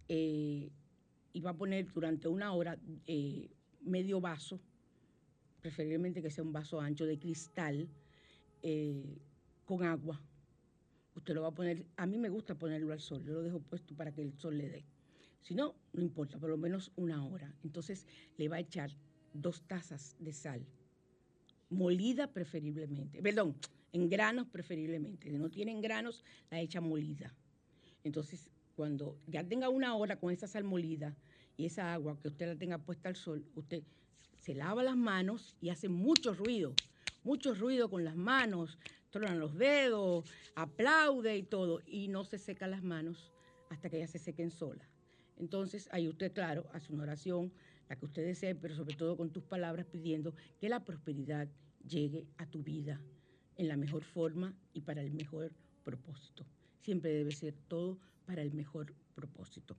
eh, 0.09 0.69
y 1.31 1.39
va 1.39 1.51
a 1.51 1.57
poner 1.57 1.89
durante 1.93 2.27
una 2.27 2.51
hora 2.51 2.77
eh, 3.07 3.49
medio 3.79 4.19
vaso, 4.19 4.59
preferiblemente 5.61 6.21
que 6.21 6.29
sea 6.29 6.43
un 6.43 6.51
vaso 6.51 6.81
ancho 6.81 7.05
de 7.05 7.17
cristal, 7.17 7.87
eh, 8.61 9.19
con 9.63 9.81
agua. 9.83 10.21
Usted 11.15 11.33
lo 11.33 11.43
va 11.43 11.47
a 11.47 11.55
poner, 11.55 11.85
a 11.95 12.05
mí 12.05 12.17
me 12.17 12.27
gusta 12.27 12.55
ponerlo 12.55 12.91
al 12.91 12.99
sol, 12.99 13.23
yo 13.23 13.35
lo 13.35 13.41
dejo 13.41 13.61
puesto 13.61 13.95
para 13.95 14.11
que 14.11 14.21
el 14.21 14.33
sol 14.33 14.57
le 14.57 14.69
dé. 14.69 14.85
Si 15.41 15.55
no, 15.55 15.75
no 15.93 16.01
importa, 16.01 16.37
por 16.39 16.49
lo 16.49 16.57
menos 16.57 16.91
una 16.97 17.25
hora. 17.25 17.53
Entonces 17.63 18.05
le 18.35 18.49
va 18.49 18.57
a 18.57 18.59
echar 18.59 18.91
dos 19.33 19.61
tazas 19.61 20.17
de 20.19 20.33
sal, 20.33 20.65
molida 21.69 22.27
preferiblemente, 22.31 23.21
perdón, 23.21 23.55
en 23.91 24.09
granos 24.09 24.47
preferiblemente. 24.47 25.29
Si 25.29 25.37
no 25.37 25.49
tienen 25.49 25.81
granos, 25.81 26.23
la 26.49 26.59
echa 26.59 26.81
molida. 26.81 27.33
Entonces, 28.03 28.49
cuando 28.75 29.17
ya 29.27 29.43
tenga 29.43 29.69
una 29.69 29.95
hora 29.95 30.17
con 30.19 30.31
esa 30.31 30.47
sal 30.47 30.63
molida 30.63 31.15
y 31.57 31.65
esa 31.65 31.93
agua 31.93 32.19
que 32.19 32.27
usted 32.27 32.47
la 32.47 32.55
tenga 32.55 32.77
puesta 32.77 33.09
al 33.09 33.15
sol, 33.15 33.45
usted 33.55 33.83
se 34.39 34.53
lava 34.53 34.83
las 34.83 34.97
manos 34.97 35.55
y 35.61 35.69
hace 35.69 35.89
mucho 35.89 36.33
ruido, 36.33 36.75
mucho 37.23 37.53
ruido 37.53 37.89
con 37.89 38.03
las 38.03 38.15
manos, 38.15 38.77
tronan 39.09 39.39
los 39.39 39.57
dedos, 39.57 40.29
aplaude 40.55 41.37
y 41.37 41.43
todo, 41.43 41.81
y 41.87 42.09
no 42.09 42.25
se 42.25 42.37
seca 42.37 42.67
las 42.67 42.83
manos 42.83 43.31
hasta 43.69 43.89
que 43.89 43.99
ya 43.99 44.07
se 44.07 44.19
sequen 44.19 44.51
solas. 44.51 44.87
Entonces, 45.37 45.89
ahí 45.91 46.07
usted, 46.07 46.31
claro, 46.33 46.65
hace 46.73 46.93
una 46.93 47.03
oración, 47.03 47.51
la 47.89 47.95
que 47.95 48.05
usted 48.05 48.25
desee, 48.25 48.55
pero 48.55 48.75
sobre 48.75 48.95
todo 48.95 49.17
con 49.17 49.31
tus 49.31 49.43
palabras 49.43 49.85
pidiendo 49.85 50.33
que 50.59 50.69
la 50.69 50.83
prosperidad 50.83 51.47
llegue 51.87 52.25
a 52.37 52.45
tu 52.45 52.63
vida 52.63 53.01
en 53.57 53.67
la 53.67 53.77
mejor 53.77 54.03
forma 54.03 54.53
y 54.73 54.81
para 54.81 55.01
el 55.01 55.11
mejor 55.11 55.53
propósito. 55.83 56.45
Siempre 56.81 57.11
debe 57.11 57.31
ser 57.31 57.55
todo 57.67 57.99
para 58.25 58.41
el 58.41 58.53
mejor 58.53 58.93
propósito. 59.13 59.77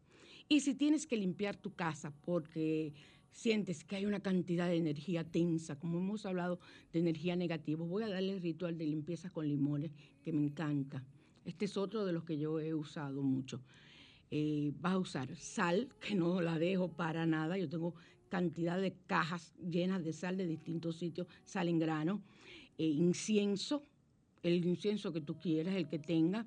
Y 0.48 0.60
si 0.60 0.74
tienes 0.74 1.06
que 1.06 1.16
limpiar 1.16 1.56
tu 1.56 1.74
casa 1.74 2.12
porque 2.24 2.94
sientes 3.32 3.84
que 3.84 3.96
hay 3.96 4.06
una 4.06 4.20
cantidad 4.20 4.68
de 4.68 4.76
energía 4.76 5.24
tensa, 5.24 5.78
como 5.78 5.98
hemos 5.98 6.24
hablado 6.24 6.58
de 6.92 7.00
energía 7.00 7.36
negativa, 7.36 7.84
voy 7.84 8.02
a 8.02 8.08
darle 8.08 8.34
el 8.34 8.40
ritual 8.40 8.78
de 8.78 8.86
limpieza 8.86 9.30
con 9.30 9.46
limones 9.46 9.92
que 10.22 10.32
me 10.32 10.42
encanta. 10.42 11.04
Este 11.44 11.66
es 11.66 11.76
otro 11.76 12.04
de 12.04 12.12
los 12.12 12.24
que 12.24 12.38
yo 12.38 12.58
he 12.60 12.74
usado 12.74 13.22
mucho. 13.22 13.60
Eh, 14.30 14.72
vas 14.80 14.94
a 14.94 14.98
usar 14.98 15.36
sal, 15.36 15.88
que 16.00 16.14
no 16.14 16.40
la 16.40 16.58
dejo 16.58 16.88
para 16.88 17.26
nada. 17.26 17.56
Yo 17.56 17.68
tengo 17.68 17.94
cantidad 18.28 18.80
de 18.80 18.92
cajas 19.06 19.54
llenas 19.58 20.02
de 20.04 20.12
sal 20.12 20.36
de 20.36 20.46
distintos 20.46 20.96
sitios, 20.96 21.28
sal 21.44 21.68
en 21.68 21.78
grano, 21.78 22.22
eh, 22.76 22.84
incienso, 22.84 23.82
el 24.42 24.64
incienso 24.64 25.12
que 25.12 25.20
tú 25.20 25.38
quieras, 25.38 25.76
el 25.76 25.88
que 25.88 25.98
tenga, 25.98 26.46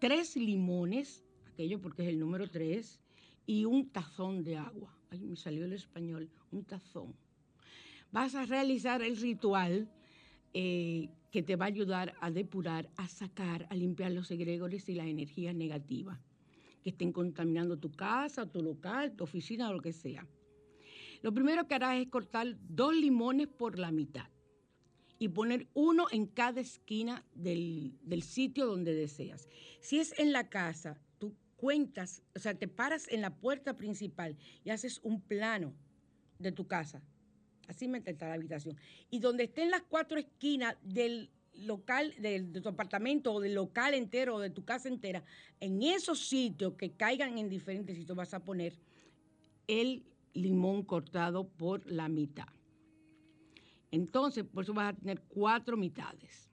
tres 0.00 0.36
limones, 0.36 1.24
aquello 1.46 1.80
porque 1.80 2.02
es 2.02 2.08
el 2.08 2.18
número 2.18 2.48
tres, 2.48 3.00
y 3.46 3.64
un 3.64 3.88
tazón 3.88 4.44
de 4.44 4.56
agua. 4.56 4.94
Ay, 5.10 5.20
me 5.20 5.36
salió 5.36 5.64
el 5.64 5.72
español, 5.72 6.30
un 6.50 6.64
tazón. 6.64 7.14
Vas 8.12 8.34
a 8.34 8.44
realizar 8.44 9.02
el 9.02 9.16
ritual 9.16 9.88
eh, 10.52 11.08
que 11.30 11.42
te 11.42 11.56
va 11.56 11.64
a 11.64 11.68
ayudar 11.68 12.14
a 12.20 12.30
depurar, 12.30 12.90
a 12.96 13.08
sacar, 13.08 13.66
a 13.70 13.74
limpiar 13.74 14.12
los 14.12 14.30
egregores 14.30 14.88
y 14.88 14.94
las 14.94 15.06
energías 15.06 15.54
negativas 15.54 16.20
que 16.84 16.90
estén 16.90 17.12
contaminando 17.12 17.78
tu 17.78 17.90
casa, 17.90 18.46
tu 18.46 18.62
local, 18.62 19.16
tu 19.16 19.24
oficina 19.24 19.70
o 19.70 19.72
lo 19.72 19.80
que 19.80 19.92
sea. 19.92 20.28
Lo 21.22 21.32
primero 21.32 21.66
que 21.66 21.74
harás 21.74 21.98
es 21.98 22.08
cortar 22.08 22.46
dos 22.60 22.94
limones 22.94 23.48
por 23.48 23.78
la 23.78 23.90
mitad 23.90 24.28
y 25.18 25.28
poner 25.28 25.66
uno 25.72 26.06
en 26.12 26.26
cada 26.26 26.60
esquina 26.60 27.24
del, 27.34 27.98
del 28.02 28.22
sitio 28.22 28.66
donde 28.66 28.94
deseas. 28.94 29.48
Si 29.80 29.98
es 29.98 30.12
en 30.18 30.32
la 30.32 30.50
casa, 30.50 31.00
tú 31.18 31.34
cuentas, 31.56 32.22
o 32.36 32.38
sea, 32.38 32.54
te 32.54 32.68
paras 32.68 33.08
en 33.08 33.22
la 33.22 33.34
puerta 33.34 33.74
principal 33.74 34.36
y 34.62 34.70
haces 34.70 35.00
un 35.02 35.22
plano 35.22 35.74
de 36.38 36.52
tu 36.52 36.66
casa. 36.66 37.02
Así 37.68 37.88
me 37.88 38.02
está 38.04 38.28
la 38.28 38.34
habitación. 38.34 38.76
Y 39.08 39.20
donde 39.20 39.44
estén 39.44 39.70
las 39.70 39.82
cuatro 39.82 40.18
esquinas 40.18 40.76
del 40.82 41.30
local, 41.56 42.14
de 42.18 42.40
tu 42.60 42.68
apartamento 42.68 43.32
o 43.32 43.40
del 43.40 43.54
local 43.54 43.94
entero 43.94 44.36
o 44.36 44.40
de 44.40 44.50
tu 44.50 44.64
casa 44.64 44.88
entera, 44.88 45.22
en 45.60 45.82
esos 45.82 46.26
sitios 46.26 46.74
que 46.74 46.92
caigan 46.92 47.38
en 47.38 47.48
diferentes 47.48 47.96
sitios 47.96 48.16
vas 48.16 48.34
a 48.34 48.44
poner 48.44 48.74
el 49.66 50.04
limón 50.34 50.82
cortado 50.82 51.48
por 51.48 51.90
la 51.90 52.08
mitad. 52.08 52.48
Entonces, 53.90 54.44
por 54.44 54.64
eso 54.64 54.74
vas 54.74 54.92
a 54.92 54.96
tener 54.96 55.22
cuatro 55.28 55.76
mitades. 55.76 56.50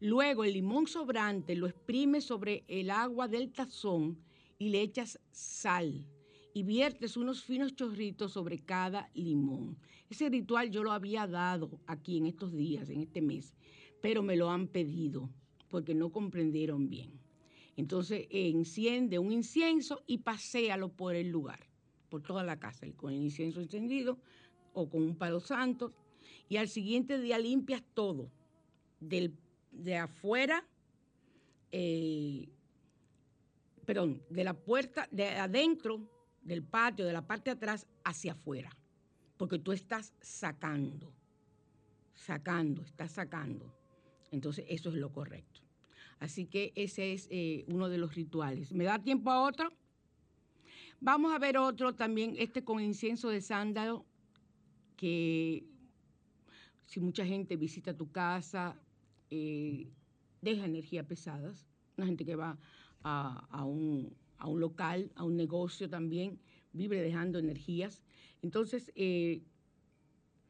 Luego 0.00 0.44
el 0.44 0.52
limón 0.52 0.86
sobrante 0.86 1.56
lo 1.56 1.66
exprimes 1.66 2.24
sobre 2.24 2.64
el 2.68 2.90
agua 2.90 3.26
del 3.26 3.50
tazón 3.50 4.18
y 4.58 4.68
le 4.68 4.82
echas 4.82 5.18
sal 5.32 6.06
y 6.54 6.62
viertes 6.62 7.16
unos 7.16 7.42
finos 7.42 7.74
chorritos 7.74 8.32
sobre 8.32 8.58
cada 8.58 9.10
limón. 9.14 9.76
Ese 10.10 10.28
ritual 10.28 10.70
yo 10.70 10.82
lo 10.82 10.92
había 10.92 11.26
dado 11.26 11.80
aquí 11.86 12.18
en 12.18 12.26
estos 12.26 12.54
días, 12.54 12.88
en 12.90 13.00
este 13.00 13.20
mes, 13.20 13.54
pero 14.00 14.22
me 14.22 14.36
lo 14.36 14.50
han 14.50 14.68
pedido 14.68 15.28
porque 15.68 15.94
no 15.94 16.10
comprendieron 16.10 16.88
bien. 16.88 17.18
Entonces 17.76 18.26
enciende 18.30 19.18
un 19.18 19.30
incienso 19.30 20.02
y 20.06 20.18
paséalo 20.18 20.88
por 20.88 21.14
el 21.14 21.28
lugar, 21.28 21.60
por 22.08 22.22
toda 22.22 22.42
la 22.42 22.58
casa, 22.58 22.86
con 22.96 23.12
el 23.12 23.22
incienso 23.22 23.60
encendido 23.60 24.18
o 24.72 24.88
con 24.88 25.02
un 25.02 25.16
palo 25.16 25.40
santo. 25.40 25.92
Y 26.48 26.56
al 26.56 26.68
siguiente 26.68 27.20
día 27.20 27.38
limpias 27.38 27.82
todo, 27.94 28.30
del, 29.00 29.36
de 29.70 29.96
afuera, 29.96 30.66
eh, 31.70 32.48
perdón, 33.84 34.22
de 34.28 34.44
la 34.44 34.54
puerta, 34.54 35.06
de 35.10 35.28
adentro 35.28 36.00
del 36.42 36.62
patio, 36.62 37.04
de 37.04 37.12
la 37.12 37.26
parte 37.26 37.50
de 37.50 37.56
atrás, 37.56 37.86
hacia 38.04 38.32
afuera. 38.32 38.70
Porque 39.36 39.58
tú 39.58 39.72
estás 39.72 40.14
sacando, 40.20 41.12
sacando, 42.14 42.82
estás 42.82 43.12
sacando. 43.12 43.72
Entonces, 44.30 44.64
eso 44.68 44.90
es 44.90 44.96
lo 44.96 45.12
correcto. 45.12 45.60
Así 46.18 46.46
que 46.46 46.72
ese 46.74 47.12
es 47.12 47.28
eh, 47.30 47.64
uno 47.68 47.88
de 47.88 47.98
los 47.98 48.14
rituales. 48.14 48.72
¿Me 48.72 48.84
da 48.84 48.98
tiempo 48.98 49.30
a 49.30 49.42
otro? 49.42 49.72
Vamos 51.00 51.32
a 51.32 51.38
ver 51.38 51.58
otro 51.58 51.94
también, 51.94 52.34
este 52.38 52.64
con 52.64 52.80
incienso 52.80 53.28
de 53.28 53.40
sándalo, 53.40 54.04
que 54.96 55.64
si 56.86 56.98
mucha 56.98 57.24
gente 57.24 57.56
visita 57.56 57.96
tu 57.96 58.10
casa, 58.10 58.76
eh, 59.30 59.88
deja 60.40 60.64
energía 60.64 61.06
pesadas. 61.06 61.68
Una 61.96 62.06
gente 62.06 62.24
que 62.24 62.34
va 62.34 62.58
a, 63.02 63.64
un, 63.64 64.16
local, 64.56 65.12
a 65.14 65.24
un 65.24 65.36
negocio 65.36 65.88
también, 65.88 66.40
vive 66.72 67.00
dejando 67.00 67.38
energías. 67.38 68.02
Entonces, 68.42 68.90
eh, 68.96 69.42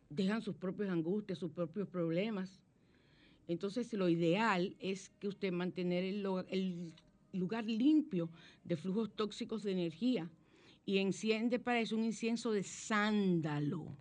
dejan 0.08 0.40
sus 0.40 0.56
propios 0.56 0.88
angustias, 0.88 1.38
sus 1.38 1.50
propios 1.50 1.88
problemas. 1.88 2.62
Entonces, 3.48 3.90
lo 3.94 4.10
ideal 4.10 4.76
es 4.78 5.08
que 5.18 5.26
usted 5.26 5.52
mantener 5.52 6.04
el, 6.04 6.22
lugar 7.32 7.64
limpio 7.64 8.30
de 8.64 8.76
flujos 8.76 9.10
tóxicos 9.14 9.62
de 9.62 9.72
energía 9.72 10.30
y 10.84 10.98
enciende 10.98 11.58
para 11.58 11.80
eso 11.80 11.96
un 11.96 12.04
incienso 12.04 12.52
de 12.52 12.62
sándalo, 12.62 13.96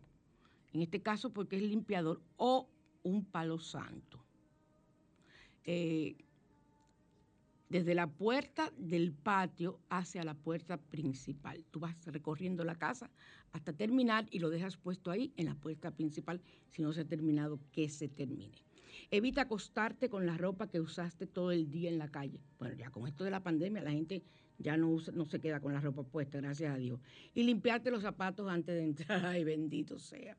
en 0.73 0.81
este 0.81 1.01
caso 1.01 1.31
porque 1.31 1.55
es 1.55 1.63
limpiador, 1.63 2.21
o 2.35 2.69
un 3.03 3.25
palo 3.25 3.59
santo. 3.59 4.23
Eh, 5.63 6.15
desde 7.69 7.95
la 7.95 8.07
puerta 8.07 8.71
del 8.77 9.11
patio 9.11 9.79
hacia 9.89 10.23
la 10.23 10.33
puerta 10.33 10.77
principal. 10.77 11.65
Tú 11.71 11.79
vas 11.79 11.95
recorriendo 12.05 12.63
la 12.63 12.75
casa 12.75 13.09
hasta 13.51 13.73
terminar 13.73 14.25
y 14.31 14.39
lo 14.39 14.49
dejas 14.49 14.77
puesto 14.77 15.11
ahí 15.11 15.33
en 15.35 15.47
la 15.47 15.55
puerta 15.55 15.91
principal. 15.91 16.41
Si 16.69 16.81
no 16.81 16.93
se 16.93 17.01
ha 17.01 17.05
terminado, 17.05 17.59
que 17.73 17.89
se 17.89 18.07
termine. 18.07 18.66
Evita 19.11 19.41
acostarte 19.41 20.09
con 20.09 20.25
la 20.25 20.37
ropa 20.37 20.69
que 20.69 20.79
usaste 20.79 21.27
todo 21.27 21.51
el 21.51 21.69
día 21.71 21.89
en 21.89 21.97
la 21.97 22.09
calle. 22.09 22.39
Bueno, 22.59 22.75
ya 22.75 22.89
con 22.89 23.07
esto 23.07 23.23
de 23.23 23.31
la 23.31 23.43
pandemia 23.43 23.81
la 23.81 23.91
gente 23.91 24.23
ya 24.59 24.77
no, 24.77 24.97
no 25.13 25.25
se 25.25 25.39
queda 25.39 25.59
con 25.59 25.73
la 25.73 25.81
ropa 25.81 26.03
puesta, 26.03 26.39
gracias 26.39 26.73
a 26.73 26.77
Dios. 26.77 26.99
Y 27.33 27.43
limpiarte 27.43 27.91
los 27.91 28.01
zapatos 28.01 28.49
antes 28.49 28.75
de 28.75 28.83
entrar, 28.83 29.25
ay 29.25 29.43
bendito 29.43 29.99
sea. 29.99 30.37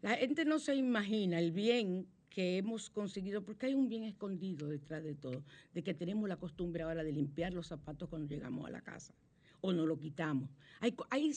La 0.00 0.16
gente 0.16 0.44
no 0.44 0.58
se 0.58 0.74
imagina 0.74 1.38
el 1.38 1.52
bien 1.52 2.06
que 2.30 2.58
hemos 2.58 2.88
conseguido, 2.88 3.42
porque 3.42 3.66
hay 3.66 3.74
un 3.74 3.88
bien 3.88 4.04
escondido 4.04 4.68
detrás 4.68 5.02
de 5.02 5.14
todo, 5.14 5.42
de 5.74 5.82
que 5.82 5.94
tenemos 5.94 6.28
la 6.28 6.36
costumbre 6.36 6.82
ahora 6.82 7.02
de 7.02 7.12
limpiar 7.12 7.52
los 7.52 7.66
zapatos 7.66 8.08
cuando 8.08 8.28
llegamos 8.28 8.66
a 8.66 8.70
la 8.70 8.80
casa 8.80 9.12
o 9.60 9.72
nos 9.72 9.86
lo 9.86 9.98
quitamos. 9.98 10.48
Hay, 10.80 10.94
hay 11.10 11.32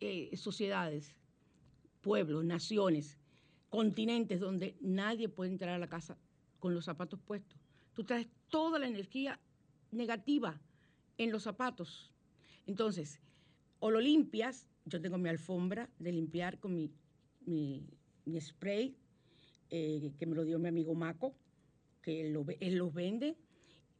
eh, 0.00 0.36
sociedades, 0.36 1.14
pueblos, 2.00 2.44
naciones, 2.44 3.18
continentes 3.74 4.38
donde 4.38 4.76
nadie 4.80 5.28
puede 5.28 5.50
entrar 5.50 5.74
a 5.74 5.78
la 5.78 5.88
casa 5.88 6.16
con 6.60 6.74
los 6.74 6.84
zapatos 6.84 7.18
puestos. 7.18 7.58
Tú 7.92 8.04
traes 8.04 8.28
toda 8.48 8.78
la 8.78 8.86
energía 8.86 9.40
negativa 9.90 10.60
en 11.18 11.32
los 11.32 11.42
zapatos. 11.42 12.12
Entonces, 12.68 13.20
o 13.80 13.90
lo 13.90 13.98
limpias, 13.98 14.68
yo 14.84 15.00
tengo 15.00 15.18
mi 15.18 15.28
alfombra 15.28 15.90
de 15.98 16.12
limpiar 16.12 16.60
con 16.60 16.76
mi, 16.76 16.92
mi, 17.46 18.40
spray, 18.40 18.96
eh, 19.70 20.12
que 20.20 20.26
me 20.26 20.36
lo 20.36 20.44
dio 20.44 20.60
mi 20.60 20.68
amigo 20.68 20.94
Maco, 20.94 21.34
que 22.00 22.20
él, 22.20 22.32
lo, 22.32 22.46
él 22.60 22.76
los 22.76 22.94
vende 22.94 23.36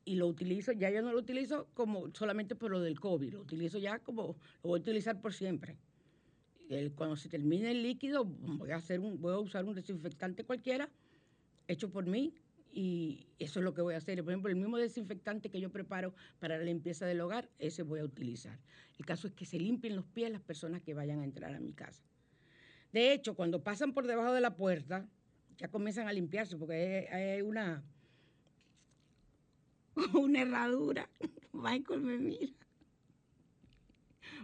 y 0.05 0.15
lo 0.15 0.29
utilizo, 0.29 0.71
ya 0.71 0.89
yo 0.89 1.03
no 1.03 1.13
lo 1.13 1.19
utilizo 1.19 1.67
como 1.75 2.15
solamente 2.15 2.55
por 2.55 2.71
lo 2.71 2.79
del 2.79 3.01
COVID, 3.01 3.33
lo 3.33 3.41
utilizo 3.41 3.79
ya 3.79 3.99
como, 3.99 4.37
lo 4.63 4.71
voy 4.71 4.79
a 4.79 4.83
utilizar 4.83 5.21
por 5.21 5.35
siempre. 5.35 5.77
Cuando 6.95 7.17
se 7.17 7.29
termine 7.29 7.71
el 7.71 7.83
líquido, 7.83 8.25
voy 8.25 8.71
a, 8.71 8.77
hacer 8.77 9.01
un, 9.01 9.21
voy 9.21 9.35
a 9.35 9.39
usar 9.39 9.65
un 9.65 9.75
desinfectante 9.75 10.45
cualquiera, 10.45 10.89
hecho 11.69 11.91
por 11.91 12.07
mí, 12.07 12.35
y 12.73 13.29
eso 13.39 13.61
es 13.61 13.65
lo 13.65 13.73
que 13.73 13.83
voy 13.83 13.95
a 13.95 13.99
hacer. 13.99 14.23
Por 14.25 14.33
ejemplo, 14.33 14.51
el 14.51 14.57
mismo 14.57 14.77
desinfectante 14.79 15.49
que 15.49 15.61
yo 15.61 15.71
preparo 15.71 16.13
para 16.41 16.59
la 16.59 16.65
limpieza 16.65 17.07
del 17.07 17.21
hogar, 17.21 17.49
ese 17.59 17.83
voy 17.83 18.01
a 18.01 18.05
utilizar. 18.05 18.59
El 18.99 19.07
caso 19.07 19.29
es 19.29 19.35
que 19.35 19.47
se 19.47 19.59
limpien 19.59 19.95
los 19.95 20.05
pies 20.07 20.31
las 20.31 20.43
personas 20.43 20.83
que 20.83 20.95
vayan 20.95 21.21
a 21.21 21.25
entrar 21.25 21.55
a 21.55 21.61
mi 21.61 21.73
casa. 21.73 22.05
De 22.93 23.13
hecho, 23.13 23.35
cuando 23.35 23.63
pasan 23.63 23.93
por 23.93 24.07
debajo 24.07 24.33
de 24.33 24.41
la 24.41 24.57
puerta, 24.57 25.09
ya 25.57 25.69
comienzan 25.69 26.09
a 26.09 26.13
limpiarse 26.13 26.57
porque 26.57 27.09
hay, 27.11 27.43
una, 27.43 27.83
una 30.15 30.43
herradura. 30.43 31.09
Michael 31.53 32.01
me 32.01 32.19
mira. 32.19 32.64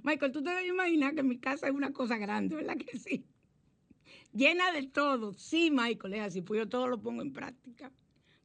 Michael, 0.02 0.32
tú 0.32 0.42
te 0.42 0.50
debes 0.50 0.68
imaginar 0.68 1.14
que 1.14 1.22
mi 1.22 1.38
casa 1.38 1.66
es 1.66 1.72
una 1.72 1.92
cosa 1.92 2.18
grande, 2.18 2.56
¿verdad 2.56 2.76
que 2.76 2.98
sí? 2.98 3.24
Llena 4.32 4.72
de 4.72 4.84
todo. 4.84 5.34
Sí, 5.34 5.70
Michael, 5.70 6.14
es 6.14 6.20
así, 6.20 6.42
pues 6.42 6.58
yo 6.58 6.68
todo 6.68 6.86
lo 6.86 7.00
pongo 7.00 7.22
en 7.22 7.32
práctica 7.32 7.92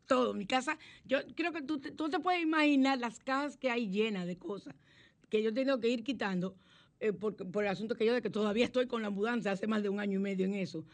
todo. 0.06 0.34
Mi 0.34 0.46
casa, 0.46 0.78
yo 1.06 1.20
creo 1.36 1.52
que 1.52 1.62
tú 1.62 1.80
te, 1.80 1.92
tú 1.92 2.10
te 2.10 2.20
puedes 2.20 2.42
imaginar 2.42 3.00
las 3.00 3.20
casas 3.20 3.58
que 3.58 3.70
hay 3.70 3.90
llenas 3.90 4.28
de 4.28 4.38
cosas 4.38 4.76
que 5.30 5.42
yo 5.42 5.54
tengo 5.54 5.80
que 5.80 5.90
ir 5.90 6.04
quitando 6.04 6.56
eh, 7.00 7.12
por, 7.12 7.36
el 7.36 7.68
asunto 7.68 7.96
que 7.96 8.06
yo 8.06 8.14
de 8.14 8.22
que 8.22 8.30
todavía 8.30 8.66
estoy 8.66 8.88
con 8.88 9.02
la 9.02 9.10
mudanza, 9.10 9.52
hace 9.52 9.68
más 9.68 9.84
de 9.84 9.90
un 9.90 10.00
año 10.00 10.20
y 10.20 10.22
medio 10.22 10.46
en 10.46 10.54
eso. 10.54 10.86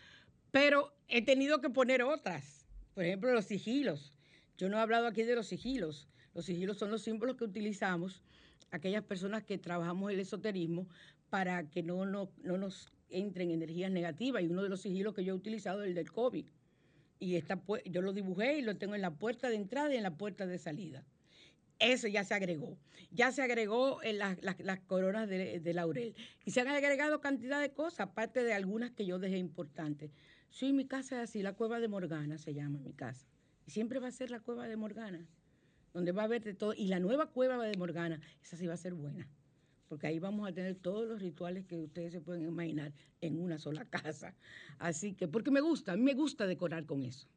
Pero 0.52 0.94
he 1.08 1.24
tenido 1.24 1.62
que 1.62 1.70
poner 1.70 2.02
otras. 2.02 2.66
Por 2.94 3.04
ejemplo, 3.04 3.34
los 3.34 3.46
sigilos. 3.46 4.14
Yo 4.58 4.70
no 4.70 4.78
he 4.78 4.82
hablado 4.82 5.08
aquí 5.08 5.24
de 5.24 5.36
los 5.36 5.48
sigilos. 5.48 6.08
Los 6.34 6.46
sigilos 6.46 6.78
son 6.78 6.92
los 6.92 7.02
símbolos 7.02 7.36
que 7.36 7.44
utilizamos 7.44 8.22
aquellas 8.72 9.04
personas 9.04 9.44
que 9.44 9.58
trabajamos 9.58 10.12
el 10.12 10.20
esoterismo 10.20 10.88
para 11.30 11.70
que 11.70 11.84
no, 11.84 12.06
no, 12.06 12.32
no 12.44 12.58
nos 12.58 12.92
entren 13.10 13.52
energías 13.52 13.92
negativas. 13.92 14.44
Y 14.44 14.48
uno 14.48 14.64
de 14.64 14.70
los 14.70 14.82
sigilos 14.82 15.14
que 15.14 15.24
yo 15.24 15.34
he 15.34 15.38
utilizado 15.38 15.84
es 15.84 15.90
el 15.90 15.96
del 15.96 16.12
COVID 16.12 16.46
y 17.22 17.36
está, 17.36 17.62
yo 17.86 18.02
lo 18.02 18.14
dibujé 18.14 18.58
y 18.58 18.62
lo 18.64 18.76
tengo 18.78 18.96
en 18.96 19.02
la 19.02 19.12
puerta 19.12 19.48
de 19.48 19.56
entrada 19.56 19.94
y 19.94 19.98
en 19.98 20.04
la 20.04 20.18
puerta 20.18 20.48
de 20.48 20.58
salida. 20.58 21.06
Eso 21.78 22.08
ya 22.08 22.24
se 22.24 22.34
agregó. 22.34 22.78
Ya 23.12 23.32
se 23.32 23.44
agregó 23.44 24.02
en 24.04 24.18
las, 24.18 24.38
coronas 24.88 25.30
de, 25.30 25.72
laurel. 25.74 26.16
Y 26.46 26.52
se 26.52 26.62
han 26.62 26.68
agregado 26.68 27.22
cantidad 27.22 27.62
de 27.62 27.72
cosas, 27.72 28.02
aparte 28.02 28.44
de 28.44 28.54
algunas 28.54 28.92
que 28.92 29.06
yo 29.06 29.20
dejé 29.20 29.38
importantes. 29.38 30.12
Sí, 30.50 30.74
mi 30.74 30.86
casa 30.86 31.18
es 31.22 31.30
así, 31.30 31.44
la 31.44 31.54
cueva 31.54 31.80
de 31.80 31.88
Morgana 31.88 32.40
se 32.40 32.56
llama 32.56 32.80
mi 32.80 32.94
casa. 32.94 33.28
Y 33.68 33.72
siempre 33.72 34.00
va 34.00 34.08
a 34.08 34.12
ser 34.12 34.32
la 34.32 34.40
cueva 34.40 34.68
de 34.68 34.76
Morgana, 34.76 35.28
donde 35.94 36.12
va 36.12 36.24
a 36.24 36.26
haber 36.26 36.44
de 36.44 36.54
todo. 36.54 36.74
Y 36.74 36.88
la 36.88 37.00
nueva 37.00 37.28
cueva 37.32 37.64
de 37.66 37.78
Morgana, 37.78 38.20
esa 38.42 38.58
sí 38.58 38.68
va 38.68 38.74
a 38.74 38.78
ser 38.78 38.94
buena 38.94 39.28
porque 39.92 40.08
ahí 40.08 40.20
vamos 40.20 40.48
a 40.48 40.54
tener 40.54 40.76
todos 40.76 41.06
los 41.06 41.22
rituales 41.22 41.66
que 41.66 41.76
ustedes 41.76 42.14
se 42.14 42.22
pueden 42.22 42.48
imaginar 42.48 42.94
en 43.20 43.42
una 43.42 43.58
sola 43.58 43.84
casa. 43.84 44.34
Así 44.80 45.16
que, 45.16 45.28
porque 45.28 45.52
me 45.52 45.60
gusta, 45.60 45.92
a 45.92 45.98
mí 45.98 46.04
me 46.04 46.14
gusta 46.14 46.48
decorar 46.48 46.86
con 46.86 47.04
eso. 47.04 47.28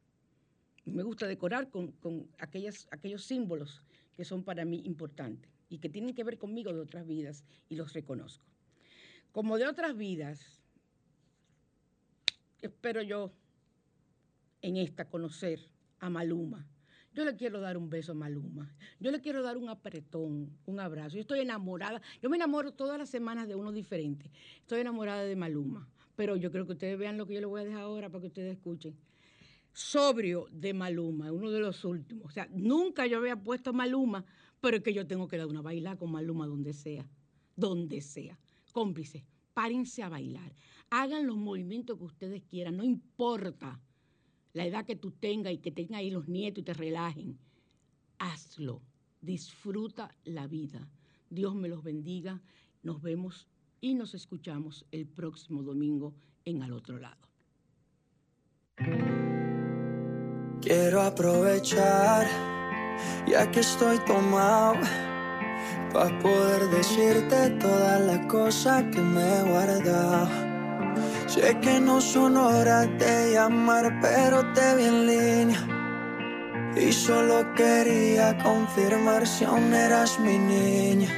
Me 0.85 1.03
gusta 1.03 1.27
decorar 1.27 1.69
con, 1.69 1.93
aquellos 2.37 3.25
símbolos 3.25 3.83
que 4.13 4.23
son 4.23 4.45
para 4.45 4.63
mí 4.63 4.81
importantes 4.85 5.51
y 5.67 5.79
que 5.79 5.89
tienen 5.89 6.15
que 6.15 6.23
ver 6.23 6.37
conmigo 6.37 6.71
de 6.71 6.79
otras 6.79 7.05
vidas 7.05 7.43
y 7.67 7.75
los 7.75 7.91
reconozco. 7.91 8.45
Como 9.33 9.57
de 9.57 9.67
otras 9.67 9.97
vidas, 9.97 10.63
espero 12.61 13.01
yo 13.01 13.33
en 14.61 14.77
esta 14.77 15.09
conocer 15.09 15.59
a 15.99 16.09
Maluma, 16.09 16.65
yo 17.15 17.23
le 17.23 17.37
quiero 17.37 17.61
dar 17.61 17.77
un 17.77 17.89
beso 17.89 18.11
a 18.11 18.15
Maluma. 18.15 18.69
Yo 18.99 19.09
le 19.09 19.21
quiero 19.21 19.41
dar 19.41 19.55
un 19.55 19.69
apretón, 19.69 20.51
un 20.65 20.79
abrazo. 20.81 21.15
Yo 21.15 21.21
estoy 21.21 21.39
enamorada. 21.39 22.01
Yo 22.21 22.29
me 22.29 22.35
enamoro 22.35 22.73
todas 22.73 22.99
las 22.99 23.09
semanas 23.09 23.47
de 23.47 23.55
uno 23.55 23.71
diferente. 23.71 24.29
Estoy 24.59 24.81
enamorada 24.81 25.23
de 25.23 25.35
Maluma. 25.37 25.87
Pero 26.17 26.35
yo 26.35 26.51
creo 26.51 26.65
que 26.65 26.73
ustedes 26.73 26.99
vean 26.99 27.17
lo 27.17 27.25
que 27.25 27.35
yo 27.35 27.39
les 27.39 27.49
voy 27.49 27.61
a 27.61 27.63
dejar 27.63 27.83
ahora 27.83 28.09
para 28.09 28.21
que 28.21 28.27
ustedes 28.27 28.57
escuchen. 28.57 28.97
Sobrio 29.71 30.47
de 30.51 30.73
Maluma, 30.73 31.31
uno 31.31 31.51
de 31.51 31.61
los 31.61 31.85
últimos. 31.85 32.25
O 32.25 32.29
sea, 32.31 32.49
nunca 32.51 33.07
yo 33.07 33.17
había 33.17 33.41
puesto 33.41 33.71
Maluma, 33.71 34.25
pero 34.59 34.77
es 34.77 34.83
que 34.83 34.93
yo 34.93 35.07
tengo 35.07 35.29
que 35.29 35.37
dar 35.37 35.47
una 35.47 35.61
baila 35.61 35.95
con 35.95 36.11
Maluma 36.11 36.47
donde 36.47 36.73
sea. 36.73 37.07
Donde 37.55 38.01
sea. 38.01 38.37
Cómplices, 38.73 39.23
párense 39.53 40.03
a 40.03 40.09
bailar. 40.09 40.53
Hagan 40.89 41.27
los 41.27 41.37
movimientos 41.37 41.97
que 41.97 42.03
ustedes 42.03 42.43
quieran, 42.43 42.75
no 42.75 42.83
importa 42.83 43.79
la 44.55 44.65
edad 44.65 44.85
que 44.85 44.95
tú 44.95 45.11
tengas 45.11 45.51
y 45.51 45.57
que 45.57 45.69
tengan 45.69 45.99
ahí 45.99 46.09
los 46.09 46.29
nietos 46.29 46.61
y 46.61 46.63
te 46.63 46.73
relajen. 46.73 47.37
Hazlo, 48.19 48.81
disfruta 49.21 50.15
la 50.23 50.47
vida. 50.47 50.87
Dios 51.29 51.53
me 51.53 51.67
los 51.67 51.83
bendiga. 51.83 52.41
Nos 52.81 53.01
vemos 53.01 53.47
y 53.81 53.95
nos 53.95 54.13
escuchamos 54.13 54.85
el 54.93 55.07
próximo 55.07 55.61
domingo 55.61 56.15
en 56.45 56.63
Al 56.63 56.71
otro 56.71 56.97
lado. 56.97 57.27
Quiero 60.61 61.01
aprovechar, 61.01 62.25
ya 63.27 63.51
que 63.51 63.59
estoy 63.59 63.99
tomado, 64.05 64.75
para 65.91 66.17
poder 66.19 66.69
decirte 66.69 67.49
todas 67.59 67.99
las 68.05 68.25
cosas 68.27 68.83
que 68.83 69.01
me 69.01 69.21
he 69.21 69.43
guardado 69.43 70.44
Sé 71.35 71.53
que 71.59 71.81
no 71.81 71.99
son 71.99 72.37
horas 72.37 72.87
de 72.97 73.33
llamar, 73.33 73.99
pero 74.01 74.53
te 74.53 74.75
vi 74.77 74.85
en 74.85 75.05
línea. 75.05 75.61
Y 76.77 76.93
solo 76.93 77.53
quería 77.55 78.37
confirmar 78.37 79.27
si 79.27 79.43
aún 79.43 79.73
eras 79.73 80.17
mi 80.17 80.37
niña. 80.37 81.09